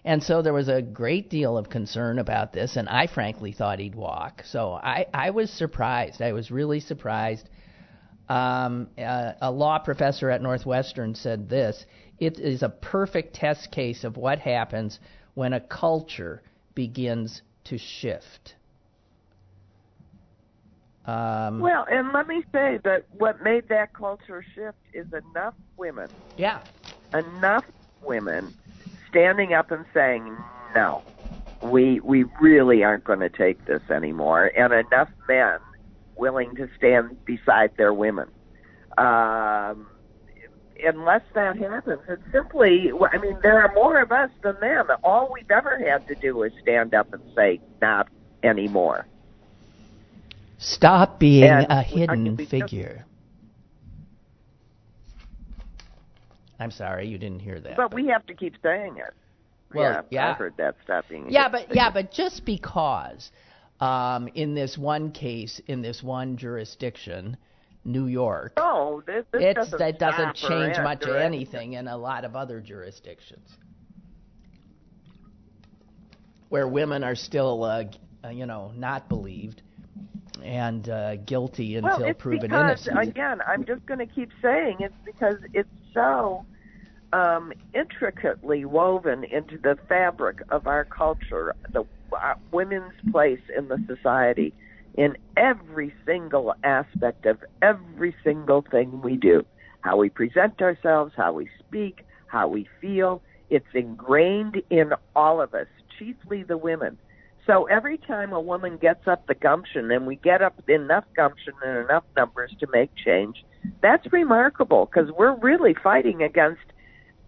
And 0.04 0.22
so 0.22 0.40
there 0.40 0.52
was 0.52 0.68
a 0.68 0.80
great 0.80 1.30
deal 1.30 1.58
of 1.58 1.68
concern 1.68 2.20
about 2.20 2.52
this, 2.52 2.76
and 2.76 2.88
I 2.88 3.08
frankly 3.08 3.52
thought 3.52 3.80
he'd 3.80 3.96
walk. 3.96 4.44
So 4.46 4.72
I, 4.72 5.06
I 5.12 5.30
was 5.30 5.50
surprised. 5.50 6.22
I 6.22 6.32
was 6.32 6.50
really 6.50 6.78
surprised. 6.78 7.48
Um, 8.28 8.88
uh, 8.96 9.32
a 9.40 9.50
law 9.50 9.78
professor 9.80 10.30
at 10.30 10.42
Northwestern 10.42 11.14
said 11.14 11.48
this 11.48 11.84
it 12.18 12.38
is 12.40 12.62
a 12.62 12.68
perfect 12.68 13.34
test 13.34 13.70
case 13.70 14.04
of 14.04 14.16
what 14.16 14.38
happens 14.38 14.98
when 15.34 15.52
a 15.52 15.60
culture 15.60 16.42
begins 16.76 17.42
to 17.64 17.76
shift. 17.76 18.54
Um, 21.06 21.60
well, 21.60 21.84
and 21.90 22.12
let 22.12 22.28
me 22.28 22.44
say 22.52 22.78
that 22.84 23.06
what 23.10 23.42
made 23.42 23.68
that 23.68 23.92
culture 23.94 24.44
shift 24.54 24.78
is 24.92 25.06
enough 25.12 25.54
women. 25.76 26.08
Yeah. 26.36 26.62
Enough 27.14 27.64
women 28.02 28.54
standing 29.08 29.52
up 29.54 29.70
and 29.70 29.84
saying, 29.94 30.36
no, 30.74 31.02
we 31.62 32.00
we 32.00 32.24
really 32.40 32.84
aren't 32.84 33.04
going 33.04 33.20
to 33.20 33.28
take 33.28 33.64
this 33.66 33.82
anymore, 33.90 34.50
and 34.56 34.72
enough 34.72 35.08
men 35.28 35.58
willing 36.16 36.54
to 36.56 36.68
stand 36.76 37.16
beside 37.24 37.70
their 37.76 37.94
women. 37.94 38.28
Um, 38.98 39.86
unless 40.84 41.22
that 41.34 41.56
happens, 41.56 42.00
it's 42.08 42.22
simply, 42.32 42.90
I 43.12 43.18
mean, 43.18 43.38
there 43.42 43.60
are 43.62 43.72
more 43.74 44.00
of 44.00 44.12
us 44.12 44.30
than 44.42 44.58
them. 44.60 44.86
All 45.02 45.30
we've 45.32 45.50
ever 45.50 45.78
had 45.78 46.06
to 46.08 46.14
do 46.14 46.42
is 46.42 46.52
stand 46.62 46.94
up 46.94 47.12
and 47.12 47.22
say, 47.34 47.60
not 47.80 48.08
anymore. 48.42 49.06
Stop 50.58 51.18
being 51.18 51.44
and 51.44 51.66
a 51.68 51.82
hidden 51.82 52.36
figure. 52.46 53.04
I'm 56.58 56.70
sorry, 56.70 57.06
you 57.06 57.18
didn't 57.18 57.40
hear 57.40 57.60
that. 57.60 57.76
But, 57.76 57.90
but, 57.90 57.94
we 57.94 58.06
have 58.06 58.24
to 58.26 58.34
keep 58.34 58.54
saying 58.62 58.96
it. 58.96 59.14
Well, 59.74 59.92
yeah, 59.92 60.00
yeah. 60.10 60.30
I 60.30 60.32
heard 60.32 60.54
that. 60.56 60.76
Stop 60.84 61.04
being. 61.08 61.26
Yeah, 61.28 61.48
but 61.48 61.74
yeah, 61.74 61.90
but 61.90 62.12
just 62.12 62.46
because 62.46 63.30
um, 63.80 64.28
in 64.34 64.54
this 64.54 64.78
one 64.78 65.10
case 65.10 65.60
in 65.66 65.82
this 65.82 66.02
one 66.02 66.36
jurisdiction, 66.36 67.36
New 67.86 68.06
York. 68.06 68.54
Oh, 68.56 69.02
this, 69.06 69.24
this 69.32 69.42
it's, 69.42 69.54
doesn't 69.54 69.78
that 69.78 69.98
doesn't 69.98 70.34
change 70.34 70.76
much 70.78 71.04
of 71.04 71.16
anything 71.16 71.74
in 71.74 71.88
a 71.88 71.96
lot 71.96 72.24
of 72.24 72.34
other 72.34 72.60
jurisdictions 72.60 73.48
where 76.48 76.68
women 76.68 77.02
are 77.02 77.14
still, 77.14 77.64
uh, 77.64 77.84
you 78.30 78.46
know, 78.46 78.72
not 78.76 79.08
believed 79.08 79.62
and 80.42 80.88
uh, 80.88 81.16
guilty 81.16 81.76
until 81.76 82.00
well, 82.00 82.08
it's 82.08 82.22
proven 82.22 82.42
because, 82.42 82.86
innocent. 82.86 83.08
Again, 83.08 83.40
I'm 83.46 83.64
just 83.64 83.84
going 83.86 83.98
to 83.98 84.06
keep 84.06 84.30
saying 84.42 84.76
it's 84.80 84.94
because 85.04 85.36
it's 85.54 85.68
so 85.92 86.44
um, 87.12 87.52
intricately 87.74 88.64
woven 88.64 89.24
into 89.24 89.58
the 89.58 89.76
fabric 89.88 90.40
of 90.50 90.66
our 90.66 90.84
culture, 90.84 91.54
the 91.72 91.84
uh, 92.12 92.34
women's 92.52 92.92
place 93.10 93.40
in 93.56 93.68
the 93.68 93.82
society, 93.86 94.54
in 94.96 95.16
every 95.36 95.94
single 96.06 96.54
aspect 96.64 97.26
of 97.26 97.38
every 97.62 98.14
single 98.24 98.64
thing 98.70 99.00
we 99.02 99.16
do. 99.16 99.44
How 99.80 99.96
we 99.96 100.08
present 100.08 100.60
ourselves, 100.60 101.12
how 101.16 101.32
we 101.32 101.48
speak, 101.58 102.04
how 102.26 102.48
we 102.48 102.68
feel. 102.80 103.22
It's 103.50 103.66
ingrained 103.74 104.62
in 104.70 104.92
all 105.14 105.40
of 105.40 105.54
us, 105.54 105.68
chiefly 105.98 106.42
the 106.42 106.56
women. 106.56 106.98
So 107.46 107.64
every 107.66 107.98
time 107.98 108.32
a 108.32 108.40
woman 108.40 108.76
gets 108.76 109.06
up 109.06 109.26
the 109.28 109.34
gumption, 109.34 109.90
and 109.92 110.06
we 110.06 110.16
get 110.16 110.42
up 110.42 110.60
enough 110.68 111.04
gumption 111.14 111.52
and 111.64 111.78
enough 111.84 112.02
numbers 112.16 112.52
to 112.58 112.66
make 112.72 112.90
change, 112.96 113.44
that's 113.80 114.12
remarkable 114.12 114.86
because 114.86 115.12
we're 115.16 115.36
really 115.36 115.76
fighting 115.80 116.22
against 116.22 116.62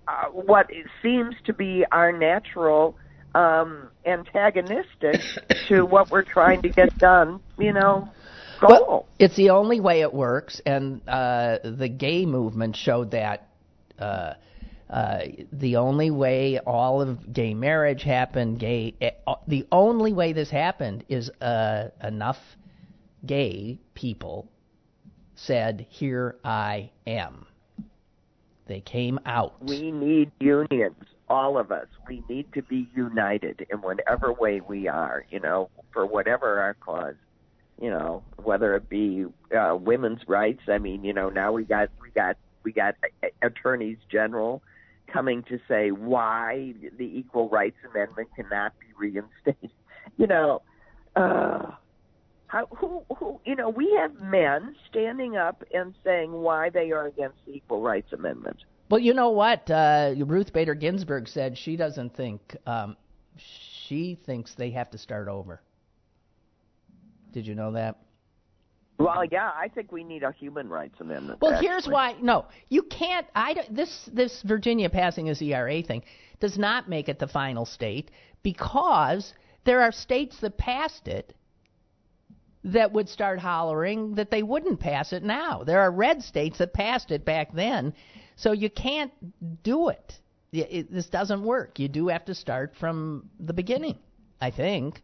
uh, 0.08 0.24
what 0.30 0.70
seems 1.02 1.36
to 1.44 1.52
be 1.52 1.84
our 1.92 2.10
natural 2.10 2.96
um, 3.34 3.88
antagonistic 4.04 5.20
to 5.68 5.84
what 5.84 6.10
we're 6.10 6.22
trying 6.22 6.62
to 6.62 6.68
get 6.68 6.96
done. 6.98 7.40
You 7.58 7.72
know, 7.72 8.08
goal. 8.60 8.70
Well, 8.70 9.06
it's 9.18 9.36
the 9.36 9.50
only 9.50 9.80
way 9.80 10.00
it 10.02 10.12
works, 10.12 10.60
and 10.64 11.00
uh, 11.08 11.58
the 11.64 11.88
gay 11.88 12.26
movement 12.26 12.76
showed 12.76 13.10
that. 13.12 13.48
Uh, 13.98 14.34
uh, 14.90 15.20
the 15.52 15.76
only 15.76 16.10
way 16.10 16.58
all 16.60 17.02
of 17.02 17.30
gay 17.30 17.52
marriage 17.52 18.02
happened, 18.02 18.58
gay, 18.58 18.94
uh, 19.26 19.34
the 19.46 19.66
only 19.70 20.14
way 20.14 20.32
this 20.32 20.48
happened 20.48 21.04
is 21.10 21.28
uh, 21.42 21.88
enough 22.02 22.38
gay 23.26 23.78
people 23.94 24.48
said, 25.34 25.86
"Here 25.90 26.36
I 26.42 26.90
am." 27.06 27.46
They 28.66 28.80
came 28.80 29.18
out. 29.26 29.54
We 29.62 29.90
need 29.90 30.30
unions, 30.40 31.04
all 31.30 31.58
of 31.58 31.70
us. 31.70 31.86
We 32.08 32.22
need 32.28 32.52
to 32.54 32.62
be 32.62 32.88
united 32.94 33.66
in 33.70 33.78
whatever 33.78 34.32
way 34.32 34.60
we 34.60 34.88
are, 34.88 35.24
you 35.30 35.40
know, 35.40 35.70
for 35.92 36.06
whatever 36.06 36.60
our 36.60 36.74
cause. 36.74 37.16
You 37.80 37.90
know, 37.90 38.24
whether 38.42 38.74
it 38.74 38.88
be 38.88 39.26
uh, 39.56 39.76
women's 39.76 40.26
rights. 40.26 40.62
I 40.68 40.78
mean, 40.78 41.04
you 41.04 41.12
know, 41.12 41.28
now 41.28 41.52
we 41.52 41.64
got 41.64 41.90
we 42.02 42.10
got 42.10 42.36
we 42.64 42.72
got 42.72 42.96
attorneys 43.40 43.98
general 44.10 44.62
coming 45.12 45.42
to 45.44 45.58
say 45.68 45.90
why 45.90 46.74
the 46.98 47.04
Equal 47.04 47.48
Rights 47.48 47.78
Amendment 47.88 48.28
cannot 48.36 48.72
be 48.78 48.86
reinstated. 48.96 49.70
You 50.16 50.26
know, 50.26 50.62
uh, 51.14 51.70
how, 52.48 52.66
who, 52.76 53.04
who, 53.16 53.40
you 53.44 53.54
know, 53.54 53.68
we 53.68 53.96
have 54.00 54.20
men 54.20 54.74
standing 54.90 55.36
up 55.36 55.62
and 55.72 55.94
saying 56.02 56.32
why 56.32 56.70
they 56.70 56.90
are 56.90 57.06
against 57.06 57.36
the 57.46 57.52
Equal 57.52 57.82
Rights 57.82 58.12
Amendment. 58.12 58.56
Well, 58.90 59.00
you 59.00 59.14
know 59.14 59.30
what? 59.30 59.70
Uh, 59.70 60.14
Ruth 60.16 60.52
Bader 60.52 60.74
Ginsburg 60.74 61.28
said 61.28 61.58
she 61.58 61.76
doesn't 61.76 62.16
think, 62.16 62.56
um, 62.66 62.96
she 63.36 64.18
thinks 64.26 64.54
they 64.54 64.70
have 64.70 64.90
to 64.90 64.98
start 64.98 65.28
over. 65.28 65.60
Did 67.32 67.46
you 67.46 67.54
know 67.54 67.72
that? 67.72 67.98
Well, 68.98 69.24
yeah, 69.30 69.52
I 69.54 69.68
think 69.68 69.92
we 69.92 70.02
need 70.02 70.24
a 70.24 70.32
human 70.32 70.68
rights 70.68 71.00
amendment. 71.00 71.40
Well, 71.40 71.52
actually. 71.52 71.68
here's 71.68 71.86
why. 71.86 72.16
No, 72.20 72.46
you 72.68 72.82
can't. 72.82 73.26
I 73.34 73.54
this 73.70 74.10
this 74.12 74.42
Virginia 74.42 74.90
passing 74.90 75.30
a 75.30 75.40
ERA 75.40 75.82
thing 75.82 76.02
does 76.40 76.58
not 76.58 76.88
make 76.88 77.08
it 77.08 77.20
the 77.20 77.28
final 77.28 77.64
state 77.64 78.10
because 78.42 79.34
there 79.64 79.82
are 79.82 79.92
states 79.92 80.40
that 80.40 80.58
passed 80.58 81.06
it 81.06 81.32
that 82.64 82.92
would 82.92 83.08
start 83.08 83.38
hollering 83.38 84.14
that 84.14 84.30
they 84.30 84.42
wouldn't 84.42 84.80
pass 84.80 85.12
it 85.12 85.22
now. 85.22 85.62
There 85.64 85.80
are 85.80 85.90
red 85.90 86.22
states 86.22 86.58
that 86.58 86.72
passed 86.72 87.10
it 87.10 87.24
back 87.24 87.52
then, 87.52 87.94
so 88.36 88.52
you 88.52 88.70
can't 88.70 89.12
do 89.62 89.88
it. 89.88 90.18
it, 90.52 90.68
it 90.70 90.92
this 90.92 91.06
doesn't 91.06 91.42
work. 91.42 91.78
You 91.78 91.88
do 91.88 92.08
have 92.08 92.24
to 92.26 92.34
start 92.34 92.74
from 92.78 93.30
the 93.38 93.52
beginning, 93.52 93.98
I 94.40 94.50
think. 94.50 95.02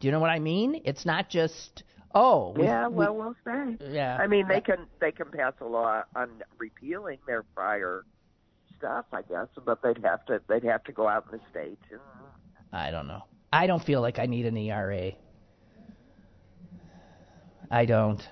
Do 0.00 0.08
you 0.08 0.12
know 0.12 0.20
what 0.20 0.30
I 0.30 0.38
mean? 0.38 0.82
It's 0.84 1.06
not 1.06 1.28
just 1.28 1.82
oh. 2.14 2.54
We, 2.56 2.64
yeah, 2.64 2.86
well, 2.88 3.14
we, 3.14 3.20
will 3.20 3.36
say. 3.44 3.76
Yeah. 3.90 4.16
I 4.20 4.26
mean, 4.26 4.46
they 4.48 4.60
can 4.60 4.86
they 5.00 5.12
can 5.12 5.26
pass 5.30 5.54
a 5.60 5.64
law 5.64 6.02
on 6.14 6.30
repealing 6.58 7.18
their 7.26 7.42
prior 7.42 8.04
stuff, 8.78 9.06
I 9.12 9.22
guess, 9.22 9.48
but 9.64 9.82
they'd 9.82 10.04
have 10.04 10.24
to 10.26 10.40
they'd 10.48 10.64
have 10.64 10.84
to 10.84 10.92
go 10.92 11.08
out 11.08 11.26
in 11.30 11.38
the 11.38 11.44
states. 11.50 11.82
And... 11.90 12.00
I 12.72 12.90
don't 12.90 13.06
know. 13.06 13.24
I 13.52 13.66
don't 13.66 13.82
feel 13.82 14.00
like 14.00 14.18
I 14.18 14.26
need 14.26 14.46
an 14.46 14.56
ERA. 14.56 15.12
I 17.74 17.86
don't. 17.86 18.22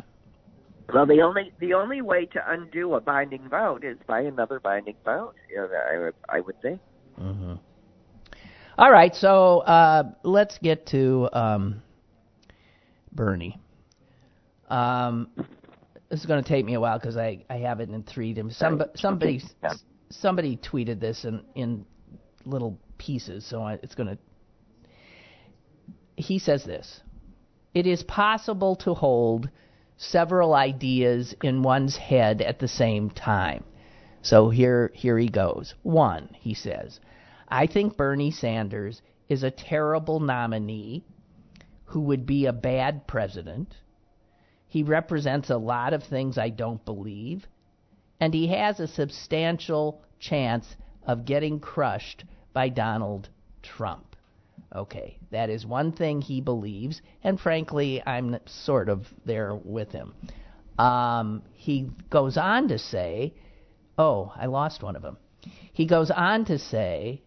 Well, 0.95 1.05
the 1.05 1.21
only 1.21 1.53
the 1.59 1.75
only 1.75 2.01
way 2.01 2.27
to 2.27 2.41
undo 2.47 2.95
a 2.95 3.01
binding 3.01 3.49
vote 3.49 3.83
is 3.83 3.99
by 4.07 4.21
another 4.21 4.61
binding 4.61 4.95
vote. 5.05 5.35
I 5.59 5.99
would 5.99 6.15
I 6.29 6.41
would 6.41 6.63
think. 6.63 6.81
Mm-hmm. 7.21 7.55
All 8.79 8.93
right, 8.93 9.15
so 9.15 9.59
uh, 9.61 10.13
let's 10.23 10.59
get 10.59 10.87
to 10.89 11.29
um, 11.33 11.83
Bernie. 13.11 13.61
Um, 14.69 15.29
this 16.09 16.21
is 16.21 16.27
going 16.27 16.43
to 16.43 16.49
take 16.49 16.65
me 16.65 16.75
a 16.75 16.81
while 16.81 16.99
because 17.01 17.17
I, 17.17 17.45
I 17.51 17.57
have 17.57 17.81
it 17.81 17.89
in 17.89 18.05
three 18.05 18.33
different. 18.35 18.55
Somebody 18.55 18.91
somebody 18.95 19.43
somebody 20.11 20.57
tweeted 20.57 21.01
this 21.01 21.25
in 21.25 21.43
in 21.57 21.85
little 22.45 22.79
pieces, 22.97 23.45
so 23.45 23.61
I, 23.61 23.75
it's 23.83 23.97
going 23.97 24.17
to 24.17 24.19
he 26.17 26.39
says 26.39 26.65
this 26.65 27.01
It 27.75 27.87
is 27.87 28.03
possible 28.03 28.77
to 28.77 28.95
hold 28.95 29.49
several 29.97 30.55
ideas 30.55 31.35
in 31.43 31.63
one's 31.63 31.97
head 31.97 32.43
at 32.43 32.59
the 32.59 32.69
same 32.69 33.11
time. 33.11 33.65
So 34.21 34.51
here, 34.51 34.91
here 34.95 35.19
he 35.19 35.29
goes. 35.29 35.75
One, 35.83 36.29
he 36.35 36.55
says, 36.55 37.01
I 37.49 37.67
think 37.67 37.97
Bernie 37.97 38.31
Sanders 38.31 39.03
is 39.29 39.43
a 39.43 39.51
terrible 39.51 40.21
nominee 40.21 41.05
who 41.87 42.01
would 42.01 42.27
be 42.27 42.47
a 42.47 42.53
bad 42.53 43.07
president. 43.07 43.75
He 44.67 44.83
represents 44.83 45.51
a 45.51 45.57
lot 45.57 45.93
of 45.93 46.03
things 46.03 46.39
I 46.39 46.51
don't 46.51 46.85
believe, 46.85 47.47
and 48.21 48.33
he 48.33 48.49
has 48.49 48.81
a 48.81 48.87
substantial 48.87 50.03
chance 50.19 50.77
of 51.07 51.25
getting 51.25 51.61
crushed 51.61 52.25
by 52.53 52.69
Donald 52.69 53.29
Trump. 53.63 54.12
Okay, 54.75 55.19
that 55.31 55.51
is 55.51 55.67
one 55.67 55.93
thing 55.93 56.23
he 56.23 56.41
believes, 56.41 57.03
and 57.23 57.39
frankly, 57.39 58.03
I'm 58.07 58.39
sort 58.47 58.89
of 58.89 59.07
there 59.27 59.55
with 59.55 59.93
him. 59.93 60.15
Um, 60.79 61.43
he 61.53 61.91
goes 62.09 62.39
on 62.39 62.69
to 62.69 62.79
say, 62.79 63.35
oh, 63.99 64.33
I 64.35 64.47
lost 64.47 64.83
one 64.83 64.97
of 64.97 65.03
them. 65.03 65.19
He 65.73 65.85
goes 65.85 66.11
on 66.11 66.47
to 66.47 66.59
say, 66.59 67.23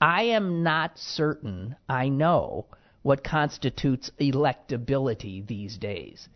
I 0.00 0.24
am 0.24 0.62
not 0.62 0.98
certain 0.98 1.76
I 1.88 2.08
know 2.08 2.66
what 3.02 3.22
constitutes 3.22 4.10
electability 4.18 5.46
these 5.46 5.76
days. 5.76 6.28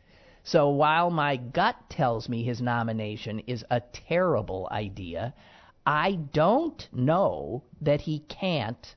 So 0.44 0.70
while 0.70 1.10
my 1.10 1.36
gut 1.36 1.76
tells 1.90 2.28
me 2.28 2.44
his 2.44 2.62
nomination 2.62 3.40
is 3.40 3.64
a 3.70 3.80
terrible 3.80 4.68
idea, 4.70 5.34
I 5.84 6.12
don't 6.12 6.88
know 6.92 7.64
that 7.80 8.02
he 8.02 8.20
can't 8.20 8.94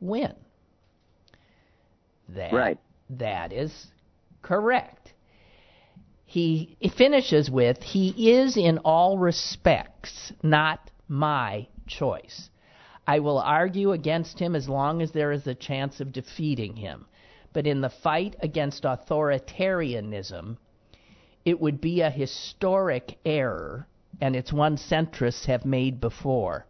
win. 0.00 0.34
That, 2.28 2.52
right. 2.52 2.78
That 3.10 3.52
is 3.52 3.88
correct. 4.42 5.14
He 6.26 6.76
finishes 6.96 7.50
with, 7.50 7.82
he 7.82 8.32
is 8.32 8.56
in 8.56 8.78
all 8.78 9.16
respects 9.16 10.32
not 10.42 10.90
my 11.08 11.68
choice. 11.86 12.50
I 13.06 13.20
will 13.20 13.38
argue 13.38 13.92
against 13.92 14.38
him 14.38 14.54
as 14.54 14.68
long 14.68 15.00
as 15.00 15.12
there 15.12 15.32
is 15.32 15.46
a 15.46 15.54
chance 15.54 16.00
of 16.00 16.12
defeating 16.12 16.76
him. 16.76 17.06
But 17.54 17.66
in 17.66 17.80
the 17.80 17.88
fight 17.88 18.36
against 18.40 18.82
authoritarianism, 18.82 20.58
it 21.46 21.58
would 21.58 21.80
be 21.80 22.02
a 22.02 22.10
historic 22.10 23.18
error, 23.24 23.86
and 24.20 24.36
it's 24.36 24.52
one 24.52 24.76
centrists 24.76 25.46
have 25.46 25.64
made 25.64 25.98
before, 25.98 26.66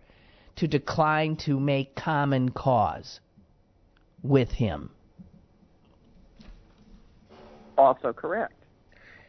to 0.55 0.69
decline 0.69 1.35
to 1.39 1.59
make 1.59 1.97
common 1.97 2.51
cause 2.51 3.19
with 4.23 4.53
him. 4.53 4.91
Also 7.79 8.13
correct. 8.13 8.53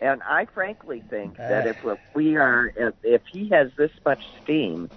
And 0.02 0.22
I 0.24 0.46
frankly 0.54 1.04
think 1.10 1.38
that 1.38 1.68
if 1.68 1.78
ah. 1.86 1.96
we 2.14 2.36
are, 2.36 2.72
if, 2.76 2.94
if 3.04 3.22
he 3.32 3.50
has 3.50 3.70
this 3.78 3.92
much 4.06 4.22
steam, 4.44 4.90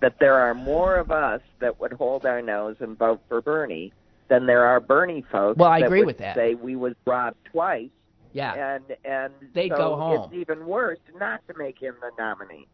that 0.00 0.18
there 0.18 0.34
are 0.34 0.54
more 0.54 0.96
of 0.96 1.10
us 1.10 1.40
that 1.60 1.80
would 1.80 1.92
hold 1.92 2.26
our 2.26 2.42
nose 2.42 2.76
and 2.80 2.96
vote 2.96 3.20
for 3.28 3.40
Bernie 3.40 3.92
than 4.28 4.46
there 4.46 4.64
are 4.64 4.80
Bernie 4.80 5.24
folks. 5.30 5.58
Well, 5.58 5.70
I 5.70 5.80
that 5.80 5.86
agree 5.86 6.00
would 6.00 6.06
with 6.06 6.18
that. 6.18 6.36
Say 6.36 6.54
we 6.54 6.76
was 6.76 6.94
robbed 7.06 7.36
twice. 7.44 7.90
Yeah. 8.32 8.74
And 8.76 8.96
and 9.04 9.32
They'd 9.54 9.70
so 9.70 9.76
go 9.76 9.96
home. 9.96 10.30
It's 10.32 10.34
even 10.34 10.66
worse 10.66 11.00
not 11.18 11.46
to 11.48 11.54
make 11.58 11.78
him 11.78 11.96
the 12.00 12.10
nominee. 12.18 12.66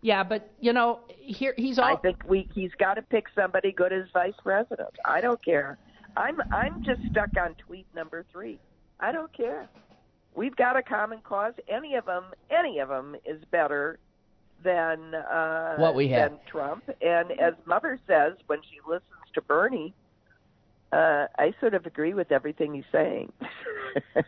Yeah, 0.00 0.24
but 0.24 0.50
you 0.60 0.72
know, 0.72 1.00
here 1.08 1.54
he's 1.56 1.78
all. 1.78 1.84
I 1.84 1.96
think 1.96 2.22
we 2.26 2.48
he's 2.54 2.72
got 2.78 2.94
to 2.94 3.02
pick 3.02 3.26
somebody 3.34 3.72
good 3.72 3.92
as 3.92 4.06
vice 4.12 4.34
president. 4.42 4.90
I 5.04 5.20
don't 5.20 5.42
care. 5.44 5.78
I'm 6.16 6.40
I'm 6.50 6.82
just 6.82 7.00
stuck 7.10 7.30
on 7.40 7.54
tweet 7.54 7.86
number 7.94 8.24
three. 8.32 8.58
I 9.02 9.12
don't 9.12 9.32
care. 9.36 9.68
We've 10.34 10.56
got 10.56 10.76
a 10.76 10.82
common 10.82 11.18
cause. 11.22 11.52
Any 11.68 11.96
of 11.96 12.06
them, 12.06 12.24
any 12.50 12.78
of 12.78 12.88
them 12.88 13.14
is 13.26 13.42
better 13.50 13.98
than 14.64 15.14
uh, 15.14 15.76
What 15.76 15.94
we 15.94 16.08
have. 16.08 16.30
than 16.30 16.38
Trump. 16.46 16.84
And 17.02 17.32
as 17.32 17.52
Mother 17.66 17.98
says 18.06 18.34
when 18.46 18.60
she 18.62 18.78
listens 18.86 19.10
to 19.34 19.42
Bernie, 19.42 19.92
uh, 20.92 21.26
I 21.38 21.52
sort 21.60 21.74
of 21.74 21.84
agree 21.84 22.14
with 22.14 22.30
everything 22.32 22.72
he's 22.74 22.84
saying. 22.92 23.32
so, 24.14 24.22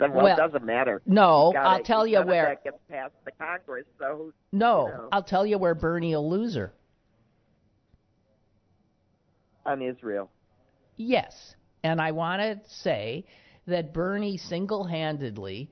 well, 0.00 0.10
Well, 0.12 0.26
it 0.26 0.36
doesn't 0.36 0.64
matter. 0.64 1.00
no, 1.06 1.50
gotta- 1.54 1.68
I'll 1.68 1.82
tell 1.82 2.06
you 2.06 2.20
where. 2.22 2.44
that 2.46 2.62
gets 2.64 2.78
past 2.90 3.12
the 3.24 3.32
Congress. 3.32 3.86
So 3.98 4.32
No, 4.52 4.86
you 4.86 4.92
know. 4.92 5.08
I'll 5.12 5.22
tell 5.22 5.46
you 5.46 5.56
where 5.58 5.74
Bernie 5.74 6.14
will 6.14 6.28
lose 6.28 6.54
her. 6.54 6.72
on 9.66 9.82
Israel. 9.82 10.30
Yes, 10.96 11.54
and 11.82 12.00
I 12.00 12.10
want 12.12 12.40
to 12.42 12.58
say 12.68 13.24
that 13.68 13.92
Bernie 13.94 14.36
single-handedly, 14.36 15.70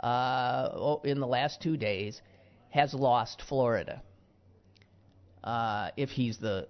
uh, 0.00 0.68
oh, 0.72 1.00
in 1.04 1.20
the 1.20 1.26
last 1.26 1.60
two 1.60 1.76
days, 1.76 2.20
has 2.70 2.94
lost 2.94 3.42
Florida. 3.48 4.02
Uh, 5.42 5.90
if 5.96 6.10
he's 6.10 6.38
the 6.38 6.68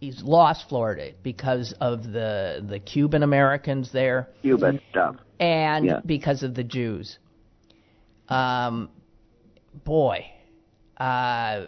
he's 0.00 0.22
lost 0.22 0.68
Florida 0.68 1.12
because 1.22 1.72
of 1.80 2.02
the 2.04 2.64
the 2.68 2.78
Cuban 2.78 3.22
Americans 3.22 3.90
there 3.92 4.28
Cuban 4.42 4.80
stuff. 4.90 5.16
and 5.40 5.86
Yeah. 5.86 6.00
because 6.04 6.42
of 6.42 6.54
the 6.54 6.64
Jews. 6.64 7.18
Um, 8.28 8.90
boy, 9.84 10.26
uh, 10.98 11.66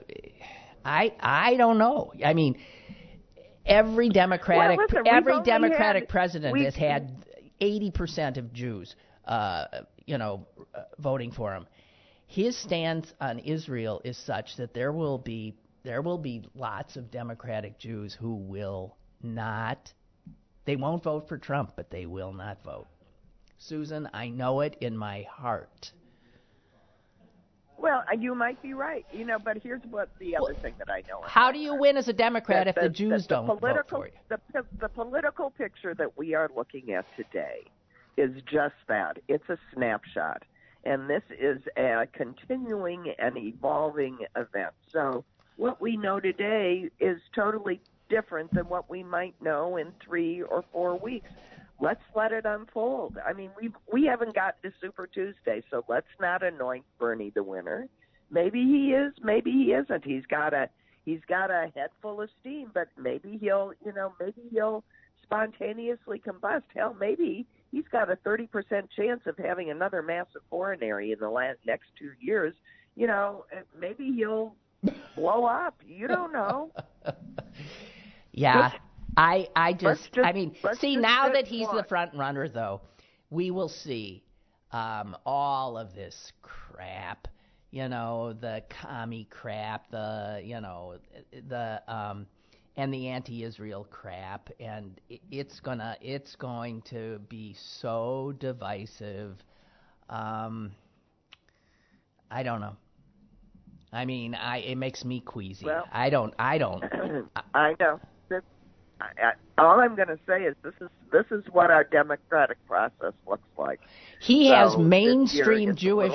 I 0.85 1.13
I 1.21 1.55
don't 1.57 1.79
know. 1.79 2.13
I 2.25 2.35
mean, 2.35 2.59
every 3.65 4.09
Democratic 4.11 4.77
Well, 4.79 4.87
listen, 4.91 5.07
every 5.07 5.41
Democratic 5.43 6.03
had- 6.03 6.09
president 6.09 6.59
has 6.61 6.75
had 6.75 7.25
eighty 7.61 7.91
percent 7.91 8.37
of 8.37 8.53
Jews, 8.53 8.95
uh, 9.27 9.65
you 10.07 10.19
know, 10.19 10.47
uh, 10.75 10.83
voting 10.99 11.33
for 11.33 11.55
him. 11.55 11.67
His 12.27 12.57
stance 12.57 13.13
on 13.21 13.41
Israel 13.41 14.01
is 14.05 14.17
such 14.17 14.57
that 14.57 14.73
there 14.73 14.93
will 14.93 15.19
be 15.19 15.55
there 15.83 16.03
will 16.03 16.19
be 16.19 16.45
lots 16.55 16.97
of 16.97 17.11
Democratic 17.11 17.79
Jews 17.79 18.15
who 18.15 18.35
will 18.35 18.97
not. 19.23 19.93
They 20.65 20.77
won't 20.77 21.03
vote 21.03 21.29
for 21.29 21.39
Trump, 21.39 21.73
but 21.75 21.91
they 21.91 22.07
will 22.07 22.33
not 22.33 22.63
vote. 22.63 22.87
Susan, 23.59 24.09
I 24.13 24.29
know 24.29 24.61
it 24.61 24.77
in 24.81 24.97
my 24.97 25.27
heart. 25.31 25.93
Well, 27.81 28.05
uh, 28.13 28.15
you 28.15 28.35
might 28.35 28.61
be 28.61 28.75
right, 28.75 29.07
you 29.11 29.25
know. 29.25 29.39
But 29.39 29.59
here's 29.63 29.81
what 29.91 30.11
the 30.19 30.37
other 30.37 30.55
thing 30.55 30.75
that 30.79 30.91
I 30.91 31.03
know. 31.09 31.23
How 31.25 31.51
do 31.51 31.59
you 31.59 31.75
win 31.75 31.97
as 31.97 32.09
a 32.09 32.13
Democrat 32.13 32.69
if 32.69 32.75
That 32.75 32.83
the 32.83 32.89
Jews 32.91 33.23
that 33.23 33.29
don't 33.29 33.47
the 33.47 33.55
vote 33.55 33.61
political, 33.61 33.99
for 33.99 34.07
you? 34.07 34.13
The, 34.53 34.65
the 34.79 34.89
political 34.89 35.51
picture 35.51 35.95
that 35.95 36.19
we 36.19 36.35
are 36.35 36.51
looking 36.55 36.93
at 36.93 37.07
today 37.17 37.63
is 38.19 38.43
just 38.45 38.75
that. 38.89 39.19
It's 39.29 39.49
a 39.49 39.57
snapshot. 39.75 40.43
And 40.85 41.09
this 41.09 41.23
is 41.39 41.61
a 41.77 42.07
continuing 42.13 43.15
and 43.19 43.37
evolving 43.39 44.19
event. 44.37 44.73
So 44.93 45.25
what 45.57 45.81
we 45.81 45.97
know 45.97 46.21
today 46.21 46.91
is 47.01 47.21
totally 47.35 47.81
different 48.11 48.53
than 48.53 48.69
what 48.69 48.91
we 48.91 49.03
might 49.03 49.35
know 49.41 49.77
in 49.77 49.93
three 50.05 50.43
or 50.43 50.65
four 50.73 50.99
weeks. 50.99 51.31
Let's 51.81 52.03
let 52.15 52.33
it 52.33 52.45
unfold. 52.45 53.17
I 53.27 53.33
mean, 53.33 53.51
we 53.61 53.71
we 53.93 54.05
haven't 54.05 54.35
got 54.35 54.63
to 54.63 54.73
Super 54.81 55.07
Tuesday, 55.07 55.63
so 55.71 55.85
let's 55.89 56.07
not 56.21 56.43
anoint 56.43 56.85
Bernie 56.99 57.33
the 57.35 57.43
winner. 57.43 57.89
Maybe 58.31 58.63
he 58.63 58.93
is, 58.93 59.13
maybe 59.23 59.51
he 59.51 59.73
isn't. 59.73 60.05
He's 60.05 60.27
got 60.27 60.53
a 60.53 60.69
he's 61.05 61.21
got 61.29 61.51
a 61.51 61.71
head 61.75 61.91
full 62.03 62.21
of 62.21 62.29
steam, 62.41 62.71
but 62.75 62.89
maybe 62.99 63.39
he'll 63.41 63.73
you 63.85 63.93
know 63.93 64.13
maybe 64.21 64.43
he'll 64.51 64.85
spontaneously 65.23 66.21
combust. 66.21 66.65
Hell, 66.75 66.95
maybe 66.99 67.47
he's 67.73 67.89
got 67.91 68.11
a 68.11 68.17
thirty 68.17 68.47
percent 68.47 68.91
chance 68.95 69.23
of 69.27 69.37
having 69.39 69.71
another 69.71 70.03
massive 70.03 70.43
coronary 70.51 71.13
in 71.13 71.19
the 71.19 71.31
last, 71.31 71.59
next 71.67 71.87
two 71.99 72.13
years. 72.21 72.55
You 72.95 73.07
know, 73.07 73.47
uh, 73.57 73.61
maybe 73.79 74.13
he'll 74.13 74.55
blow 75.17 75.47
up. 75.47 75.81
You 75.87 76.09
don't 76.09 76.33
know. 76.33 76.71
Yeah, 78.33 78.73
I 79.17 79.49
I 79.57 79.73
just, 79.73 80.13
just- 80.13 80.27
I 80.27 80.33
mean, 80.33 80.55
see 80.79 80.97
now 80.97 81.29
that 81.31 81.47
he's 81.47 81.69
the 81.69 81.85
front 81.85 82.15
runner 82.15 82.49
though, 82.49 82.81
we 83.31 83.51
will 83.51 83.69
see 83.69 84.23
um, 84.73 85.17
all 85.27 85.77
of 85.77 85.95
this 85.95 86.33
crap. 86.43 87.29
You 87.73 87.89
know, 87.89 88.33
the 88.33 88.63
commie 88.69 89.29
crap, 89.31 89.91
the 89.91 90.41
you 90.45 90.61
know, 90.61 90.97
the 91.49 91.81
um, 91.87 92.27
and 92.77 92.93
the 92.93 93.09
anti-Israel 93.09 93.87
crap, 93.91 94.51
and 94.59 95.01
it's 95.31 95.61
gonna 95.61 95.97
it's 96.01 96.35
going 96.37 96.83
to 96.91 97.21
be 97.29 97.55
so 97.55 98.35
divisive. 98.41 99.37
Um, 100.09 100.73
I 102.31 102.43
don't 102.43 102.61
know. 102.61 102.77
I 103.93 104.05
mean, 104.05 104.35
I 104.35 104.59
it 104.59 104.77
makes 104.77 105.05
me 105.05 105.21
queasy. 105.21 105.67
Well- 105.67 105.87
I 105.93 106.11
don't. 106.11 106.35
I 106.39 106.59
don't. 106.59 106.83
I 107.55 107.75
know. 107.79 108.01
This, 109.01 109.09
I, 109.19 109.27
I, 109.27 109.63
all 109.63 109.81
I'm 109.81 109.97
going 109.97 110.09
to 110.09 110.19
say 110.27 110.43
is 110.43 110.55
this 110.63 110.75
is 110.81 110.89
this 111.13 111.27
is 111.31 111.45
what 111.53 111.71
our 111.71 111.85
democratic 111.85 112.59
process 112.67 113.13
looks 113.27 113.49
like. 113.59 113.81
He 114.21 114.49
So 114.49 114.55
has 114.55 114.79
mainstream 114.79 115.75
Jewish. 115.75 116.13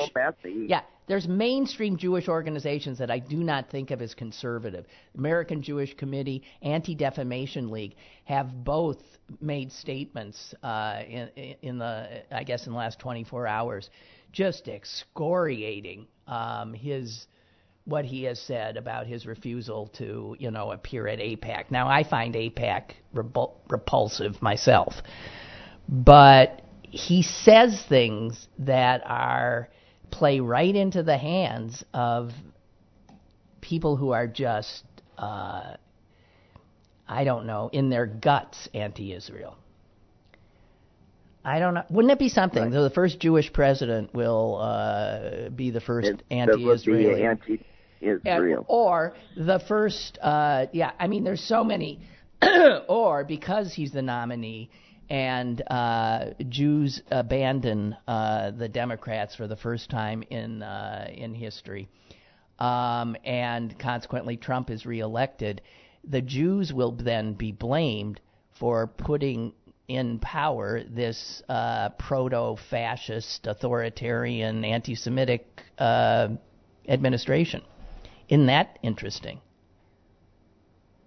Yeah, 0.67 0.81
there's 1.07 1.27
mainstream 1.27 1.97
Jewish 1.97 2.27
organizations 2.27 2.97
that 2.97 3.11
I 3.11 3.19
do 3.19 3.37
not 3.37 3.69
think 3.69 3.91
of 3.91 4.01
as 4.01 4.13
conservative. 4.13 4.85
American 5.17 5.61
Jewish 5.61 5.93
Committee, 5.95 6.43
Anti 6.61 6.95
Defamation 6.95 7.69
League 7.69 7.95
have 8.25 8.63
both 8.63 9.01
made 9.41 9.71
statements 9.71 10.53
uh, 10.63 11.01
in, 11.07 11.29
in 11.61 11.77
the, 11.77 12.23
I 12.31 12.43
guess, 12.43 12.65
in 12.67 12.73
the 12.73 12.77
last 12.77 12.99
24 12.99 13.47
hours, 13.47 13.89
just 14.31 14.67
excoriating 14.67 16.07
um, 16.27 16.73
his 16.73 17.27
what 17.85 18.03
he 18.03 18.23
has 18.23 18.39
said 18.39 18.77
about 18.77 19.05
his 19.05 19.25
refusal 19.25 19.87
to, 19.97 20.35
you 20.39 20.49
know, 20.51 20.71
appear 20.71 21.07
at 21.07 21.19
AIPAC. 21.19 21.69
Now, 21.69 21.87
I 21.87 22.03
find 22.03 22.33
AIPAC 22.33 22.91
repul- 23.13 23.53
repulsive 23.69 24.41
myself, 24.41 24.93
but 25.87 26.63
he 26.81 27.21
says 27.21 27.83
things 27.87 28.47
that 28.59 29.01
are 29.05 29.69
play 30.09 30.39
right 30.39 30.75
into 30.75 31.03
the 31.03 31.17
hands 31.17 31.83
of 31.93 32.31
people 33.61 33.95
who 33.95 34.11
are 34.11 34.27
just, 34.27 34.83
uh, 35.17 35.75
I 37.07 37.23
don't 37.23 37.45
know, 37.45 37.69
in 37.71 37.89
their 37.89 38.05
guts 38.07 38.67
anti-Israel. 38.73 39.57
I 41.43 41.59
don't 41.59 41.75
know. 41.75 41.83
Wouldn't 41.91 42.11
it 42.11 42.17
be 42.17 42.29
something? 42.29 42.63
Right. 42.63 42.71
The 42.71 42.89
first 42.89 43.19
Jewish 43.19 43.53
president 43.53 44.15
will 44.15 44.55
uh, 44.55 45.49
be 45.49 45.69
the 45.69 45.81
first 45.81 46.07
it, 46.07 46.23
anti-Israeli. 46.31 47.23
Anti-Israel. 48.05 48.65
or 48.67 49.15
the 49.35 49.59
first. 49.67 50.17
Uh, 50.21 50.67
yeah, 50.71 50.91
I 50.99 51.07
mean, 51.07 51.23
there's 51.23 51.43
so 51.43 51.63
many. 51.63 51.99
or 52.87 53.23
because 53.23 53.73
he's 53.73 53.91
the 53.91 54.01
nominee, 54.01 54.69
and 55.09 55.61
uh, 55.67 56.31
Jews 56.49 57.01
abandon 57.11 57.95
uh, 58.07 58.51
the 58.51 58.67
Democrats 58.67 59.35
for 59.35 59.47
the 59.47 59.55
first 59.55 59.89
time 59.89 60.23
in 60.29 60.61
uh, 60.61 61.07
in 61.13 61.33
history, 61.33 61.87
um, 62.59 63.15
and 63.23 63.77
consequently 63.79 64.37
Trump 64.37 64.69
is 64.69 64.85
reelected. 64.85 65.61
The 66.07 66.21
Jews 66.21 66.71
will 66.73 66.91
then 66.91 67.33
be 67.33 67.51
blamed 67.51 68.19
for 68.59 68.87
putting 68.87 69.53
in 69.87 70.19
power 70.19 70.83
this 70.83 71.43
uh, 71.47 71.89
proto-fascist, 71.89 73.45
authoritarian, 73.45 74.65
anti-Semitic 74.65 75.45
uh, 75.77 76.29
administration. 76.87 77.61
Isn't 78.29 78.47
that 78.47 78.79
interesting? 78.81 79.41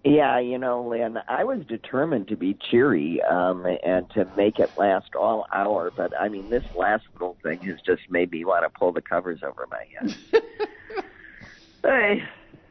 Yeah, 0.04 0.38
you 0.38 0.59
know, 0.59 0.87
Lynn, 0.88 1.18
I 1.28 1.44
was 1.44 1.66
determined 1.66 2.28
to 2.28 2.37
be 2.37 2.57
cheery 2.70 3.20
um, 3.28 3.66
and 3.85 4.09
to 4.11 4.26
make 4.37 4.59
it 4.59 4.70
last 4.78 5.14
all 5.18 5.46
hour, 5.52 5.90
but 5.94 6.12
I 6.18 6.28
mean, 6.28 6.48
this 6.48 6.64
last 6.74 7.04
little 7.14 7.37
thing 7.42 7.61
has 7.62 7.76
just 7.85 8.02
made 8.09 8.31
me 8.31 8.44
want 8.44 8.64
to 8.64 8.78
pull 8.78 8.92
the 8.92 9.02
covers 9.02 9.40
over 9.42 9.66
my 9.70 9.85
head. 9.98 10.16
hey. 11.83 12.22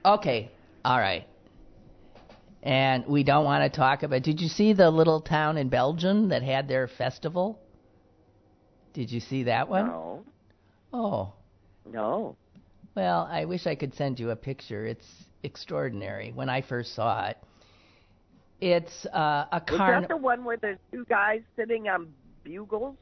Okay, 0.06 0.52
all 0.86 0.98
right. 0.98 1.28
And 2.64 3.06
we 3.06 3.24
don't 3.24 3.46
want 3.46 3.72
to 3.72 3.78
talk 3.78 4.04
about. 4.04 4.24
Did 4.24 4.42
you 4.42 4.48
see 4.48 4.74
the 4.74 4.90
little 4.90 5.22
town 5.22 5.58
in 5.58 5.70
Belgium 5.70 6.30
that 6.30 6.44
had 6.44 6.68
their 6.68 6.88
festival? 6.88 7.60
Did 8.94 9.12
you 9.12 9.20
see 9.20 9.44
that 9.44 9.70
one? 9.70 9.88
No. 9.88 10.26
Oh. 10.92 11.34
No. 11.86 12.36
Well, 12.98 13.30
I 13.32 13.46
wish 13.46 13.68
I 13.68 13.76
could 13.76 13.94
send 13.94 14.20
you 14.20 14.32
a 14.32 14.36
picture. 14.36 14.88
It's 14.88 15.06
extraordinary 15.44 16.32
when 16.34 16.50
I 16.50 16.64
first 16.64 16.96
saw 16.96 17.28
it. 17.28 17.38
It's 18.60 19.06
uh, 19.14 19.46
a 19.52 19.62
carnival. 19.62 20.02
Is 20.02 20.02
that 20.02 20.10
the 20.10 20.18
one 20.18 20.44
where 20.44 20.58
there's 20.58 20.80
two 20.92 21.06
guys 21.06 21.42
sitting 21.56 21.90
on 21.90 22.12
bugles 22.44 22.96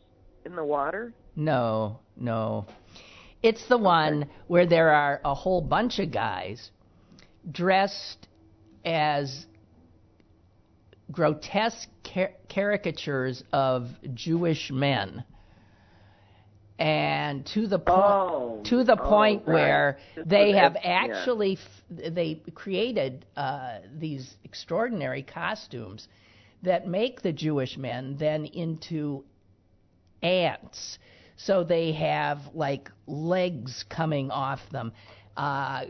in 0.43 0.53
the 0.53 0.65
water? 0.65 1.13
No, 1.37 1.99
no. 2.17 2.65
It's 3.41 3.65
the 3.69 3.77
one 3.77 4.27
where 4.47 4.67
there 4.67 4.89
are 4.89 5.21
a 5.23 5.33
whole 5.33 5.61
bunch 5.61 5.99
of 5.99 6.11
guys 6.11 6.71
dressed 7.49 8.27
as 8.83 9.45
grotesque 11.09 11.87
car- 12.03 12.33
caricatures 12.49 13.45
of 13.53 13.87
Jewish 14.13 14.71
men 14.71 15.23
and 16.77 17.45
to 17.45 17.67
the 17.67 17.79
point 17.79 17.97
oh, 17.97 18.61
to 18.65 18.83
the 18.83 18.99
oh, 18.99 19.09
point 19.09 19.43
right. 19.45 19.53
where 19.53 19.97
they 20.25 20.51
have 20.51 20.75
yeah. 20.75 21.07
actually 21.07 21.53
f- 21.53 22.13
they 22.13 22.41
created 22.53 23.25
uh, 23.37 23.79
these 23.97 24.35
extraordinary 24.43 25.23
costumes 25.23 26.07
that 26.63 26.87
make 26.87 27.21
the 27.21 27.31
Jewish 27.31 27.77
men 27.77 28.17
then 28.19 28.45
into 28.45 29.23
ants. 30.21 30.97
So 31.37 31.63
they 31.63 31.93
have 31.93 32.39
like 32.53 32.89
legs 33.07 33.85
coming 33.89 34.31
off 34.31 34.59
them. 34.71 34.91
Uh, 35.37 35.83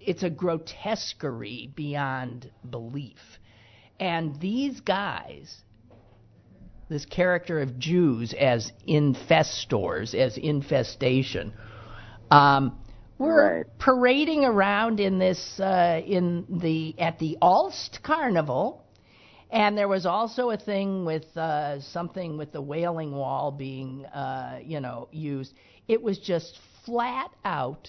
it's 0.00 0.22
a 0.22 0.30
grotesquerie 0.30 1.70
beyond 1.74 2.50
belief. 2.68 3.18
And 4.00 4.40
these 4.40 4.80
guys 4.80 5.56
this 6.92 7.06
character 7.06 7.60
of 7.60 7.78
Jews 7.78 8.34
as 8.34 8.72
infestors, 8.86 10.14
as 10.14 10.36
infestation. 10.36 11.52
Um, 12.30 12.78
we're 13.18 13.58
right. 13.58 13.66
parading 13.78 14.44
around 14.44 14.98
in 14.98 15.18
this 15.18 15.60
uh, 15.60 16.00
in 16.04 16.46
the 16.48 16.94
at 16.98 17.18
the 17.18 17.38
Aalst 17.40 18.02
Carnival, 18.02 18.84
and 19.50 19.76
there 19.76 19.88
was 19.88 20.06
also 20.06 20.50
a 20.50 20.56
thing 20.56 21.04
with 21.04 21.36
uh, 21.36 21.80
something 21.80 22.36
with 22.36 22.52
the 22.52 22.62
Wailing 22.62 23.12
Wall 23.12 23.52
being 23.52 24.06
uh, 24.06 24.58
you 24.64 24.80
know 24.80 25.08
used. 25.12 25.54
It 25.88 26.02
was 26.02 26.18
just 26.18 26.58
flat 26.84 27.30
out, 27.44 27.88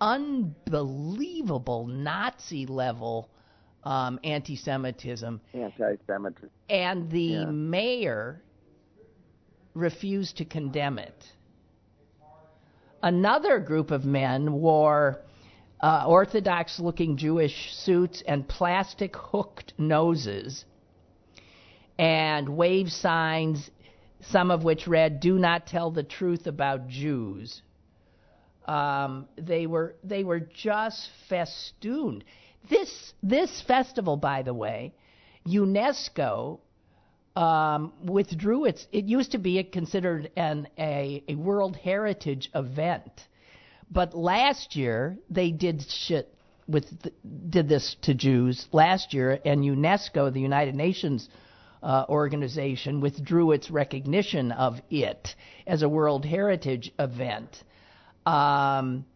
unbelievable 0.00 1.86
Nazi 1.86 2.66
level 2.66 3.30
um, 3.84 4.20
anti-Semitism. 4.24 5.40
Anti-Semitism. 5.54 6.50
And 6.68 7.10
the 7.10 7.22
Yeah. 7.22 7.44
mayor 7.46 8.42
refused 9.74 10.36
to 10.38 10.44
condemn 10.44 10.98
it. 10.98 11.32
Another 13.02 13.58
group 13.60 13.90
of 13.90 14.04
men 14.04 14.52
wore 14.52 15.22
uh, 15.80 16.04
Orthodox-looking 16.06 17.16
Jewish 17.16 17.72
suits 17.74 18.22
and 18.26 18.46
plastic 18.46 19.16
hooked 19.16 19.72
noses, 19.78 20.66
and 21.98 22.48
wave 22.50 22.92
signs, 22.92 23.70
some 24.20 24.50
of 24.50 24.62
which 24.62 24.86
read 24.86 25.20
"Do 25.20 25.38
not 25.38 25.66
tell 25.66 25.90
the 25.90 26.02
truth 26.02 26.46
about 26.46 26.88
Jews." 26.88 27.62
Um, 28.66 29.26
they 29.38 29.66
were 29.66 29.94
they 30.04 30.22
were 30.22 30.40
just 30.40 31.08
festooned. 31.30 32.24
This 32.68 33.14
this 33.22 33.62
festival, 33.62 34.16
by 34.16 34.42
the 34.42 34.54
way, 34.54 34.94
UNESCO 35.46 36.60
um, 37.36 37.92
withdrew 38.04 38.66
its. 38.66 38.86
It 38.92 39.04
used 39.06 39.32
to 39.32 39.38
be 39.38 39.62
considered 39.64 40.30
an 40.36 40.68
a, 40.78 41.24
a 41.28 41.34
World 41.34 41.76
Heritage 41.76 42.50
event, 42.54 43.12
but 43.90 44.14
last 44.14 44.76
year 44.76 45.16
they 45.30 45.50
did 45.50 45.82
shit 45.88 46.34
with 46.68 46.84
the, 47.02 47.12
did 47.48 47.68
this 47.68 47.96
to 48.02 48.14
Jews 48.14 48.68
last 48.72 49.14
year, 49.14 49.40
and 49.44 49.62
UNESCO, 49.62 50.32
the 50.32 50.40
United 50.40 50.74
Nations. 50.74 51.28
Uh, 51.82 52.04
organization 52.10 53.00
withdrew 53.00 53.52
its 53.52 53.70
recognition 53.70 54.52
of 54.52 54.82
it 54.90 55.34
as 55.66 55.80
a 55.80 55.88
World 55.88 56.26
Heritage 56.26 56.92
event. 56.98 57.64
Um, 58.26 59.06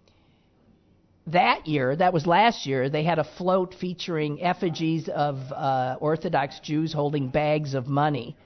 that 1.28 1.66
year, 1.66 1.96
that 1.96 2.12
was 2.12 2.26
last 2.26 2.66
year, 2.66 2.90
they 2.90 3.02
had 3.02 3.18
a 3.18 3.24
float 3.24 3.74
featuring 3.74 4.42
effigies 4.42 5.08
of 5.08 5.36
uh, 5.52 5.96
Orthodox 6.00 6.60
Jews 6.60 6.92
holding 6.92 7.28
bags 7.28 7.74
of 7.74 7.86
money. 7.86 8.36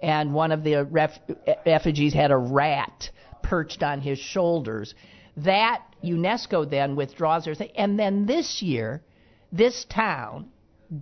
And 0.00 0.32
one 0.32 0.52
of 0.52 0.62
the 0.62 0.84
ref- 0.84 1.18
effigies 1.66 2.14
had 2.14 2.30
a 2.30 2.36
rat 2.36 3.10
perched 3.42 3.82
on 3.82 4.00
his 4.00 4.18
shoulders. 4.18 4.94
That 5.38 5.82
UNESCO 6.04 6.68
then 6.68 6.94
withdraws 6.94 7.44
their 7.44 7.54
thing. 7.54 7.70
And 7.76 7.98
then 7.98 8.26
this 8.26 8.62
year, 8.62 9.02
this 9.50 9.84
town 9.88 10.50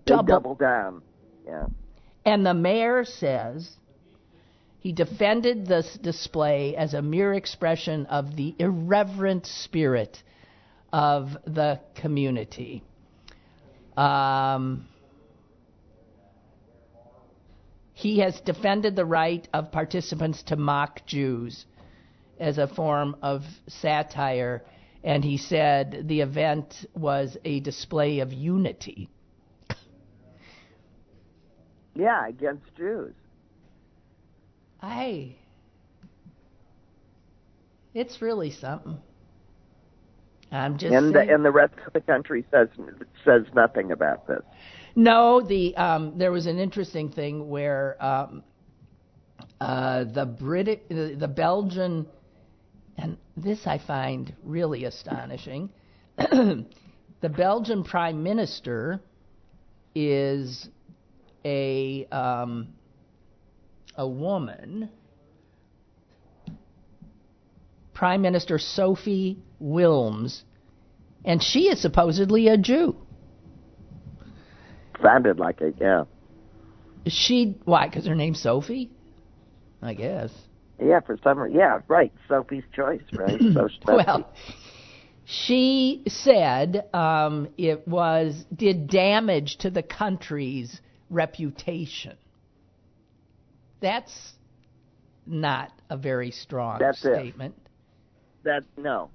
double, 0.07 0.25
double 0.25 0.55
down. 0.55 1.03
Yeah. 1.47 1.67
And 2.25 2.47
the 2.47 2.55
mayor 2.55 3.05
says 3.05 3.71
he 4.79 4.93
defended 4.93 5.67
this 5.67 5.99
display 6.01 6.77
as 6.77 6.95
a 6.95 7.03
mere 7.03 7.35
expression 7.35 8.07
of 8.07 8.37
the 8.37 8.55
irreverent 8.59 9.47
spirit 9.47 10.23
of 10.93 11.37
the 11.45 11.81
community. 11.95 12.83
Um, 13.97 14.89
he 17.95 18.21
has 18.21 18.41
defended 18.41 18.97
the 18.97 19.05
right 19.05 19.47
of 19.53 19.71
participants 19.73 20.43
to 20.45 20.57
mock 20.57 21.05
Jews 21.07 21.67
as 22.39 22.57
a 22.57 22.67
form 22.67 23.17
of 23.23 23.43
satire, 23.69 24.65
and 25.05 25.23
he 25.23 25.37
said 25.37 26.05
the 26.09 26.23
event 26.23 26.87
was 26.95 27.37
a 27.45 27.61
display 27.61 28.21
of 28.21 28.33
unity. 28.33 29.11
Yeah, 31.95 32.27
against 32.29 32.75
Jews. 32.77 33.13
I. 34.81 35.37
It's 37.93 38.23
really 38.23 38.51
something. 38.51 38.99
I'm 40.53 40.79
just 40.79 40.93
and 40.93 41.15
the, 41.15 41.21
and 41.21 41.45
the 41.45 41.51
rest 41.51 41.75
of 41.87 41.93
the 41.93 42.01
country 42.01 42.45
says 42.51 42.69
says 43.25 43.43
nothing 43.55 43.93
about 43.93 44.27
this. 44.27 44.43
No, 44.97 45.41
the 45.41 45.77
um, 45.77 46.19
there 46.19 46.33
was 46.33 46.47
an 46.47 46.59
interesting 46.59 47.11
thing 47.11 47.49
where 47.49 47.97
um, 48.05 48.43
uh, 49.61 50.05
the 50.05 50.27
British, 50.27 50.81
the, 50.89 51.17
the 51.19 51.29
Belgian, 51.29 52.07
and 52.97 53.17
this 53.37 53.67
I 53.67 53.79
find 53.79 54.35
really 54.43 54.85
astonishing. 54.85 55.71
the 56.17 56.67
Belgian 57.29 57.85
Prime 57.85 58.23
Minister 58.23 59.01
is 59.95 60.69
a 61.45 62.07
um, 62.07 62.69
a 63.97 64.07
woman. 64.07 64.91
Prime 68.01 68.23
Minister 68.23 68.57
Sophie 68.57 69.37
Wilmès, 69.63 70.45
and 71.23 71.43
she 71.43 71.69
is 71.69 71.83
supposedly 71.83 72.49
a 72.49 72.57
Jew. 72.57 72.97
Sounded 75.03 75.39
like 75.39 75.61
it, 75.61 75.75
yeah. 75.79 76.05
She 77.07 77.59
why? 77.67 77.89
Because 77.89 78.07
her 78.07 78.15
name's 78.15 78.41
Sophie, 78.41 78.91
I 79.83 79.93
guess. 79.93 80.31
Yeah, 80.83 81.01
for 81.01 81.19
some 81.23 81.41
reason. 81.41 81.59
Yeah, 81.61 81.81
right. 81.89 82.11
Sophie's 82.27 82.63
choice, 82.75 83.03
right? 83.13 83.39
so 83.39 83.69
well, 83.87 84.33
she 85.27 86.03
said 86.09 86.89
um, 86.95 87.49
it 87.59 87.87
was 87.87 88.47
did 88.51 88.89
damage 88.89 89.59
to 89.59 89.69
the 89.69 89.83
country's 89.83 90.81
reputation. 91.11 92.17
That's 93.83 94.33
not 95.27 95.71
a 95.91 95.99
very 95.99 96.31
strong 96.31 96.79
That's 96.79 96.99
statement. 96.99 97.57
It. 97.59 97.70
That 98.45 98.65
no, 98.77 99.11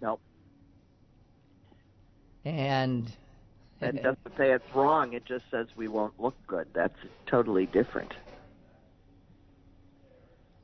no. 0.00 0.18
And 2.44 3.12
it 3.80 4.02
doesn't 4.02 4.36
say 4.36 4.52
it's 4.52 4.64
wrong. 4.74 5.12
It 5.12 5.24
just 5.24 5.44
says 5.50 5.66
we 5.76 5.88
won't 5.88 6.18
look 6.18 6.34
good. 6.46 6.66
That's 6.74 6.98
totally 7.26 7.66
different. 7.66 8.12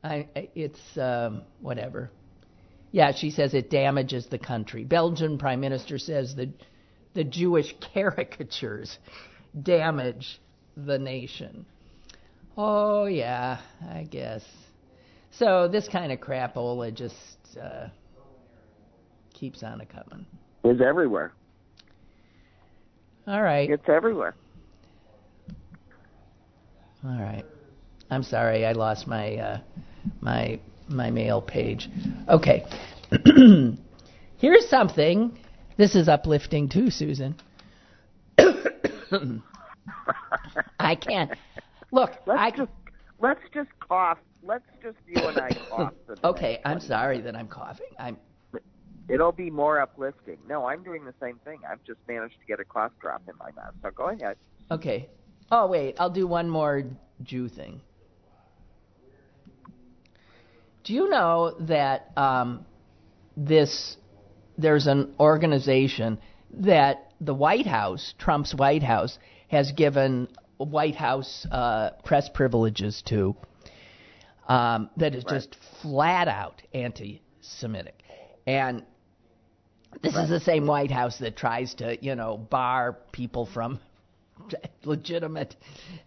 I, 0.02 0.28
it's 0.54 0.80
um, 0.96 1.42
whatever. 1.60 2.10
Yeah, 2.90 3.12
she 3.14 3.30
says 3.30 3.54
it 3.54 3.70
damages 3.70 4.26
the 4.26 4.38
country. 4.38 4.84
Belgian 4.84 5.38
prime 5.38 5.60
minister 5.60 5.98
says 5.98 6.34
the 6.34 6.50
the 7.14 7.24
Jewish 7.24 7.74
caricatures 7.92 8.98
damage 9.60 10.40
the 10.76 10.98
nation. 10.98 11.66
Oh 12.56 13.06
yeah, 13.06 13.60
I 13.90 14.04
guess. 14.04 14.44
So 15.38 15.68
this 15.68 15.86
kind 15.86 16.10
of 16.10 16.18
crapola 16.18 16.92
just 16.92 17.38
uh, 17.62 17.86
keeps 19.32 19.62
on 19.62 19.80
a 19.80 19.86
coming. 19.86 20.26
It's 20.64 20.80
everywhere. 20.80 21.32
All 23.28 23.42
right. 23.42 23.70
It's 23.70 23.88
everywhere. 23.88 24.34
All 27.04 27.20
right. 27.20 27.44
I'm 28.10 28.24
sorry, 28.24 28.66
I 28.66 28.72
lost 28.72 29.06
my 29.06 29.36
uh, 29.36 29.60
my 30.20 30.58
my 30.88 31.10
mail 31.10 31.40
page. 31.40 31.88
Okay. 32.28 32.64
Here's 34.38 34.68
something. 34.68 35.38
This 35.76 35.94
is 35.94 36.08
uplifting 36.08 36.68
too, 36.68 36.90
Susan. 36.90 37.36
I 40.80 40.96
can't. 40.96 41.30
Look, 41.92 42.10
let's 42.26 42.40
I 42.40 42.50
just 42.50 42.72
let's 43.20 43.40
just 43.54 43.70
cough. 43.78 44.18
Let's 44.42 44.64
just 44.82 44.96
you 45.06 45.22
and 45.26 45.38
I 45.38 45.50
cough. 45.70 45.92
okay, 46.24 46.60
I'm 46.64 46.80
sorry 46.80 47.20
that 47.20 47.36
I'm 47.36 47.48
coughing. 47.48 47.86
I'm. 47.98 48.16
It'll 49.08 49.32
be 49.32 49.50
more 49.50 49.80
uplifting. 49.80 50.36
No, 50.46 50.66
I'm 50.66 50.82
doing 50.82 51.04
the 51.04 51.14
same 51.20 51.38
thing. 51.44 51.60
I've 51.68 51.82
just 51.84 51.98
managed 52.06 52.38
to 52.40 52.46
get 52.46 52.60
a 52.60 52.64
cough 52.64 52.92
drop 53.00 53.22
in 53.26 53.34
my 53.38 53.50
mouth. 53.52 53.74
So 53.82 53.90
go 53.90 54.10
ahead. 54.10 54.36
Okay. 54.70 55.08
Oh 55.50 55.66
wait, 55.66 55.96
I'll 55.98 56.10
do 56.10 56.26
one 56.26 56.48
more 56.50 56.84
Jew 57.22 57.48
thing. 57.48 57.80
Do 60.84 60.92
you 60.92 61.08
know 61.08 61.54
that 61.60 62.12
um, 62.16 62.66
this 63.36 63.96
there's 64.58 64.86
an 64.86 65.14
organization 65.18 66.18
that 66.52 67.12
the 67.20 67.34
White 67.34 67.66
House, 67.66 68.14
Trump's 68.18 68.54
White 68.54 68.82
House, 68.82 69.18
has 69.48 69.72
given 69.72 70.28
White 70.58 70.96
House 70.96 71.46
uh, 71.50 71.90
press 72.04 72.28
privileges 72.28 73.02
to 73.06 73.36
um, 74.48 74.90
that 74.96 75.14
is 75.14 75.24
Right. 75.24 75.34
just 75.34 75.56
flat 75.82 76.28
out 76.28 76.62
anti-Semitic, 76.74 78.02
and 78.46 78.84
this 80.02 80.14
is 80.16 80.28
the 80.28 80.40
same 80.40 80.66
White 80.66 80.90
House 80.90 81.18
that 81.18 81.36
tries 81.36 81.74
to, 81.74 82.02
you 82.04 82.14
know, 82.14 82.36
bar 82.36 82.96
people 83.12 83.46
from 83.46 83.80
legitimate 84.84 85.56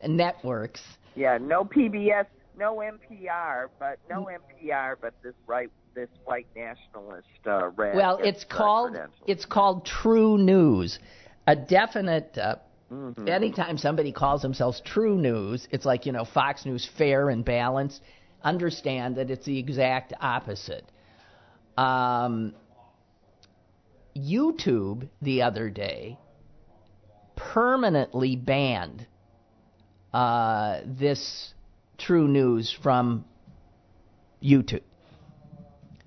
networks. 0.08 0.82
Yeah, 1.16 1.38
no 1.40 1.64
PBS, 1.66 2.26
no 2.58 2.76
NPR, 2.78 3.68
but 3.80 4.00
no 4.10 4.28
NPR, 4.30 4.96
but 5.02 5.14
this 5.24 5.34
right, 5.48 5.70
this 5.94 6.10
white 6.26 6.48
nationalist 6.56 7.28
uh, 7.46 7.70
rant. 7.70 7.96
Well, 7.96 8.18
it's 8.24 8.44
uh, 8.50 8.56
called 8.56 8.98
it's 9.28 9.46
called 9.46 9.86
TruNews. 9.86 11.00
A 11.48 11.56
definite. 11.56 12.38
Uh, 12.38 12.56
Mhm. 12.92 13.30
Anytime 13.30 13.78
somebody 13.78 14.12
calls 14.12 14.42
themselves 14.42 14.82
TruNews, 14.82 15.66
it's 15.72 15.86
like 15.86 16.06
you 16.06 16.12
know 16.12 16.26
Fox 16.26 16.66
News, 16.66 16.86
fair 16.98 17.30
and 17.30 17.46
balanced. 17.46 18.02
Understand 18.44 19.18
that 19.18 19.30
it's 19.30 19.46
the 19.46 19.58
exact 19.58 20.14
opposite. 20.20 20.86
Um, 21.78 22.54
YouTube 24.16 25.08
the 25.22 25.44
other 25.44 25.70
day 25.70 26.18
permanently 27.36 28.36
banned 28.36 29.08
uh, 30.14 30.82
this 30.86 31.54
TruNews 31.98 32.76
from 32.82 33.26
YouTube. 34.44 34.82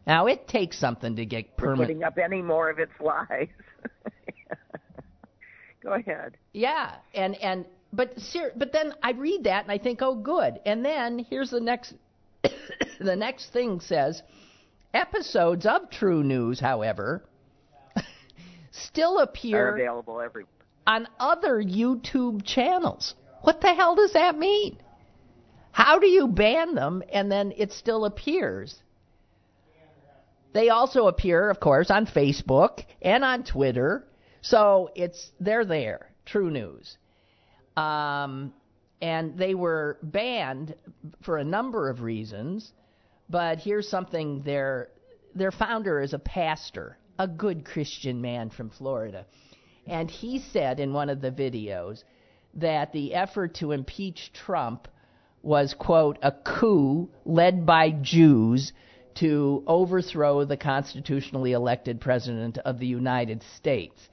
Now 0.07 0.27
it 0.27 0.47
takes 0.49 0.79
something 0.79 1.17
to 1.17 1.25
get 1.25 1.57
permanent. 1.57 1.89
putting 1.89 2.05
up 2.05 2.19
any 2.19 2.43
more 2.43 2.69
of 2.69 2.79
its 2.79 2.93
lies. 3.01 3.49
Go 5.83 5.95
ahead. 5.95 6.37
Yeah, 6.53 6.97
and 7.15 7.35
and 7.37 7.67
but 7.93 8.19
ser- 8.19 8.53
but 8.57 8.73
then 8.73 8.95
I 9.03 9.13
read 9.13 9.45
that 9.45 9.65
and 9.65 9.73
I 9.73 9.79
think, 9.79 10.03
oh, 10.03 10.15
good. 10.15 10.61
And 10.67 10.85
then 10.85 11.27
here's 11.31 11.51
the 11.51 11.61
next 11.61 11.95
the 13.01 13.17
next 13.17 13.53
thing 13.53 13.81
says 13.81 14.23
episodes 14.93 15.67
of 15.67 15.91
TruNews, 15.91 16.61
however, 16.61 17.25
still 18.71 19.19
Are 19.19 19.25
appear 19.25 19.75
available 19.75 20.21
everywhere. 20.21 20.51
on 20.87 21.09
other 21.19 21.63
YouTube 21.63 22.45
channels. 22.45 23.15
What 23.43 23.61
the 23.61 23.75
hell 23.75 23.95
does 23.97 24.13
that 24.13 24.39
mean? 24.39 24.79
How 25.73 25.99
do 25.99 26.07
you 26.07 26.29
ban 26.29 26.75
them 26.75 27.03
and 27.13 27.31
then 27.31 27.53
it 27.57 27.73
still 27.73 28.05
appears? 28.05 28.81
They 30.53 30.69
also 30.69 31.09
appear, 31.09 31.51
of 31.51 31.59
course, 31.59 31.91
on 31.91 32.07
Facebook 32.07 32.85
and 33.03 33.25
on 33.25 33.43
Twitter. 33.43 34.07
So 34.41 34.91
it's 34.95 35.33
they're 35.41 35.65
there. 35.65 36.11
TruNews. 36.27 36.97
Um, 37.77 38.55
and 39.01 39.37
they 39.37 39.55
were 39.55 39.99
banned 40.03 40.75
for 41.23 41.39
a 41.39 41.45
number 41.45 41.89
of 41.89 42.01
reasons. 42.03 42.73
But 43.29 43.59
here's 43.59 43.89
something 43.89 44.43
their 44.43 44.89
their 45.35 45.51
founder 45.51 46.01
is 46.01 46.13
a 46.13 46.19
pastor, 46.19 46.97
a 47.19 47.27
good 47.27 47.65
Christian 47.65 48.21
man 48.21 48.51
from 48.51 48.71
Florida. 48.71 49.27
And 49.87 50.11
he 50.11 50.39
said 50.39 50.81
in 50.81 50.93
one 50.93 51.11
of 51.11 51.21
the 51.21 51.31
videos 51.31 52.05
that 52.55 52.93
the 52.93 53.15
effort 53.15 53.55
to 53.57 53.73
impeach 53.73 54.33
Trump 54.33 54.89
was, 55.43 55.75
quote, 55.75 56.19
a 56.23 56.33
coup 56.33 57.11
led 57.25 57.67
by 57.67 57.91
Jews 57.91 58.73
to 59.17 59.63
overthrow 59.67 60.45
the 60.45 60.57
constitutionally 60.57 61.53
elected 61.53 62.01
president 62.01 62.59
of 62.59 62.79
the 62.79 62.87
United 62.87 63.43
States. 63.57 64.09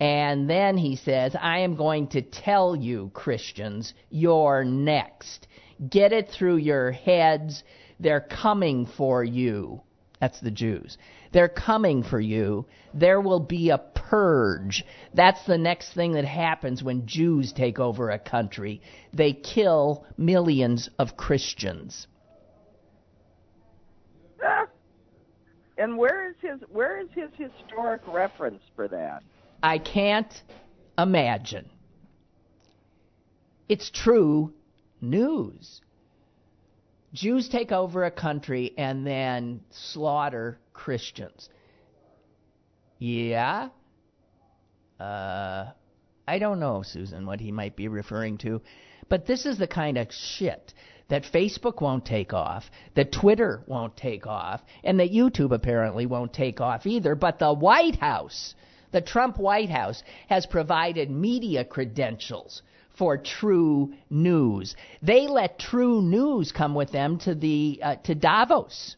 And 0.00 0.50
then 0.50 0.76
he 0.76 0.96
says, 0.96 1.36
I 1.40 1.58
am 1.58 1.76
going 1.76 2.08
to 2.08 2.22
tell 2.22 2.74
you, 2.74 3.10
Christians, 3.14 3.94
you're 4.10 4.64
next. 4.64 5.46
Get 5.88 6.12
it 6.12 6.30
through 6.30 6.56
your 6.56 6.90
heads. 6.90 7.62
They're 8.00 8.20
coming 8.20 8.86
for 8.86 9.22
you. 9.22 9.82
That's 10.20 10.40
the 10.40 10.50
Jews. 10.50 10.98
They're 11.32 11.48
coming 11.48 12.02
for 12.02 12.20
you. 12.20 12.66
There 12.92 13.20
will 13.20 13.40
be 13.40 13.70
a 13.70 13.78
purge. 13.78 14.84
That's 15.12 15.44
the 15.46 15.58
next 15.58 15.92
thing 15.94 16.12
that 16.12 16.24
happens 16.24 16.82
when 16.82 17.06
Jews 17.06 17.52
take 17.52 17.78
over 17.78 18.10
a 18.10 18.18
country. 18.18 18.80
They 19.12 19.32
kill 19.32 20.06
millions 20.16 20.88
of 20.98 21.16
Christians. 21.16 22.06
Ah. 24.42 24.66
And 25.76 25.98
where 25.98 26.30
is 26.30 26.36
his 26.40 26.60
where 26.70 27.00
is 27.00 27.08
his 27.14 27.30
historic 27.36 28.02
reference 28.06 28.62
for 28.76 28.86
that? 28.88 29.22
I 29.64 29.78
can't 29.78 30.42
imagine. 30.98 31.70
It's 33.66 33.90
true 33.90 34.52
news. 35.00 35.80
Jews 37.14 37.48
take 37.48 37.72
over 37.72 38.04
a 38.04 38.10
country 38.10 38.74
and 38.76 39.06
then 39.06 39.62
slaughter 39.70 40.58
Christians. 40.74 41.48
Yeah. 42.98 43.70
Uh, 45.00 45.70
I 46.28 46.38
don't 46.38 46.60
know, 46.60 46.82
Susan, 46.82 47.24
what 47.24 47.40
he 47.40 47.50
might 47.50 47.74
be 47.74 47.88
referring 47.88 48.36
to. 48.38 48.60
But 49.08 49.24
this 49.24 49.46
is 49.46 49.56
the 49.56 49.66
kind 49.66 49.96
of 49.96 50.12
shit 50.12 50.74
that 51.08 51.24
Facebook 51.24 51.80
won't 51.80 52.04
take 52.04 52.34
off, 52.34 52.70
that 52.96 53.12
Twitter 53.12 53.62
won't 53.66 53.96
take 53.96 54.26
off, 54.26 54.60
and 54.82 55.00
that 55.00 55.10
YouTube 55.10 55.52
apparently 55.52 56.04
won't 56.04 56.34
take 56.34 56.60
off 56.60 56.84
either. 56.84 57.14
But 57.14 57.38
the 57.38 57.54
White 57.54 57.96
House, 57.96 58.54
the 58.94 59.00
Trump 59.00 59.38
White 59.38 59.70
House, 59.70 60.04
has 60.28 60.46
provided 60.46 61.10
media 61.10 61.64
credentials 61.64 62.62
for 62.96 63.18
true 63.18 63.92
news. 64.08 64.76
They 65.02 65.26
let 65.26 65.58
TruNews 65.58 66.54
come 66.54 66.76
with 66.76 66.92
them 66.92 67.18
to 67.18 67.34
the 67.34 67.80
uh, 67.82 67.96
to 68.04 68.14
Davos. 68.14 68.94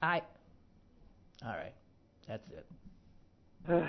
I. 0.00 0.22
All 1.44 1.52
right, 1.52 1.74
that's 2.26 2.48
it. 2.48 2.66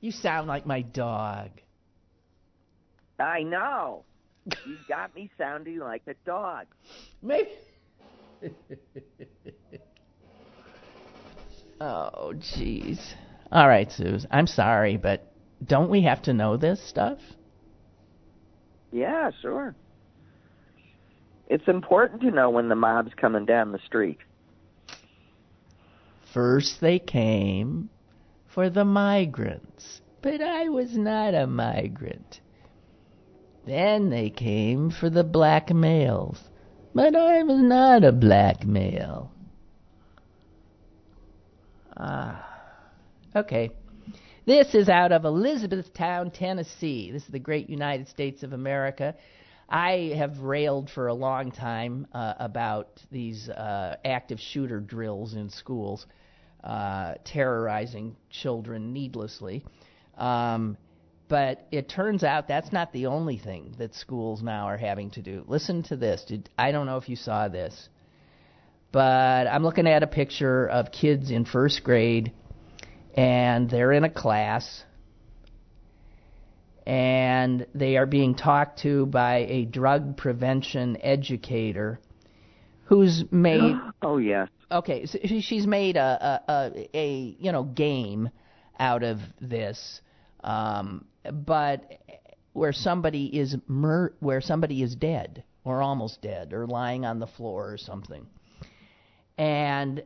you 0.00 0.10
sound 0.10 0.48
like 0.48 0.66
my 0.66 0.82
dog. 0.82 1.50
I 3.20 3.44
know. 3.44 4.04
You 4.66 4.76
got 4.88 5.14
me 5.14 5.30
sounding 5.36 5.78
like 5.78 6.02
a 6.06 6.14
dog. 6.24 6.66
Maybe. 7.22 7.50
oh, 11.80 12.34
jeez. 12.36 12.98
All 13.50 13.68
right, 13.68 13.90
Suze. 13.90 14.26
I'm 14.30 14.46
sorry, 14.46 14.96
but 14.96 15.32
don't 15.64 15.90
we 15.90 16.02
have 16.02 16.22
to 16.22 16.32
know 16.32 16.56
this 16.56 16.80
stuff? 16.88 17.18
Yeah, 18.92 19.30
sure. 19.42 19.74
It's 21.48 21.66
important 21.66 22.20
to 22.22 22.30
know 22.30 22.50
when 22.50 22.68
the 22.68 22.74
mob's 22.74 23.12
coming 23.14 23.44
down 23.46 23.72
the 23.72 23.80
street. 23.86 24.18
First 26.32 26.80
they 26.80 26.98
came 26.98 27.88
for 28.46 28.68
the 28.68 28.84
migrants, 28.84 30.02
but 30.20 30.42
I 30.42 30.68
was 30.68 30.96
not 30.96 31.34
a 31.34 31.46
migrant. 31.46 32.40
Then 33.68 34.08
they 34.08 34.30
came 34.30 34.90
for 34.90 35.10
the 35.10 35.22
black 35.22 35.68
males, 35.68 36.40
but 36.94 37.14
I 37.14 37.42
was 37.42 37.60
not 37.60 38.02
a 38.02 38.12
black 38.12 38.64
male. 38.64 39.30
Ah, 41.94 42.48
okay. 43.36 43.68
This 44.46 44.74
is 44.74 44.88
out 44.88 45.12
of 45.12 45.26
Elizabethtown, 45.26 46.30
Tennessee. 46.30 47.10
This 47.12 47.24
is 47.24 47.28
the 47.28 47.38
great 47.38 47.68
United 47.68 48.08
States 48.08 48.42
of 48.42 48.54
America. 48.54 49.14
I 49.68 50.14
have 50.16 50.38
railed 50.38 50.88
for 50.88 51.08
a 51.08 51.14
long 51.14 51.50
time 51.50 52.06
uh, 52.14 52.34
about 52.38 52.88
these 53.12 53.50
uh, 53.50 53.96
active 54.02 54.40
shooter 54.40 54.80
drills 54.80 55.34
in 55.34 55.50
schools, 55.50 56.06
uh, 56.64 57.16
terrorizing 57.22 58.16
children 58.30 58.94
needlessly. 58.94 59.62
Um, 60.16 60.78
but 61.28 61.66
it 61.70 61.88
turns 61.88 62.24
out 62.24 62.48
that's 62.48 62.72
not 62.72 62.92
the 62.92 63.06
only 63.06 63.38
thing 63.38 63.74
that 63.78 63.94
schools 63.94 64.42
now 64.42 64.66
are 64.66 64.76
having 64.76 65.10
to 65.10 65.22
do. 65.22 65.44
Listen 65.46 65.82
to 65.84 65.96
this. 65.96 66.24
Did, 66.26 66.48
I 66.58 66.72
don't 66.72 66.86
know 66.86 66.96
if 66.96 67.08
you 67.08 67.16
saw 67.16 67.48
this, 67.48 67.88
but 68.92 69.46
I'm 69.46 69.62
looking 69.62 69.86
at 69.86 70.02
a 70.02 70.06
picture 70.06 70.66
of 70.66 70.90
kids 70.90 71.30
in 71.30 71.44
first 71.44 71.84
grade, 71.84 72.32
and 73.14 73.68
they're 73.68 73.92
in 73.92 74.04
a 74.04 74.10
class 74.10 74.84
and 76.88 77.66
they 77.74 77.98
are 77.98 78.06
being 78.06 78.34
talked 78.34 78.80
to 78.80 79.04
by 79.04 79.44
a 79.50 79.66
drug 79.66 80.16
prevention 80.16 80.96
educator 81.02 82.00
who's 82.86 83.24
made 83.30 83.74
oh 84.02 84.16
yes 84.16 84.48
okay 84.72 85.04
so 85.04 85.18
she's 85.40 85.66
made 85.66 85.98
a 85.98 86.40
a, 86.48 86.52
a, 86.52 86.88
a 86.96 87.36
you 87.38 87.52
know 87.52 87.62
game 87.62 88.30
out 88.80 89.02
of 89.02 89.18
this 89.38 90.00
um, 90.44 91.04
but 91.32 92.00
where 92.52 92.72
somebody 92.72 93.26
is 93.38 93.56
mur- 93.66 94.14
where 94.20 94.40
somebody 94.40 94.82
is 94.82 94.94
dead 94.94 95.42
or 95.64 95.82
almost 95.82 96.22
dead 96.22 96.52
or 96.52 96.66
lying 96.66 97.04
on 97.04 97.18
the 97.18 97.26
floor 97.26 97.72
or 97.72 97.78
something 97.78 98.26
and 99.36 100.02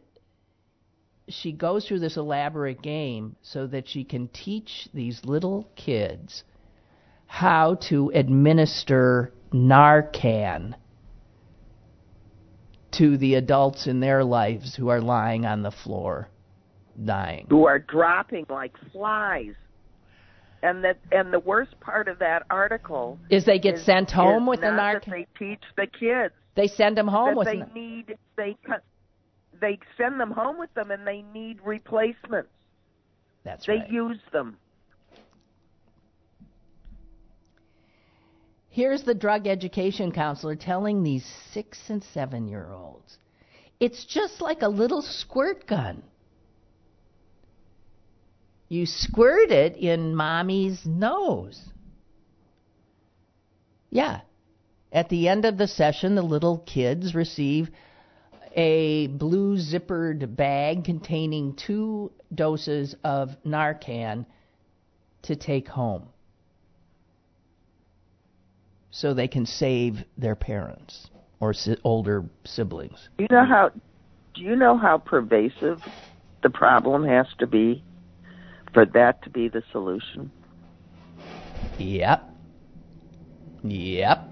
she 1.28 1.52
goes 1.52 1.86
through 1.86 2.00
this 2.00 2.16
elaborate 2.16 2.82
game 2.82 3.36
so 3.42 3.66
that 3.66 3.88
she 3.88 4.04
can 4.04 4.28
teach 4.28 4.88
these 4.92 5.24
little 5.24 5.68
kids 5.76 6.44
how 7.26 7.76
to 7.76 8.10
administer 8.14 9.32
Narcan 9.52 10.74
to 12.92 13.16
the 13.16 13.34
adults 13.36 13.86
in 13.86 14.00
their 14.00 14.22
lives 14.22 14.76
who 14.76 14.88
are 14.88 15.00
lying 15.00 15.46
on 15.46 15.62
the 15.62 15.70
floor 15.70 16.28
dying. 17.02 17.46
Who 17.48 17.66
are 17.66 17.78
dropping 17.78 18.46
like 18.50 18.72
flies. 18.92 19.54
And 20.62 20.84
that 20.84 20.98
and 21.10 21.32
the 21.32 21.40
worst 21.40 21.78
part 21.80 22.08
of 22.08 22.18
that 22.20 22.44
article 22.48 23.18
is 23.30 23.44
they 23.44 23.58
get 23.58 23.74
is, 23.74 23.84
sent 23.84 24.10
home 24.10 24.46
with 24.46 24.60
the 24.60 24.66
Narcan. 24.66 25.10
They 25.10 25.26
teach 25.36 25.62
the 25.76 25.86
kids. 25.86 26.34
They 26.54 26.68
send 26.68 26.96
them 26.96 27.08
home 27.08 27.34
with. 27.34 27.48
They 27.48 27.62
need 27.74 28.16
they 28.36 28.56
they 29.60 29.78
send 29.96 30.20
them 30.20 30.30
home 30.30 30.58
with 30.58 30.72
them, 30.74 30.90
and 30.90 31.06
they 31.06 31.22
need 31.34 31.58
replacements. 31.64 32.50
That's 33.44 33.66
they 33.66 33.74
right. 33.74 33.88
They 33.88 33.94
use 33.94 34.20
them. 34.32 34.56
Here's 38.68 39.02
the 39.02 39.14
drug 39.14 39.46
education 39.46 40.12
counselor 40.12 40.54
telling 40.54 41.02
these 41.02 41.26
six 41.52 41.90
and 41.90 42.02
seven 42.02 42.48
year 42.48 42.70
olds 42.72 43.18
it's 43.82 44.04
just 44.04 44.40
like 44.40 44.62
a 44.62 44.68
little 44.68 45.02
squirt 45.02 45.66
gun. 45.66 46.04
You 48.72 48.86
squirt 48.86 49.50
it 49.50 49.76
in 49.76 50.14
mommy's 50.14 50.86
nose. 50.86 51.62
Yeah. 53.90 54.22
At 54.90 55.10
the 55.10 55.28
end 55.28 55.44
of 55.44 55.58
the 55.58 55.68
session, 55.68 56.14
the 56.14 56.22
little 56.22 56.56
kids 56.56 57.14
receive 57.14 57.68
a 58.56 59.08
blue 59.08 59.58
zippered 59.58 60.36
bag 60.36 60.84
containing 60.84 61.54
two 61.54 62.12
doses 62.34 62.96
of 63.04 63.36
Narcan 63.44 64.24
to 65.24 65.36
take 65.36 65.68
home 65.68 66.08
so 68.90 69.12
they 69.12 69.28
can 69.28 69.44
save 69.44 70.02
their 70.16 70.34
parents 70.34 71.10
or 71.40 71.52
si- 71.52 71.76
older 71.84 72.24
siblings. 72.46 73.10
You 73.18 73.26
know 73.30 73.44
how? 73.44 73.70
Do 74.34 74.40
you 74.40 74.56
know 74.56 74.78
how 74.78 74.96
pervasive 74.96 75.82
the 76.42 76.48
problem 76.48 77.04
has 77.04 77.26
to 77.38 77.46
be 77.46 77.84
for 78.72 78.86
that 78.86 79.22
to 79.22 79.30
be 79.30 79.48
the 79.48 79.62
solution? 79.72 80.30
Yep. 81.78 82.28
Yep. 83.64 84.28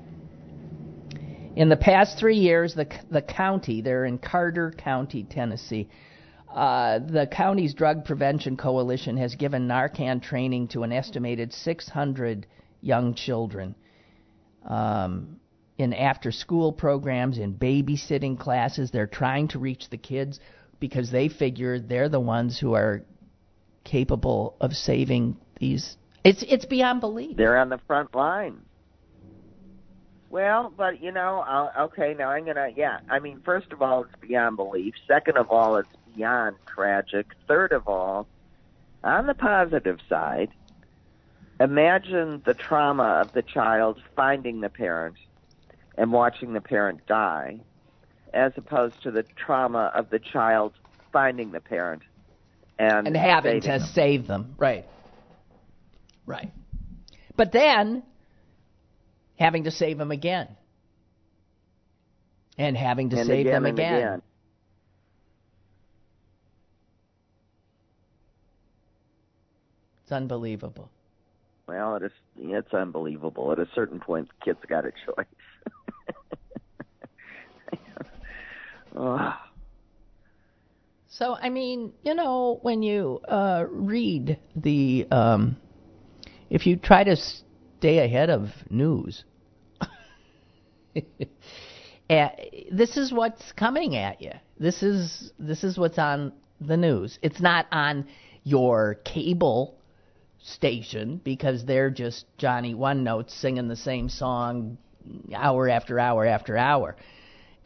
In 1.56 1.68
the 1.68 1.76
past 1.76 2.18
three 2.18 2.36
years, 2.36 2.74
the 2.74 2.86
the 3.10 3.22
county, 3.22 3.80
they're 3.80 4.04
in 4.04 4.18
Carter 4.18 4.72
County, 4.76 5.24
Tennessee. 5.24 5.88
Uh, 6.52 6.98
the 6.98 7.26
county's 7.26 7.74
drug 7.74 8.04
prevention 8.04 8.56
coalition 8.56 9.16
has 9.16 9.34
given 9.36 9.68
Narcan 9.68 10.20
training 10.20 10.68
to 10.68 10.82
an 10.82 10.92
estimated 10.92 11.52
600 11.52 12.46
young 12.80 13.14
children 13.14 13.76
um, 14.64 15.38
in 15.78 15.92
after 15.92 16.32
school 16.32 16.72
programs, 16.72 17.38
in 17.38 17.54
babysitting 17.54 18.38
classes. 18.38 18.90
They're 18.90 19.06
trying 19.06 19.48
to 19.48 19.60
reach 19.60 19.90
the 19.90 19.96
kids 19.96 20.40
because 20.80 21.10
they 21.10 21.28
figure 21.28 21.78
they're 21.78 22.08
the 22.08 22.20
ones 22.20 22.58
who 22.58 22.74
are 22.74 23.04
capable 23.84 24.56
of 24.60 24.76
saving 24.76 25.36
these. 25.58 25.96
It's 26.24 26.42
it's 26.42 26.66
beyond 26.66 27.00
belief. 27.00 27.36
They're 27.36 27.58
on 27.58 27.68
the 27.68 27.80
front 27.86 28.14
line. 28.14 28.62
Well, 30.30 30.72
but 30.76 31.02
you 31.02 31.10
know, 31.10 31.44
I'll, 31.46 31.72
okay, 31.86 32.14
now 32.16 32.30
I'm 32.30 32.46
gonna, 32.46 32.68
yeah. 32.76 33.00
I 33.08 33.18
mean, 33.18 33.40
first 33.44 33.72
of 33.72 33.82
all, 33.82 34.04
it's 34.04 34.14
beyond 34.20 34.56
belief. 34.56 34.94
Second 35.08 35.36
of 35.36 35.50
all, 35.50 35.76
it's 35.76 35.88
beyond 36.14 36.56
tragic. 36.66 37.26
Third 37.48 37.72
of 37.72 37.88
all, 37.88 38.28
on 39.02 39.26
the 39.26 39.34
positive 39.34 39.98
side, 40.08 40.50
imagine 41.58 42.42
the 42.44 42.54
trauma 42.54 43.22
of 43.22 43.32
the 43.32 43.42
child 43.42 44.00
finding 44.14 44.60
the 44.60 44.68
parent 44.68 45.16
and 45.98 46.12
watching 46.12 46.52
the 46.52 46.60
parent 46.60 47.04
die, 47.06 47.60
as 48.32 48.52
opposed 48.56 49.02
to 49.02 49.10
the 49.10 49.24
trauma 49.34 49.90
of 49.94 50.10
the 50.10 50.20
child 50.20 50.72
finding 51.12 51.50
the 51.50 51.60
parent 51.60 52.02
and, 52.80 53.06
and 53.08 53.16
having 53.16 53.60
to 53.60 53.68
them. 53.68 53.80
save 53.92 54.26
them. 54.26 54.54
Right. 54.58 54.86
Right. 56.24 56.50
But 57.36 57.52
then 57.52 58.02
having 59.38 59.64
to 59.64 59.70
save 59.70 59.98
them 59.98 60.10
again. 60.10 60.48
And 62.56 62.76
having 62.76 63.10
to 63.10 63.18
and 63.18 63.26
save 63.26 63.46
again 63.46 63.62
them 63.62 63.74
again. 63.74 63.94
again. 63.94 64.22
It's 70.02 70.12
unbelievable. 70.12 70.90
Well, 71.66 71.96
it 71.96 72.04
is. 72.04 72.12
It's 72.38 72.72
unbelievable. 72.72 73.52
At 73.52 73.58
a 73.58 73.68
certain 73.74 74.00
point, 74.00 74.28
the 74.28 74.44
kid's 74.44 74.64
got 74.66 74.84
a 74.86 74.92
choice. 75.06 75.26
Ugh. 78.96 79.32
So 81.12 81.34
I 81.34 81.48
mean, 81.50 81.92
you 82.04 82.14
know, 82.14 82.60
when 82.62 82.84
you 82.84 83.18
uh, 83.26 83.64
read 83.68 84.38
the, 84.54 85.08
um, 85.10 85.56
if 86.48 86.68
you 86.68 86.76
try 86.76 87.02
to 87.02 87.16
stay 87.16 87.98
ahead 87.98 88.30
of 88.30 88.50
news, 88.70 89.24
uh, 89.80 91.06
this 92.70 92.96
is 92.96 93.12
what's 93.12 93.50
coming 93.52 93.96
at 93.96 94.22
you. 94.22 94.30
This 94.60 94.84
is 94.84 95.32
this 95.36 95.64
is 95.64 95.76
what's 95.76 95.98
on 95.98 96.32
the 96.60 96.76
news. 96.76 97.18
It's 97.22 97.40
not 97.40 97.66
on 97.72 98.06
your 98.44 98.94
cable 99.04 99.80
station 100.38 101.20
because 101.24 101.64
they're 101.64 101.90
just 101.90 102.24
Johnny 102.38 102.74
One 102.74 103.02
Notes 103.02 103.34
singing 103.34 103.66
the 103.66 103.74
same 103.74 104.08
song 104.08 104.78
hour 105.34 105.68
after 105.68 105.98
hour 105.98 106.24
after 106.24 106.56
hour. 106.56 106.96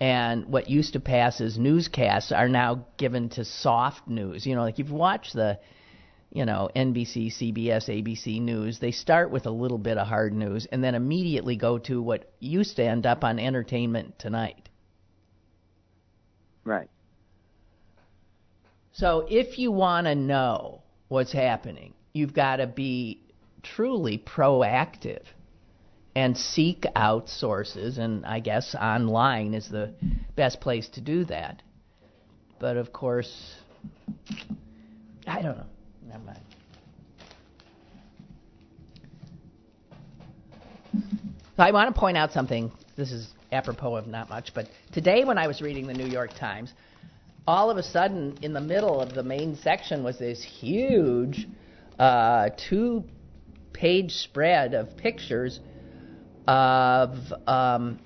And 0.00 0.46
what 0.46 0.68
used 0.68 0.94
to 0.94 1.00
pass 1.00 1.40
as 1.40 1.58
newscasts 1.58 2.32
are 2.32 2.48
now 2.48 2.86
given 2.96 3.28
to 3.30 3.44
soft 3.44 4.08
news. 4.08 4.46
You 4.46 4.54
know, 4.54 4.62
like 4.62 4.78
you've 4.78 4.90
watched 4.90 5.34
the, 5.34 5.58
you 6.32 6.44
know, 6.44 6.68
NBC, 6.74 7.28
CBS, 7.28 7.88
ABC 7.88 8.40
news, 8.40 8.80
they 8.80 8.90
start 8.90 9.30
with 9.30 9.46
a 9.46 9.50
little 9.50 9.78
bit 9.78 9.96
of 9.96 10.06
hard 10.06 10.34
news 10.34 10.66
and 10.70 10.82
then 10.82 10.94
immediately 10.94 11.56
go 11.56 11.78
to 11.78 12.02
what 12.02 12.32
used 12.40 12.76
to 12.76 12.84
end 12.84 13.06
up 13.06 13.22
on 13.22 13.38
Entertainment 13.38 14.18
Tonight. 14.18 14.68
Right. 16.64 16.90
So 18.92 19.26
if 19.28 19.58
you 19.58 19.70
want 19.70 20.06
to 20.06 20.14
know 20.14 20.82
what's 21.08 21.32
happening, 21.32 21.94
you've 22.12 22.32
got 22.34 22.56
to 22.56 22.66
be 22.66 23.20
truly 23.62 24.18
proactive 24.18 25.22
and 26.16 26.36
seek 26.36 26.84
out 26.94 27.28
sources, 27.28 27.98
and 27.98 28.24
I 28.24 28.40
guess 28.40 28.74
online 28.74 29.54
is 29.54 29.68
the 29.68 29.94
best 30.36 30.60
place 30.60 30.88
to 30.90 31.00
do 31.00 31.24
that. 31.24 31.62
But 32.60 32.76
of 32.76 32.92
course, 32.92 33.56
I 35.26 35.42
don't 35.42 35.56
know. 35.58 35.66
Never 36.06 36.24
mind. 36.24 36.40
So 41.56 41.62
I 41.62 41.70
want 41.72 41.92
to 41.92 41.98
point 41.98 42.16
out 42.16 42.32
something. 42.32 42.70
This 42.96 43.10
is 43.10 43.28
apropos 43.50 43.96
of 43.96 44.06
not 44.06 44.28
much, 44.28 44.54
but 44.54 44.68
today 44.92 45.24
when 45.24 45.38
I 45.38 45.46
was 45.46 45.60
reading 45.60 45.86
the 45.86 45.94
New 45.94 46.06
York 46.06 46.30
Times, 46.38 46.72
all 47.46 47.70
of 47.70 47.76
a 47.76 47.82
sudden 47.82 48.38
in 48.42 48.52
the 48.52 48.60
middle 48.60 49.00
of 49.00 49.14
the 49.14 49.22
main 49.22 49.56
section 49.56 50.02
was 50.02 50.18
this 50.18 50.42
huge 50.42 51.46
uh, 51.98 52.50
two 52.68 53.04
page 53.72 54.12
spread 54.12 54.74
of 54.74 54.96
pictures 54.96 55.60
of 56.46 57.16
um, 57.46 57.98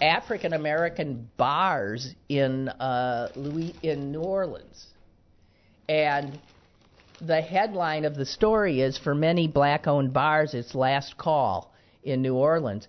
African 0.00 0.52
American 0.52 1.28
bars 1.36 2.14
in 2.28 2.68
uh, 2.68 3.28
Louis 3.34 3.74
in 3.82 4.12
New 4.12 4.20
Orleans, 4.20 4.86
and 5.88 6.38
the 7.20 7.40
headline 7.40 8.04
of 8.04 8.14
the 8.14 8.26
story 8.26 8.80
is 8.80 8.98
for 8.98 9.14
many 9.14 9.48
black-owned 9.48 10.12
bars, 10.12 10.54
it's 10.54 10.74
last 10.74 11.16
call 11.16 11.72
in 12.04 12.22
New 12.22 12.34
Orleans, 12.34 12.86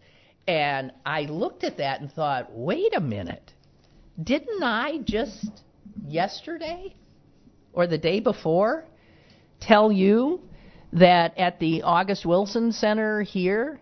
and 0.47 0.91
I 1.05 1.21
looked 1.21 1.63
at 1.63 1.77
that 1.77 2.01
and 2.01 2.11
thought, 2.11 2.51
wait 2.51 2.95
a 2.95 3.01
minute, 3.01 3.53
didn't 4.21 4.61
I 4.61 4.99
just 5.03 5.63
yesterday 6.07 6.95
or 7.73 7.87
the 7.87 7.97
day 7.97 8.19
before 8.19 8.85
tell 9.59 9.91
you 9.91 10.41
that 10.93 11.37
at 11.37 11.59
the 11.59 11.83
August 11.83 12.25
Wilson 12.25 12.71
Center 12.71 13.21
here 13.21 13.79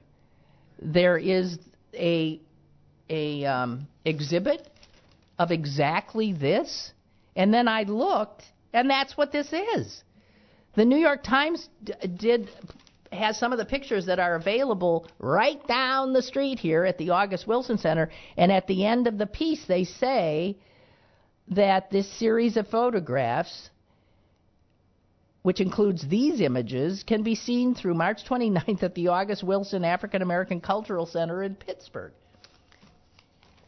there 0.81 1.17
is 1.17 1.57
a 1.93 2.39
a 3.09 3.45
um, 3.45 3.87
exhibit 4.03 4.69
of 5.39 5.51
exactly 5.51 6.33
this, 6.33 6.91
and 7.35 7.53
then 7.53 7.67
I 7.67 7.83
looked, 7.83 8.43
and 8.73 8.89
that's 8.89 9.15
what 9.15 9.31
this 9.31 9.53
is. 9.53 10.03
The 10.75 10.85
New 10.85 10.97
York 10.97 11.23
Times 11.23 11.69
d- 11.83 11.93
did 12.17 12.49
has 13.11 13.39
some 13.39 13.53
of 13.53 13.57
the 13.57 13.65
pictures 13.65 14.05
that 14.07 14.19
are 14.19 14.35
available 14.35 15.07
right 15.19 15.65
down 15.67 16.11
the 16.11 16.21
street 16.21 16.59
here 16.59 16.83
at 16.83 16.97
the 16.97 17.11
August 17.11 17.47
Wilson 17.47 17.77
Center, 17.77 18.09
and 18.35 18.51
at 18.51 18.67
the 18.67 18.85
end 18.85 19.07
of 19.07 19.17
the 19.17 19.25
piece 19.25 19.65
they 19.65 19.85
say 19.85 20.57
that 21.49 21.89
this 21.89 22.11
series 22.19 22.57
of 22.57 22.67
photographs 22.67 23.69
which 25.47 25.61
includes 25.61 26.05
these 26.09 26.41
images, 26.41 27.05
can 27.07 27.23
be 27.23 27.33
seen 27.33 27.73
through 27.73 27.93
March 27.93 28.25
29th 28.29 28.83
at 28.83 28.93
the 28.95 29.07
August 29.07 29.45
Wilson 29.45 29.85
African 29.85 30.21
American 30.21 30.59
Cultural 30.59 31.05
Center 31.05 31.41
in 31.41 31.55
Pittsburgh. 31.55 32.11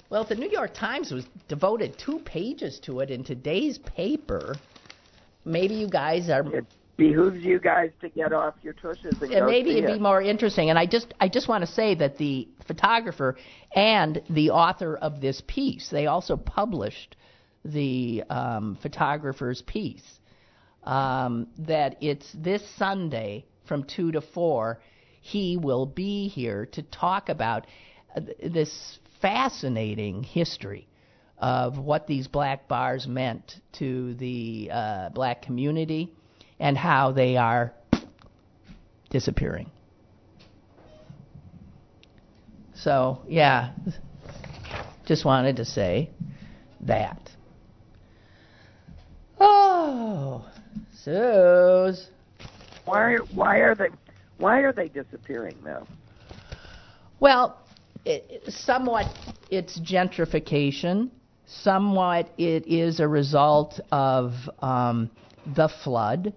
Well, 0.10 0.24
if 0.24 0.28
the 0.28 0.36
New 0.36 0.50
York 0.50 0.74
Times 0.74 1.10
was 1.10 1.26
devoted 1.48 1.98
two 1.98 2.20
pages 2.20 2.82
to 2.82 3.00
it 3.00 3.10
in 3.10 3.24
today's 3.24 3.78
paper, 3.78 4.58
maybe 5.46 5.76
you 5.76 5.88
guys 5.88 6.30
are. 6.30 6.54
It 6.54 6.66
behooves 6.98 7.46
you 7.46 7.62
guys 7.62 7.92
to 8.02 8.10
get 8.10 8.34
off 8.34 8.56
your 8.62 8.74
tushes 8.74 9.16
and 9.22 9.32
go 9.32 9.46
maybe 9.46 9.78
it'd 9.78 9.90
it. 9.90 9.94
be 9.94 10.00
more 10.00 10.22
interesting. 10.22 10.70
And 10.70 10.78
I 10.78 10.86
just, 10.86 11.14
I 11.22 11.30
just 11.30 11.48
want 11.48 11.66
to 11.66 11.72
say 11.72 11.96
that 11.96 12.18
the 12.18 12.50
photographer 12.68 13.38
and 13.74 14.22
the 14.30 14.50
author 14.50 14.98
of 14.98 15.22
this 15.22 15.42
piece, 15.48 15.88
they 15.90 16.08
also 16.08 16.36
published 16.36 17.16
the 17.64 18.26
um, 18.30 18.78
photographer's 18.82 19.62
piece. 19.62 20.19
Um, 20.84 21.48
that 21.60 21.98
it's 22.02 22.32
this 22.34 22.64
Sunday 22.78 23.46
from 23.68 23.84
two 23.84 24.12
to 24.14 24.22
four. 24.22 24.80
He 25.22 25.58
will 25.58 25.86
be 25.86 26.28
here 26.28 26.66
to 26.68 26.82
talk 26.82 27.30
about 27.30 27.68
uh, 28.16 28.22
this 28.42 29.00
fascinating 29.22 30.24
history 30.24 30.88
of 31.38 31.78
what 31.78 32.08
these 32.08 32.28
black 32.28 32.68
bars 32.68 33.08
meant 33.08 33.60
to 33.74 34.14
the 34.16 34.70
uh, 34.72 35.10
black 35.10 35.42
community 35.42 36.14
and 36.60 36.78
how 36.78 37.12
they 37.12 37.38
are 37.38 37.74
disappearing. 39.10 39.70
So, 42.76 43.22
yeah, 43.28 43.74
just 45.06 45.26
wanted 45.26 45.58
to 45.58 45.66
say 45.66 46.10
that. 46.82 47.30
Oh, 49.40 50.46
Suze. 51.04 52.10
Why? 52.86 53.18
Why 53.34 53.58
are 53.58 53.76
they? 53.76 53.90
Why 54.38 54.60
are 54.60 54.74
they 54.74 54.90
disappearing 54.90 55.56
now? 55.64 55.88
Well, 57.20 57.58
it, 58.06 58.44
somewhat 58.48 59.06
it's 59.50 59.80
gentrification. 59.80 61.10
Somewhat 61.46 62.30
it 62.38 62.68
is 62.68 63.00
a 63.00 63.08
result 63.08 63.80
of 63.92 64.34
um, 64.60 65.10
the 65.56 65.70
flood, 65.84 66.34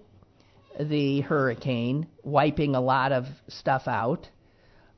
the 0.79 1.21
hurricane, 1.21 2.07
wiping 2.23 2.75
a 2.75 2.81
lot 2.81 3.11
of 3.11 3.25
stuff 3.47 3.87
out. 3.87 4.27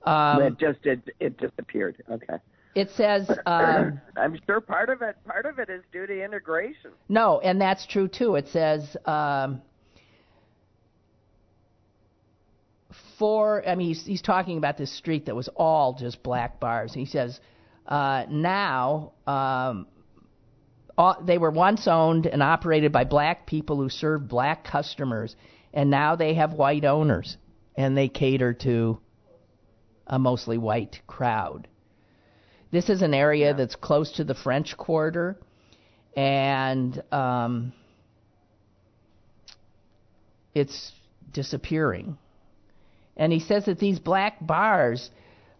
Um, 0.04 0.42
it 0.42 0.60
just 0.60 0.86
it 0.86 1.02
it 1.20 1.38
disappeared. 1.38 2.02
Okay. 2.10 2.38
It 2.76 2.90
says 2.92 3.30
uh, 3.46 3.92
I'm 4.18 4.40
sure 4.46 4.62
part 4.62 4.90
of 4.90 5.02
it 5.02 5.16
part 5.26 5.46
of 5.46 5.58
it 5.58 5.70
is 5.70 5.82
due 5.92 6.06
to 6.06 6.24
integration. 6.24 6.92
no, 7.10 7.40
and 7.40 7.60
that's 7.60 7.88
true 7.88 8.08
too. 8.08 8.36
It 8.36 8.48
says 8.50 8.96
um, 9.06 9.62
for. 13.18 13.68
I 13.68 13.76
mean, 13.76 13.88
he's, 13.88 14.06
he's 14.06 14.22
talking 14.22 14.58
about 14.58 14.78
this 14.78 14.96
street 14.96 15.26
that 15.26 15.36
was 15.36 15.50
all 15.56 15.94
just 15.94 16.22
black 16.22 16.60
bars. 16.60 16.94
He 16.94 17.06
says 17.06 17.40
uh, 17.88 18.26
now 18.30 19.14
um, 19.26 19.88
all, 20.98 21.18
they 21.26 21.38
were 21.38 21.52
once 21.52 21.88
owned 21.88 22.28
and 22.28 22.44
operated 22.44 22.92
by 22.92 23.06
black 23.06 23.48
people 23.48 23.78
who 23.78 23.90
served 23.90 24.28
black 24.28 24.66
customers, 24.66 25.36
and 25.74 25.90
now 25.90 26.16
they 26.16 26.34
have 26.34 26.54
white 26.54 26.84
owners, 26.84 27.38
and 27.76 27.98
they 27.98 28.10
cater 28.10 28.54
to 28.54 29.00
a 30.08 30.20
mostly 30.20 30.58
white 30.58 31.02
crowd. 31.08 31.68
This 32.76 32.90
is 32.90 33.02
an 33.02 33.14
area 33.14 33.54
that's 33.54 33.78
close 33.78 34.12
to 34.18 34.26
the 34.26 34.36
French 34.36 34.76
Quarter, 34.76 35.38
and 36.14 37.02
um, 37.10 37.72
it's 40.54 40.92
disappearing. 41.32 42.18
And 43.16 43.32
he 43.32 43.40
says 43.40 43.64
that 43.68 43.80
these 43.80 43.98
black 43.98 44.46
bars 44.46 45.10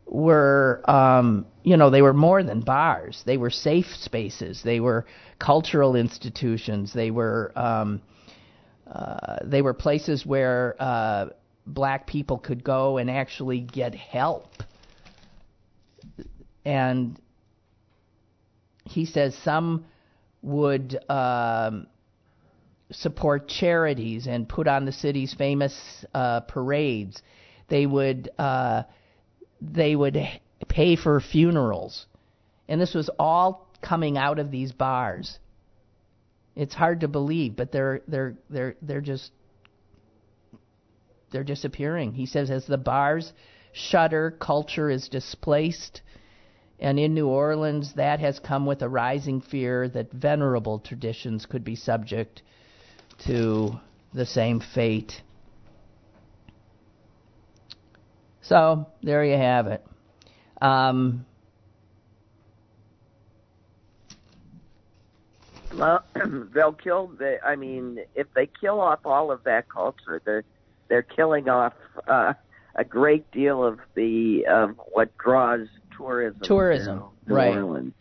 were, 0.06 0.84
um, 0.90 1.46
you 1.64 1.78
know, 1.78 1.90
they 1.90 2.02
were 2.02 2.12
more 2.14 2.44
than 2.44 2.60
bars. 2.60 3.24
They 3.26 3.38
were 3.38 3.50
safe 3.50 3.88
spaces. 3.96 4.62
They 4.62 4.82
were 4.82 5.06
cultural 5.40 5.96
institutions. 5.96 6.92
They 6.92 7.12
were, 7.12 7.54
um, 7.56 8.02
uh, 8.92 9.38
they 9.46 9.62
were 9.62 9.74
places 9.74 10.26
where 10.26 10.76
uh, 10.80 11.28
black 11.66 12.08
people 12.08 12.40
could 12.40 12.62
go 12.62 12.98
and 12.98 13.10
actually 13.10 13.62
get 13.62 13.96
help. 13.96 14.50
And 16.66 17.20
he 18.86 19.06
says 19.06 19.36
some 19.44 19.86
would 20.42 20.98
um, 21.10 21.88
support 22.92 23.48
charities 23.48 24.28
and 24.28 24.48
put 24.48 24.68
on 24.68 24.86
the 24.86 24.92
city's 24.92 25.34
famous 25.34 26.06
uh, 26.14 26.42
parades. 26.42 27.22
They 27.68 27.86
would 27.86 28.30
uh, 28.38 28.84
they 29.62 29.96
would 29.96 30.18
pay 30.68 30.96
for 30.96 31.20
funerals, 31.20 32.06
and 32.68 32.80
this 32.80 32.94
was 32.94 33.10
all 33.18 33.68
coming 33.82 34.18
out 34.18 34.40
of 34.40 34.52
these 34.52 34.72
bars. 34.72 35.40
It's 36.56 36.74
hard 36.74 37.02
to 37.02 37.08
believe, 37.08 37.56
but 37.56 37.72
they're 37.72 38.02
they're 38.08 38.36
they're 38.50 38.76
they're 38.82 39.02
just 39.02 39.32
they're 41.32 41.44
disappearing. 41.44 42.14
He 42.14 42.28
says 42.28 42.52
as 42.52 42.66
the 42.68 42.78
bars 42.78 43.34
shutter, 43.74 44.32
culture 44.40 44.90
is 44.90 45.10
displaced. 45.10 46.02
And 46.80 47.00
in 47.00 47.14
New 47.14 47.28
Orleans, 47.28 47.94
that 47.96 48.20
has 48.20 48.40
come 48.40 48.66
with 48.66 48.82
a 48.82 48.90
rising 48.90 49.42
fear 49.42 49.88
that 49.90 50.12
venerable 50.12 50.80
traditions 50.80 51.46
could 51.46 51.64
be 51.64 51.76
subject 51.76 52.42
to 53.26 53.80
the 54.14 54.26
same 54.26 54.60
fate. 54.60 55.22
So, 58.42 58.88
there 59.02 59.24
you 59.24 59.38
have 59.38 59.68
it. 59.68 59.86
Um, 60.62 61.26
well, 65.74 66.04
they'll 66.54 66.74
kill 66.74 67.08
the. 67.08 67.38
I 67.44 67.56
mean, 67.56 68.00
if 68.14 68.28
they 68.36 68.48
kill 68.48 68.80
off 68.80 69.00
all 69.06 69.32
of 69.32 69.44
that 69.46 69.68
culture, 69.70 70.22
they're 70.26 70.44
they're 70.90 71.02
killing 71.02 71.50
off 71.50 71.74
uh, 72.08 72.34
a 72.76 72.84
great 72.84 73.30
deal 73.32 73.64
of 73.64 73.80
the 73.96 74.46
of 74.48 74.76
what 74.92 75.18
draws 75.18 75.68
tourism. 75.98 76.40
Tourism, 76.42 77.00
to 77.00 77.30
New 77.30 77.36
right? 77.36 77.56
Orleans. 77.56 77.94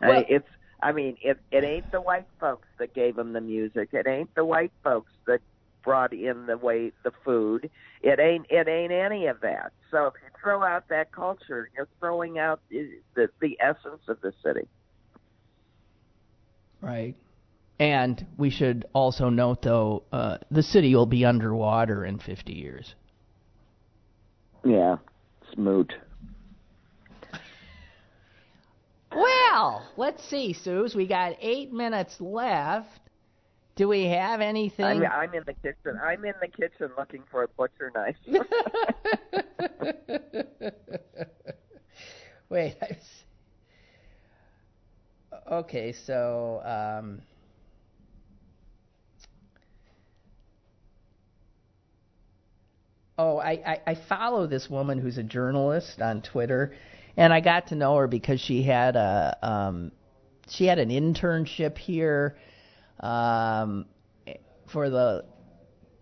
Well- 0.00 0.18
I, 0.18 0.26
it's. 0.28 0.48
I 0.80 0.92
mean, 0.92 1.16
it 1.20 1.38
it 1.50 1.64
ain't 1.64 1.90
the 1.90 2.00
white 2.00 2.28
folks 2.38 2.68
that 2.78 2.94
gave 2.94 3.16
them 3.16 3.32
the 3.32 3.40
music. 3.40 3.88
It 3.92 4.06
ain't 4.06 4.32
the 4.36 4.44
white 4.44 4.70
folks 4.84 5.10
that 5.26 5.40
brought 5.82 6.12
in 6.12 6.46
the 6.46 6.56
way 6.56 6.92
the 7.02 7.10
food. 7.24 7.68
It 8.00 8.20
ain't 8.20 8.46
it 8.48 8.68
ain't 8.68 8.92
any 8.92 9.26
of 9.26 9.40
that. 9.40 9.72
So 9.90 10.06
if 10.06 10.14
you 10.22 10.28
throw 10.40 10.62
out 10.62 10.88
that 10.88 11.10
culture, 11.10 11.68
you're 11.74 11.88
throwing 11.98 12.38
out 12.38 12.60
the 12.70 12.90
the, 13.14 13.28
the 13.40 13.58
essence 13.60 14.02
of 14.06 14.20
the 14.20 14.32
city. 14.44 14.68
Right. 16.80 17.16
And 17.80 18.26
we 18.36 18.50
should 18.50 18.86
also 18.92 19.28
note, 19.28 19.62
though, 19.62 20.02
uh, 20.12 20.38
the 20.50 20.62
city 20.62 20.94
will 20.94 21.06
be 21.06 21.24
underwater 21.24 22.04
in 22.04 22.18
50 22.18 22.52
years. 22.52 22.94
Yeah, 24.64 24.96
smoot. 25.54 25.94
Well, 29.20 29.86
let's 29.96 30.22
see, 30.28 30.52
Suze. 30.52 30.94
We 30.94 31.06
got 31.06 31.36
eight 31.40 31.72
minutes 31.72 32.20
left. 32.20 32.88
Do 33.76 33.88
we 33.88 34.04
have 34.06 34.40
anything? 34.40 34.84
I'm, 34.86 35.04
I'm 35.04 35.34
in 35.34 35.44
the 35.46 35.54
kitchen. 35.54 35.98
I'm 36.02 36.24
in 36.24 36.34
the 36.40 36.48
kitchen 36.48 36.90
looking 36.98 37.22
for 37.30 37.44
a 37.44 37.48
butcher 37.48 37.92
knife. 37.94 38.16
Wait. 42.48 42.76
I 42.82 42.86
s- 42.86 43.24
Okay, 45.50 45.92
so 45.92 46.60
um, 46.64 47.22
oh, 53.16 53.38
I, 53.38 53.50
I 53.50 53.80
I 53.88 53.94
follow 54.08 54.46
this 54.46 54.68
woman 54.70 54.98
who's 54.98 55.18
a 55.18 55.22
journalist 55.22 56.00
on 56.00 56.22
Twitter, 56.22 56.74
and 57.18 57.32
I 57.32 57.40
got 57.40 57.66
to 57.66 57.74
know 57.74 57.96
her 57.96 58.06
because 58.06 58.40
she 58.40 58.62
had 58.62 58.94
a 58.94 59.36
um, 59.42 59.90
she 60.48 60.66
had 60.66 60.78
an 60.78 60.90
internship 60.90 61.76
here 61.76 62.38
um, 63.00 63.86
for 64.68 64.88
the 64.88 65.24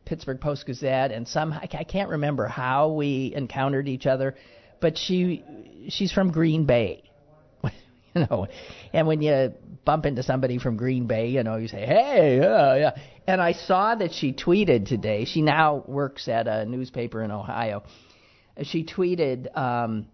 Pittsburgh 0.05 0.41
Post 0.41 0.67
Gazette, 0.67 1.13
and 1.13 1.27
some 1.27 1.55
I 1.55 1.67
can't 1.67 2.11
remember 2.11 2.47
how 2.47 2.93
we 2.93 3.33
encountered 3.35 3.89
each 3.89 4.07
other, 4.07 4.37
but 4.79 4.99
she 4.99 5.43
she's 5.89 6.13
from 6.13 6.33
Green 6.33 6.67
Bay, 6.67 7.03
you 7.65 8.27
know, 8.31 8.47
and 8.93 9.07
when 9.07 9.23
you 9.23 9.55
bump 9.87 10.05
into 10.05 10.23
somebody 10.23 10.59
from 10.59 10.77
Green 10.77 11.07
Bay, 11.07 11.29
you 11.29 11.43
know, 11.43 11.57
you 11.57 11.69
say, 11.69 11.87
hey, 11.87 12.39
yeah, 12.43 12.77
yeah. 12.77 12.91
And 13.27 13.41
I 13.41 13.53
saw 13.53 13.95
that 13.95 14.13
she 14.13 14.35
tweeted 14.35 14.87
today. 14.87 15.25
She 15.25 15.41
now 15.41 15.83
works 15.87 16.29
at 16.29 16.47
a 16.47 16.67
newspaper 16.67 17.23
in 17.23 17.31
Ohio. 17.31 17.85
She 18.63 18.85
tweeted, 18.85 19.57
um, 19.57 20.07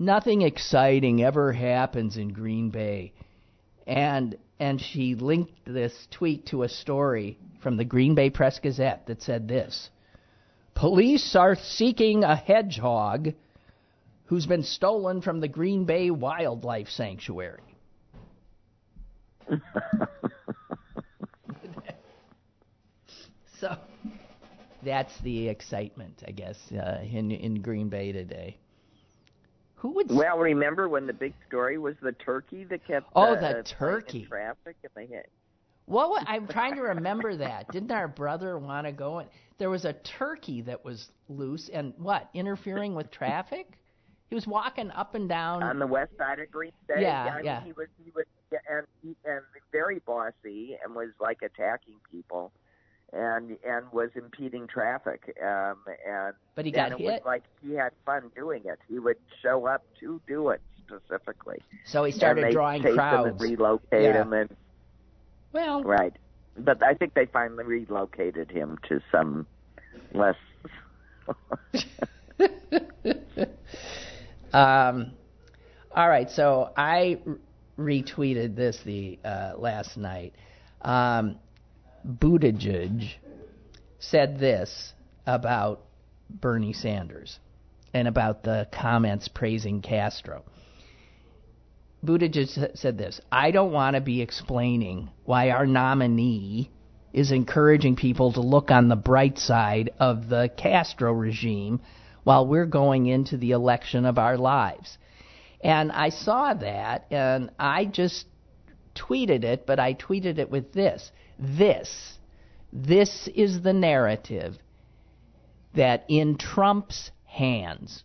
nothing 0.00 0.42
exciting 0.42 1.22
ever 1.22 1.52
happens 1.52 2.16
in 2.16 2.32
Green 2.32 2.70
Bay. 2.70 3.12
And 3.86 4.36
and 4.58 4.80
she 4.80 5.14
linked 5.14 5.52
this 5.64 6.08
tweet 6.10 6.46
to 6.46 6.64
a 6.64 6.68
story 6.68 7.38
from 7.62 7.76
the 7.76 7.84
Green 7.84 8.14
Bay 8.14 8.30
Press 8.30 8.58
Gazette 8.58 9.06
that 9.06 9.22
said 9.22 9.46
this. 9.46 9.90
Police 10.74 11.36
are 11.36 11.54
seeking 11.54 12.24
a 12.24 12.36
hedgehog 12.36 13.28
who's 14.26 14.46
been 14.46 14.62
stolen 14.62 15.22
from 15.22 15.40
the 15.40 15.48
Green 15.48 15.84
Bay 15.84 16.10
Wildlife 16.10 16.88
Sanctuary. 16.88 17.62
So 23.60 23.76
that's 24.82 25.12
the 25.20 25.48
excitement, 25.48 26.22
I 26.26 26.30
guess, 26.30 26.56
uh, 26.72 27.02
in 27.02 27.30
in 27.30 27.60
Green 27.60 27.90
Bay 27.90 28.10
today. 28.10 28.56
Who 29.80 29.92
would? 29.92 30.10
well, 30.10 30.38
remember 30.38 30.88
when 30.90 31.06
the 31.06 31.12
big 31.14 31.32
story 31.48 31.78
was 31.78 31.94
the 32.02 32.12
turkey 32.12 32.64
that 32.64 32.86
kept 32.86 33.10
Oh, 33.16 33.34
uh, 33.34 33.52
the 33.54 33.62
turkey. 33.62 34.22
in 34.22 34.26
traffic 34.28 34.76
and 34.82 34.90
they 34.94 35.06
hit. 35.06 35.30
What, 35.86 36.24
I'm 36.28 36.46
trying 36.46 36.74
to 36.76 36.82
remember 36.82 37.34
that. 37.36 37.72
Didn't 37.72 37.90
our 37.90 38.06
brother 38.06 38.58
want 38.58 38.86
to 38.86 38.92
go? 38.92 39.18
And 39.18 39.30
there 39.58 39.70
was 39.70 39.86
a 39.86 39.94
turkey 39.94 40.60
that 40.62 40.84
was 40.84 41.08
loose 41.28 41.70
and 41.70 41.94
what 41.96 42.28
interfering 42.34 42.94
with 42.94 43.10
traffic. 43.10 43.78
He 44.28 44.34
was 44.34 44.46
walking 44.46 44.90
up 44.92 45.14
and 45.14 45.28
down. 45.28 45.62
on 45.62 45.78
the 45.78 45.86
west 45.86 46.12
side 46.18 46.38
of 46.38 46.50
Green 46.50 46.72
Bay. 46.86 47.00
Yeah, 47.00 47.24
I 47.32 47.36
mean, 47.36 47.44
yeah. 47.46 47.64
He 47.64 47.72
was 47.72 47.88
he 48.04 48.12
was 48.14 48.26
yeah, 48.52 48.58
and 48.70 48.86
he, 49.02 49.16
and 49.24 49.40
very 49.72 50.00
bossy 50.00 50.76
and 50.84 50.94
was 50.94 51.08
like 51.20 51.38
attacking 51.42 51.96
people, 52.12 52.52
and 53.12 53.56
and 53.66 53.86
was 53.92 54.10
impeding 54.14 54.66
traffic. 54.66 55.36
Um, 55.42 55.76
and 56.06 56.34
But 56.54 56.64
he 56.66 56.72
and 56.74 56.92
got 56.92 57.00
it 57.00 57.04
was 57.04 57.14
hit. 57.14 57.26
like 57.26 57.44
he 57.62 57.74
had 57.74 57.92
fun 58.06 58.30
doing 58.36 58.62
it. 58.64 58.78
He 58.88 58.98
would 58.98 59.18
show 59.42 59.66
up 59.66 59.82
to 60.00 60.20
do 60.26 60.50
it 60.50 60.60
specifically. 60.86 61.58
so 61.84 62.04
he 62.04 62.12
started 62.12 62.42
and 62.44 62.50
they 62.50 62.54
drawing 62.54 62.82
crowds. 62.82 63.26
him 63.26 63.32
and 63.32 63.40
relocate 63.40 64.02
Yeah. 64.02 64.22
him 64.22 64.32
and 64.32 64.48
well, 65.52 65.82
right. 65.82 66.14
But 66.56 66.82
I 66.84 66.94
think 66.94 67.14
they 67.14 67.26
finally 67.26 67.64
relocated 67.64 68.50
him 68.50 68.78
to 68.88 69.00
some 69.10 69.46
less. 70.12 70.36
um, 74.52 75.12
all 75.94 76.08
right. 76.08 76.30
So 76.30 76.70
I 76.76 77.18
retweeted 77.78 78.54
this 78.56 78.78
the 78.84 79.18
uh, 79.24 79.52
last 79.56 79.96
night. 79.96 80.34
Um, 80.82 81.36
Buttigieg 82.06 83.14
said 83.98 84.38
this 84.38 84.92
about 85.26 85.82
Bernie 86.30 86.72
Sanders 86.72 87.38
and 87.92 88.08
about 88.08 88.42
the 88.42 88.68
comments 88.72 89.28
praising 89.28 89.82
Castro. 89.82 90.44
Buttigieg 92.04 92.76
said 92.76 92.96
this 92.96 93.20
I 93.30 93.50
don't 93.50 93.72
want 93.72 93.94
to 93.94 94.00
be 94.00 94.22
explaining 94.22 95.10
why 95.24 95.50
our 95.50 95.66
nominee 95.66 96.70
is 97.12 97.32
encouraging 97.32 97.96
people 97.96 98.32
to 98.32 98.40
look 98.40 98.70
on 98.70 98.88
the 98.88 98.96
bright 98.96 99.38
side 99.38 99.90
of 99.98 100.28
the 100.28 100.50
Castro 100.56 101.12
regime 101.12 101.80
while 102.22 102.46
we're 102.46 102.66
going 102.66 103.06
into 103.06 103.36
the 103.36 103.50
election 103.50 104.06
of 104.06 104.18
our 104.18 104.38
lives. 104.38 104.96
And 105.60 105.92
I 105.92 106.10
saw 106.10 106.54
that 106.54 107.06
and 107.10 107.50
I 107.58 107.84
just 107.84 108.26
tweeted 108.94 109.44
it, 109.44 109.66
but 109.66 109.78
I 109.78 109.94
tweeted 109.94 110.38
it 110.38 110.50
with 110.50 110.72
this. 110.72 111.10
This, 111.40 112.18
this 112.70 113.28
is 113.34 113.62
the 113.62 113.72
narrative 113.72 114.58
that 115.74 116.04
in 116.08 116.36
Trump's 116.36 117.10
hands 117.24 118.04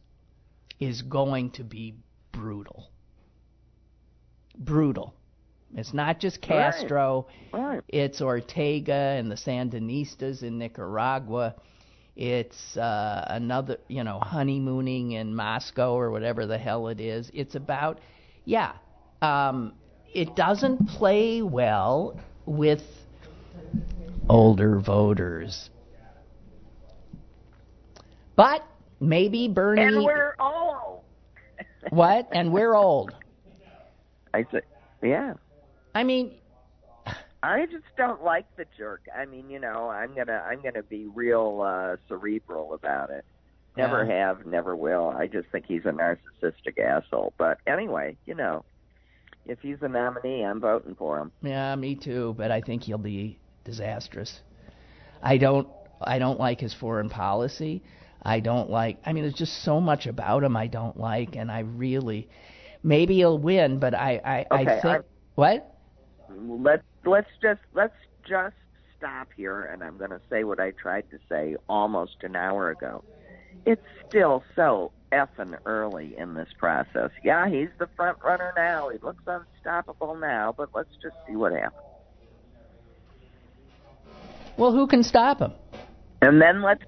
is 0.80 1.02
going 1.02 1.52
to 1.52 1.64
be 1.64 1.96
brutal. 2.32 2.90
Brutal. 4.58 5.14
It's 5.76 5.94
not 5.94 6.20
just 6.20 6.38
Right. 6.38 6.48
Castro. 6.48 7.28
Right. 7.52 7.82
It's 7.90 8.22
Ortega 8.22 8.94
and 8.94 9.30
the 9.30 9.36
Sandinistas 9.36 10.42
in 10.42 10.58
Nicaragua. 10.58 11.56
It's 12.16 12.78
uh, 12.78 13.26
another, 13.30 13.78
you 13.90 14.06
know, 14.06 14.20
honeymooning 14.20 15.12
in 15.12 15.36
Moscow 15.36 15.94
or 15.94 16.12
whatever 16.12 16.46
the 16.46 16.58
hell 16.58 16.88
it 16.88 17.02
is. 17.02 17.30
It's 17.34 17.56
about, 17.56 18.00
yeah, 18.46 18.74
um, 19.22 19.74
it 20.14 20.38
doesn't 20.38 20.88
play 20.88 21.42
well 21.42 22.18
with 22.46 22.82
older 24.30 24.80
voters. 24.80 25.70
But 28.36 28.66
maybe 28.99 29.47
Bernie. 29.47 29.82
And 29.84 30.03
we're 30.03 30.36
all. 30.39 31.06
what? 31.89 32.28
And 32.32 32.51
we're 32.51 32.76
old. 32.76 33.14
I 34.34 34.45
said, 34.51 34.64
yeah. 35.01 35.34
I 35.93 36.03
mean, 36.03 36.34
I 37.41 37.66
just 37.68 37.86
don't 37.97 38.24
like 38.24 38.45
the 38.58 38.66
jerk. 38.78 39.03
I 39.16 39.26
mean, 39.26 39.49
you 39.49 39.60
know, 39.60 39.89
I'm 39.89 40.14
gonna 40.16 40.43
I'm 40.45 40.62
gonna 40.62 40.84
be 40.84 41.06
real 41.08 41.62
uh 41.66 41.95
cerebral 42.08 42.74
about 42.74 43.12
it. 43.12 43.24
Never 43.78 44.03
Yeah. 44.03 44.28
have, 44.28 44.45
never 44.45 44.76
will. 44.76 45.10
I 45.10 45.28
just 45.28 45.49
think 45.51 45.66
he's 45.68 45.86
a 45.86 45.91
narcissistic 45.91 46.80
asshole. 46.84 47.34
But 47.38 47.60
anyway, 47.68 48.18
you 48.26 48.34
know, 48.36 48.66
If 49.45 49.60
he's 49.62 49.78
a 49.82 49.88
nominee, 49.88 50.43
I'm 50.43 50.60
voting 50.60 50.95
for 50.95 51.20
him. 51.20 51.32
Yeah, 51.41 51.76
me 51.76 51.95
too, 51.95 52.34
but 52.38 52.51
I 52.51 52.62
think 52.62 52.84
he'll 52.84 52.97
be 52.97 53.39
disastrous. 53.66 54.39
I 55.22 55.38
don't 55.38 55.68
I 56.01 56.20
don't 56.20 56.39
like 56.39 56.61
his 56.61 56.74
foreign 56.74 57.09
policy. 57.09 57.84
I 58.22 58.39
don't 58.39 58.70
like 58.70 58.99
I 59.05 59.11
mean 59.11 59.24
there's 59.24 59.34
just 59.34 59.63
so 59.63 59.82
much 59.82 60.07
about 60.07 60.43
him 60.43 60.55
I 60.55 60.68
don't 60.68 60.97
like 60.97 61.36
and 61.36 61.51
I 61.51 61.59
really 61.59 62.30
maybe 62.84 63.16
he'll 63.16 63.38
win, 63.38 63.80
but 63.80 63.93
I 63.93 64.22
I, 64.24 64.61
okay, 64.61 64.72
I 64.72 64.82
think 64.82 64.86
I, 64.86 64.99
what? 65.36 65.76
Let's 66.30 66.84
let's 67.03 67.30
just 67.41 67.61
let's 67.74 67.95
just 68.28 68.55
stop 68.97 69.28
here 69.36 69.63
and 69.63 69.84
I'm 69.84 69.97
going 69.97 70.11
to 70.11 70.22
say 70.30 70.43
what 70.43 70.59
I 70.59 70.72
tried 70.72 71.09
to 71.11 71.20
say 71.30 71.55
almost 71.68 72.18
an 72.22 72.36
hour 72.36 72.72
ago. 72.72 73.03
It's 73.66 73.86
still 74.07 74.43
so 74.55 74.91
effing 75.11 75.57
early 75.66 76.16
in 76.18 76.34
this 76.34 76.49
process. 76.57 77.11
Yeah, 77.24 77.47
he's 77.47 77.70
the 77.78 77.88
front 77.95 78.18
runner 78.24 78.53
now. 78.55 78.89
He 78.89 78.97
looks 78.99 79.24
unstoppable 79.28 80.16
now, 80.16 80.53
but 80.55 80.70
let's 80.74 80.95
just 81.01 81.16
see 81.28 81.36
what 81.36 81.53
happens. 81.53 81.82
Well, 84.58 84.72
who 84.72 84.88
can 84.88 85.03
stop 85.03 85.39
him? 85.39 85.53
And 86.22 86.41
then 86.41 86.62
let's 86.62 86.84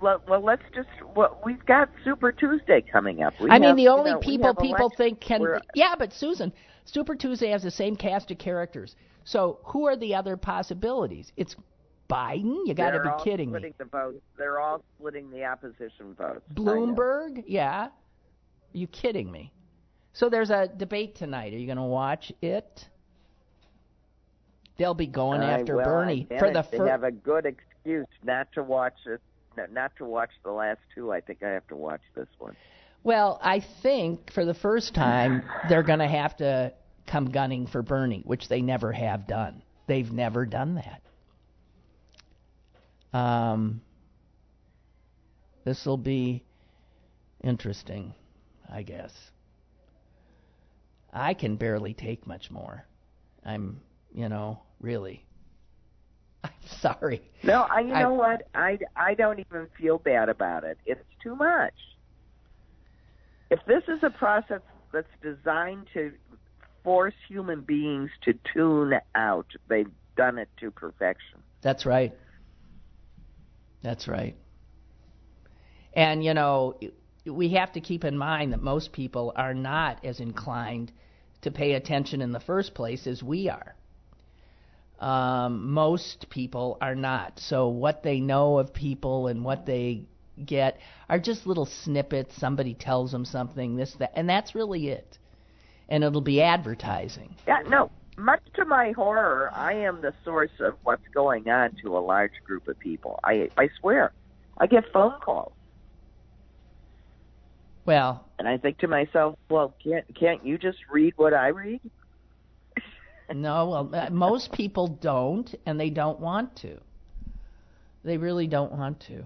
well, 0.00 0.22
well 0.28 0.44
let's 0.44 0.62
just 0.74 0.88
well, 1.16 1.40
we've 1.44 1.64
got 1.66 1.88
Super 2.04 2.32
Tuesday 2.32 2.84
coming 2.92 3.22
up. 3.22 3.34
We 3.40 3.50
I 3.50 3.58
mean, 3.58 3.76
the 3.76 3.88
only 3.88 4.10
you 4.10 4.16
know, 4.16 4.20
people 4.20 4.54
people 4.54 4.90
think 4.96 5.20
can 5.20 5.40
we're, 5.40 5.60
Yeah, 5.74 5.94
but 5.98 6.12
Susan, 6.12 6.52
Super 6.84 7.14
Tuesday 7.14 7.50
has 7.50 7.62
the 7.62 7.70
same 7.70 7.96
cast 7.96 8.30
of 8.30 8.38
characters. 8.38 8.96
So, 9.24 9.58
who 9.64 9.86
are 9.86 9.96
the 9.96 10.14
other 10.14 10.36
possibilities? 10.36 11.32
It's 11.36 11.54
Biden? 12.08 12.66
You 12.66 12.74
got 12.74 12.92
to 12.92 13.00
be 13.00 13.10
kidding 13.22 13.50
splitting 13.50 13.70
me. 13.70 13.74
The 13.78 13.84
votes. 13.84 14.20
They're 14.38 14.58
all 14.58 14.82
splitting 14.96 15.30
the 15.30 15.44
opposition 15.44 16.14
votes. 16.16 16.40
Bloomberg? 16.54 17.44
Yeah. 17.46 17.88
Are 17.88 17.90
you 18.72 18.86
kidding 18.86 19.30
me? 19.30 19.52
So 20.14 20.28
there's 20.28 20.50
a 20.50 20.68
debate 20.68 21.14
tonight. 21.16 21.52
Are 21.52 21.58
you 21.58 21.66
going 21.66 21.76
to 21.76 21.82
watch 21.82 22.32
it? 22.40 22.88
They'll 24.78 24.94
be 24.94 25.06
going 25.06 25.42
I 25.42 25.60
after 25.60 25.76
will. 25.76 25.84
Bernie 25.84 26.26
I 26.30 26.38
for 26.38 26.52
the 26.52 26.62
first. 26.62 26.88
have 26.88 27.04
a 27.04 27.10
good 27.10 27.44
excuse 27.46 28.06
not 28.22 28.50
to 28.52 28.62
watch 28.62 28.94
it. 29.06 29.20
Not 29.72 29.96
to 29.96 30.04
watch 30.04 30.30
the 30.44 30.52
last 30.52 30.78
two. 30.94 31.12
I 31.12 31.20
think 31.20 31.42
I 31.42 31.48
have 31.48 31.66
to 31.66 31.76
watch 31.76 32.00
this 32.14 32.28
one. 32.38 32.54
Well, 33.02 33.40
I 33.42 33.64
think 33.82 34.32
for 34.32 34.44
the 34.44 34.54
first 34.54 34.94
time 34.94 35.42
they're 35.68 35.82
going 35.82 35.98
to 35.98 36.06
have 36.06 36.36
to 36.36 36.72
come 37.08 37.30
gunning 37.30 37.66
for 37.66 37.82
Bernie, 37.82 38.22
which 38.24 38.48
they 38.48 38.60
never 38.60 38.92
have 38.92 39.26
done. 39.26 39.62
They've 39.88 40.10
never 40.12 40.46
done 40.46 40.80
that. 43.12 43.18
Um, 43.18 43.80
this 45.64 45.84
will 45.84 45.96
be 45.96 46.44
interesting, 47.42 48.14
I 48.70 48.82
guess. 48.82 49.12
I 51.12 51.34
can 51.34 51.56
barely 51.56 51.94
take 51.94 52.26
much 52.26 52.50
more. 52.50 52.84
I'm, 53.44 53.80
you 54.14 54.28
know, 54.28 54.60
really. 54.80 55.24
I'm 56.44 56.50
sorry. 56.80 57.22
No, 57.42 57.62
I, 57.62 57.80
you 57.80 57.92
I- 57.92 58.02
know 58.02 58.14
what? 58.14 58.48
I, 58.54 58.78
I 58.96 59.14
don't 59.14 59.38
even 59.40 59.68
feel 59.78 59.98
bad 59.98 60.28
about 60.28 60.64
it. 60.64 60.78
It's 60.86 61.04
too 61.22 61.36
much. 61.36 61.74
If 63.50 63.60
this 63.66 63.82
is 63.88 64.02
a 64.02 64.10
process 64.10 64.60
that's 64.92 65.08
designed 65.22 65.86
to 65.94 66.12
force 66.84 67.14
human 67.28 67.62
beings 67.62 68.10
to 68.22 68.34
tune 68.52 68.94
out, 69.14 69.46
they've 69.68 69.90
done 70.16 70.38
it 70.38 70.48
to 70.60 70.70
perfection. 70.70 71.38
That's 71.62 71.86
right. 71.86 72.14
That's 73.82 74.06
right. 74.06 74.36
And, 75.94 76.22
you 76.22 76.34
know, 76.34 76.78
we 77.24 77.50
have 77.50 77.72
to 77.72 77.80
keep 77.80 78.04
in 78.04 78.18
mind 78.18 78.52
that 78.52 78.62
most 78.62 78.92
people 78.92 79.32
are 79.34 79.54
not 79.54 80.04
as 80.04 80.20
inclined 80.20 80.92
to 81.42 81.50
pay 81.50 81.72
attention 81.74 82.20
in 82.20 82.32
the 82.32 82.40
first 82.40 82.74
place 82.74 83.06
as 83.06 83.22
we 83.22 83.48
are. 83.48 83.74
Um, 85.00 85.72
most 85.72 86.28
people 86.30 86.78
are 86.80 86.94
not. 86.94 87.38
So, 87.38 87.68
what 87.68 88.02
they 88.02 88.20
know 88.20 88.58
of 88.58 88.74
people 88.74 89.28
and 89.28 89.44
what 89.44 89.66
they 89.66 90.04
get 90.44 90.78
are 91.08 91.18
just 91.18 91.46
little 91.46 91.66
snippets. 91.66 92.34
Somebody 92.36 92.74
tells 92.74 93.12
them 93.12 93.24
something, 93.24 93.76
this, 93.76 93.94
that, 93.94 94.12
and 94.16 94.28
that's 94.28 94.54
really 94.54 94.88
it. 94.88 95.18
And 95.88 96.04
it'll 96.04 96.20
be 96.20 96.42
advertising. 96.42 97.36
Yeah, 97.46 97.62
no. 97.68 97.90
Much 98.16 98.42
to 98.54 98.64
my 98.64 98.92
horror, 98.92 99.50
I 99.54 99.74
am 99.74 100.00
the 100.00 100.12
source 100.24 100.50
of 100.60 100.74
what's 100.82 101.06
going 101.14 101.48
on 101.48 101.76
to 101.82 101.96
a 101.96 102.00
large 102.00 102.32
group 102.44 102.66
of 102.66 102.78
people. 102.78 103.20
I 103.22 103.48
I 103.56 103.68
swear, 103.80 104.12
I 104.58 104.66
get 104.66 104.84
phone 104.92 105.14
calls, 105.24 105.52
Well, 107.86 108.26
and 108.38 108.48
I 108.48 108.58
think 108.58 108.78
to 108.78 108.88
myself, 108.88 109.36
well, 109.48 109.74
can't 109.82 110.04
can't 110.18 110.44
you 110.44 110.58
just 110.58 110.78
read 110.90 111.14
what 111.16 111.32
I 111.32 111.48
read? 111.48 111.80
No, 113.34 113.68
well, 113.68 113.90
uh, 113.94 114.10
most 114.10 114.52
people 114.52 114.86
don't, 114.88 115.54
and 115.66 115.78
they 115.78 115.90
don't 115.90 116.18
want 116.18 116.56
to. 116.56 116.78
They 118.04 118.16
really 118.16 118.46
don't 118.46 118.72
want 118.72 119.00
to. 119.08 119.24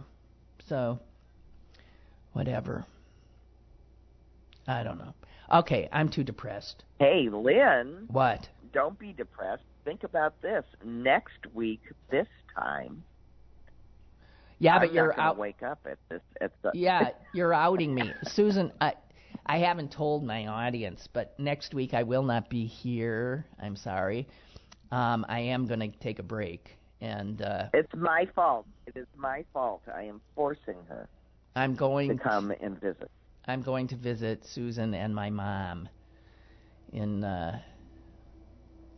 So, 0.66 0.98
whatever. 2.32 2.84
I 4.66 4.82
don't 4.82 4.98
know. 4.98 5.14
Okay, 5.52 5.88
I'm 5.92 6.08
too 6.08 6.24
depressed. 6.24 6.82
Hey, 6.98 7.28
Lynn, 7.30 8.06
What? 8.08 8.48
don't 8.72 8.98
be 8.98 9.12
depressed. 9.12 9.62
Think 9.84 10.02
about 10.04 10.40
this. 10.40 10.64
Next 10.84 11.46
week, 11.52 11.82
this 12.10 12.28
time, 12.56 13.02
Yeah, 14.58 14.74
I'm 14.76 14.80
but 14.80 14.92
you're 14.94 15.08
not 15.08 15.16
gonna 15.16 15.28
out. 15.30 15.36
wake 15.38 15.62
up 15.62 15.80
at 15.90 15.98
this 16.08 16.22
at 16.40 16.52
the 16.62 16.70
Yeah, 16.74 17.10
you're 17.34 17.52
outing 17.52 17.94
me, 17.94 18.12
Susan. 18.28 18.72
I 18.80 18.94
I 19.44 19.58
haven't 19.58 19.92
told 19.92 20.24
my 20.24 20.46
audience, 20.46 21.08
but 21.12 21.38
next 21.38 21.74
week 21.74 21.94
I 21.94 22.04
will 22.04 22.22
not 22.22 22.48
be 22.48 22.66
here. 22.66 23.46
I'm 23.60 23.76
sorry. 23.76 24.28
Um, 24.90 25.26
I 25.28 25.40
am 25.40 25.66
going 25.66 25.80
to 25.80 25.88
take 25.98 26.18
a 26.18 26.22
break, 26.22 26.78
and 27.00 27.40
uh, 27.42 27.68
It's 27.72 27.94
my 27.94 28.28
fault. 28.34 28.66
It 28.86 28.96
is 28.96 29.06
my 29.16 29.44
fault. 29.52 29.82
I 29.92 30.02
am 30.02 30.20
forcing 30.34 30.76
her 30.88 31.08
I'm 31.54 31.74
going 31.74 32.16
to 32.16 32.22
come 32.22 32.52
and 32.60 32.80
visit. 32.80 33.10
I'm 33.46 33.62
going 33.62 33.88
to 33.88 33.96
visit 33.96 34.44
Susan 34.46 34.94
and 34.94 35.14
my 35.14 35.30
mom 35.30 35.88
in 36.92 37.24
uh, 37.24 37.60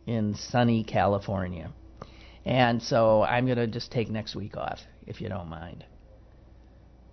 in 0.05 0.35
sunny 0.35 0.83
California, 0.83 1.71
and 2.45 2.81
so 2.81 3.23
I'm 3.23 3.47
gonna 3.47 3.67
just 3.67 3.91
take 3.91 4.09
next 4.09 4.35
week 4.35 4.55
off, 4.55 4.79
if 5.07 5.19
you 5.19 5.29
don't 5.29 5.49
mind. 5.49 5.83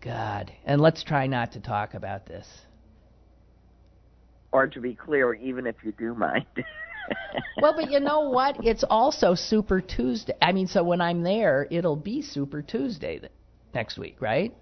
God, 0.01 0.53
and 0.65 0.81
let's 0.81 1.03
try 1.03 1.27
not 1.27 1.53
to 1.53 1.61
talk 1.61 1.95
about 1.95 2.27
this. 2.27 2.47
Or 4.53 4.67
to 4.67 4.81
be 4.81 4.95
clear, 4.95 5.35
even 5.35 5.67
if 5.67 5.77
you 5.83 5.93
do 5.93 6.15
mind. 6.15 6.47
Well, 7.61 7.75
but 7.75 7.91
you 7.91 8.01
know 8.01 8.31
what? 8.31 8.65
It's 8.65 8.85
also 8.89 9.35
Super 9.35 9.81
Tuesday. 9.81 10.35
I 10.41 10.53
mean, 10.53 10.67
so 10.67 10.83
when 10.83 11.01
I'm 11.01 11.23
there, 11.23 11.67
it'll 11.71 11.97
be 11.97 12.23
Super 12.23 12.63
Tuesday 12.63 13.19
th- 13.19 13.33
next 13.75 13.99
week, 13.99 14.17
right? 14.21 14.55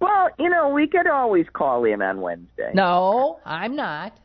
well, 0.00 0.28
you 0.38 0.48
know, 0.48 0.68
we 0.68 0.86
could 0.86 1.06
always 1.08 1.46
call 1.52 1.84
in 1.84 2.02
on 2.02 2.20
Wednesday. 2.20 2.70
No, 2.74 3.40
I'm 3.44 3.74
not. 3.74 4.18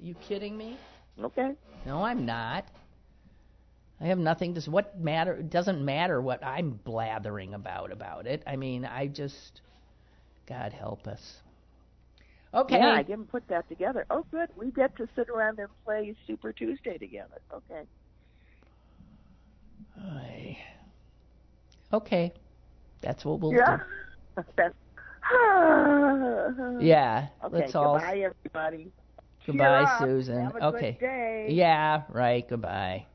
You 0.00 0.14
kidding 0.14 0.56
me? 0.56 0.76
Okay. 1.22 1.52
No, 1.86 2.02
I'm 2.02 2.26
not. 2.26 2.64
I 4.00 4.06
have 4.06 4.18
nothing 4.18 4.54
to. 4.54 4.70
What 4.70 4.98
matter? 4.98 5.34
It 5.34 5.50
doesn't 5.50 5.84
matter 5.84 6.20
what 6.20 6.44
I'm 6.44 6.80
blathering 6.84 7.54
about 7.54 7.92
about 7.92 8.26
it. 8.26 8.42
I 8.46 8.56
mean, 8.56 8.84
I 8.84 9.06
just. 9.06 9.60
God 10.48 10.72
help 10.72 11.06
us. 11.06 11.20
Okay. 12.52 12.78
Yeah, 12.78 12.92
I 12.94 13.02
didn't 13.02 13.30
put 13.30 13.46
that 13.48 13.68
together. 13.68 14.06
Oh, 14.10 14.24
good. 14.30 14.48
We 14.56 14.72
get 14.72 14.96
to 14.96 15.08
sit 15.14 15.28
around 15.28 15.58
and 15.60 15.68
play 15.84 16.14
Super 16.26 16.52
Tuesday 16.52 16.98
together. 16.98 17.40
Okay. 17.54 17.82
Ay. 19.98 20.58
Okay. 21.92 22.32
That's 23.02 23.24
what 23.24 23.40
we'll 23.40 23.54
Yeah. 23.54 23.78
That's. 24.56 24.74
do. 25.30 25.36
Yeah. 26.80 27.28
Okay. 27.44 27.56
let's 27.58 27.74
all. 27.74 27.94
Goodbye, 27.98 28.30
everybody. 28.46 28.90
Goodbye. 29.46 29.96
Susan. 30.00 30.52
Okay. 30.60 31.46
Yeah. 31.48 32.02
Right. 32.08 32.48
Goodbye. 32.48 33.06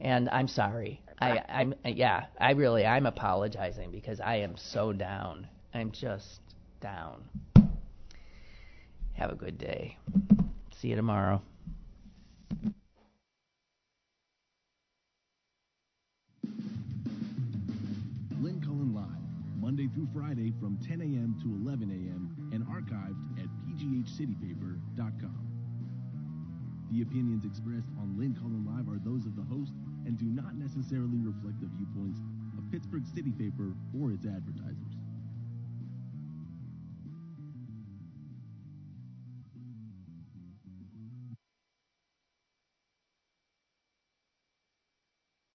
And 0.00 0.28
I'm 0.30 0.48
sorry. 0.48 1.00
I, 1.20 1.42
I'm 1.48 1.74
yeah. 1.84 2.26
I 2.38 2.52
really 2.52 2.86
I'm 2.86 3.06
apologizing 3.06 3.90
because 3.90 4.20
I 4.20 4.36
am 4.36 4.56
so 4.56 4.92
down. 4.92 5.48
I'm 5.74 5.90
just 5.90 6.40
down. 6.80 7.24
Have 9.18 9.32
a 9.32 9.34
good 9.34 9.58
day. 9.58 9.96
See 10.76 10.88
you 10.88 10.96
tomorrow. 10.96 11.42
Lynn 18.40 18.60
Cullen 18.62 18.94
Live, 18.94 19.04
Monday 19.60 19.88
through 19.88 20.06
Friday 20.14 20.52
from 20.60 20.78
10 20.86 21.00
a.m. 21.00 21.34
to 21.42 21.68
11 21.68 21.90
a.m. 21.90 22.50
and 22.52 22.62
archived 22.68 23.18
at 23.42 23.48
pghcitypaper.com. 23.66 25.48
The 26.92 27.02
opinions 27.02 27.44
expressed 27.44 27.90
on 27.98 28.16
Lynn 28.16 28.36
Cullen 28.38 28.64
Live 28.64 28.86
are 28.88 29.00
those 29.04 29.26
of 29.26 29.34
the 29.34 29.42
host 29.42 29.72
and 30.06 30.16
do 30.16 30.26
not 30.26 30.54
necessarily 30.54 31.18
reflect 31.18 31.60
the 31.60 31.66
viewpoints 31.74 32.20
of 32.56 32.70
Pittsburgh 32.70 33.04
City 33.16 33.32
Paper 33.32 33.74
or 34.00 34.12
its 34.12 34.26
advertisers. 34.26 34.97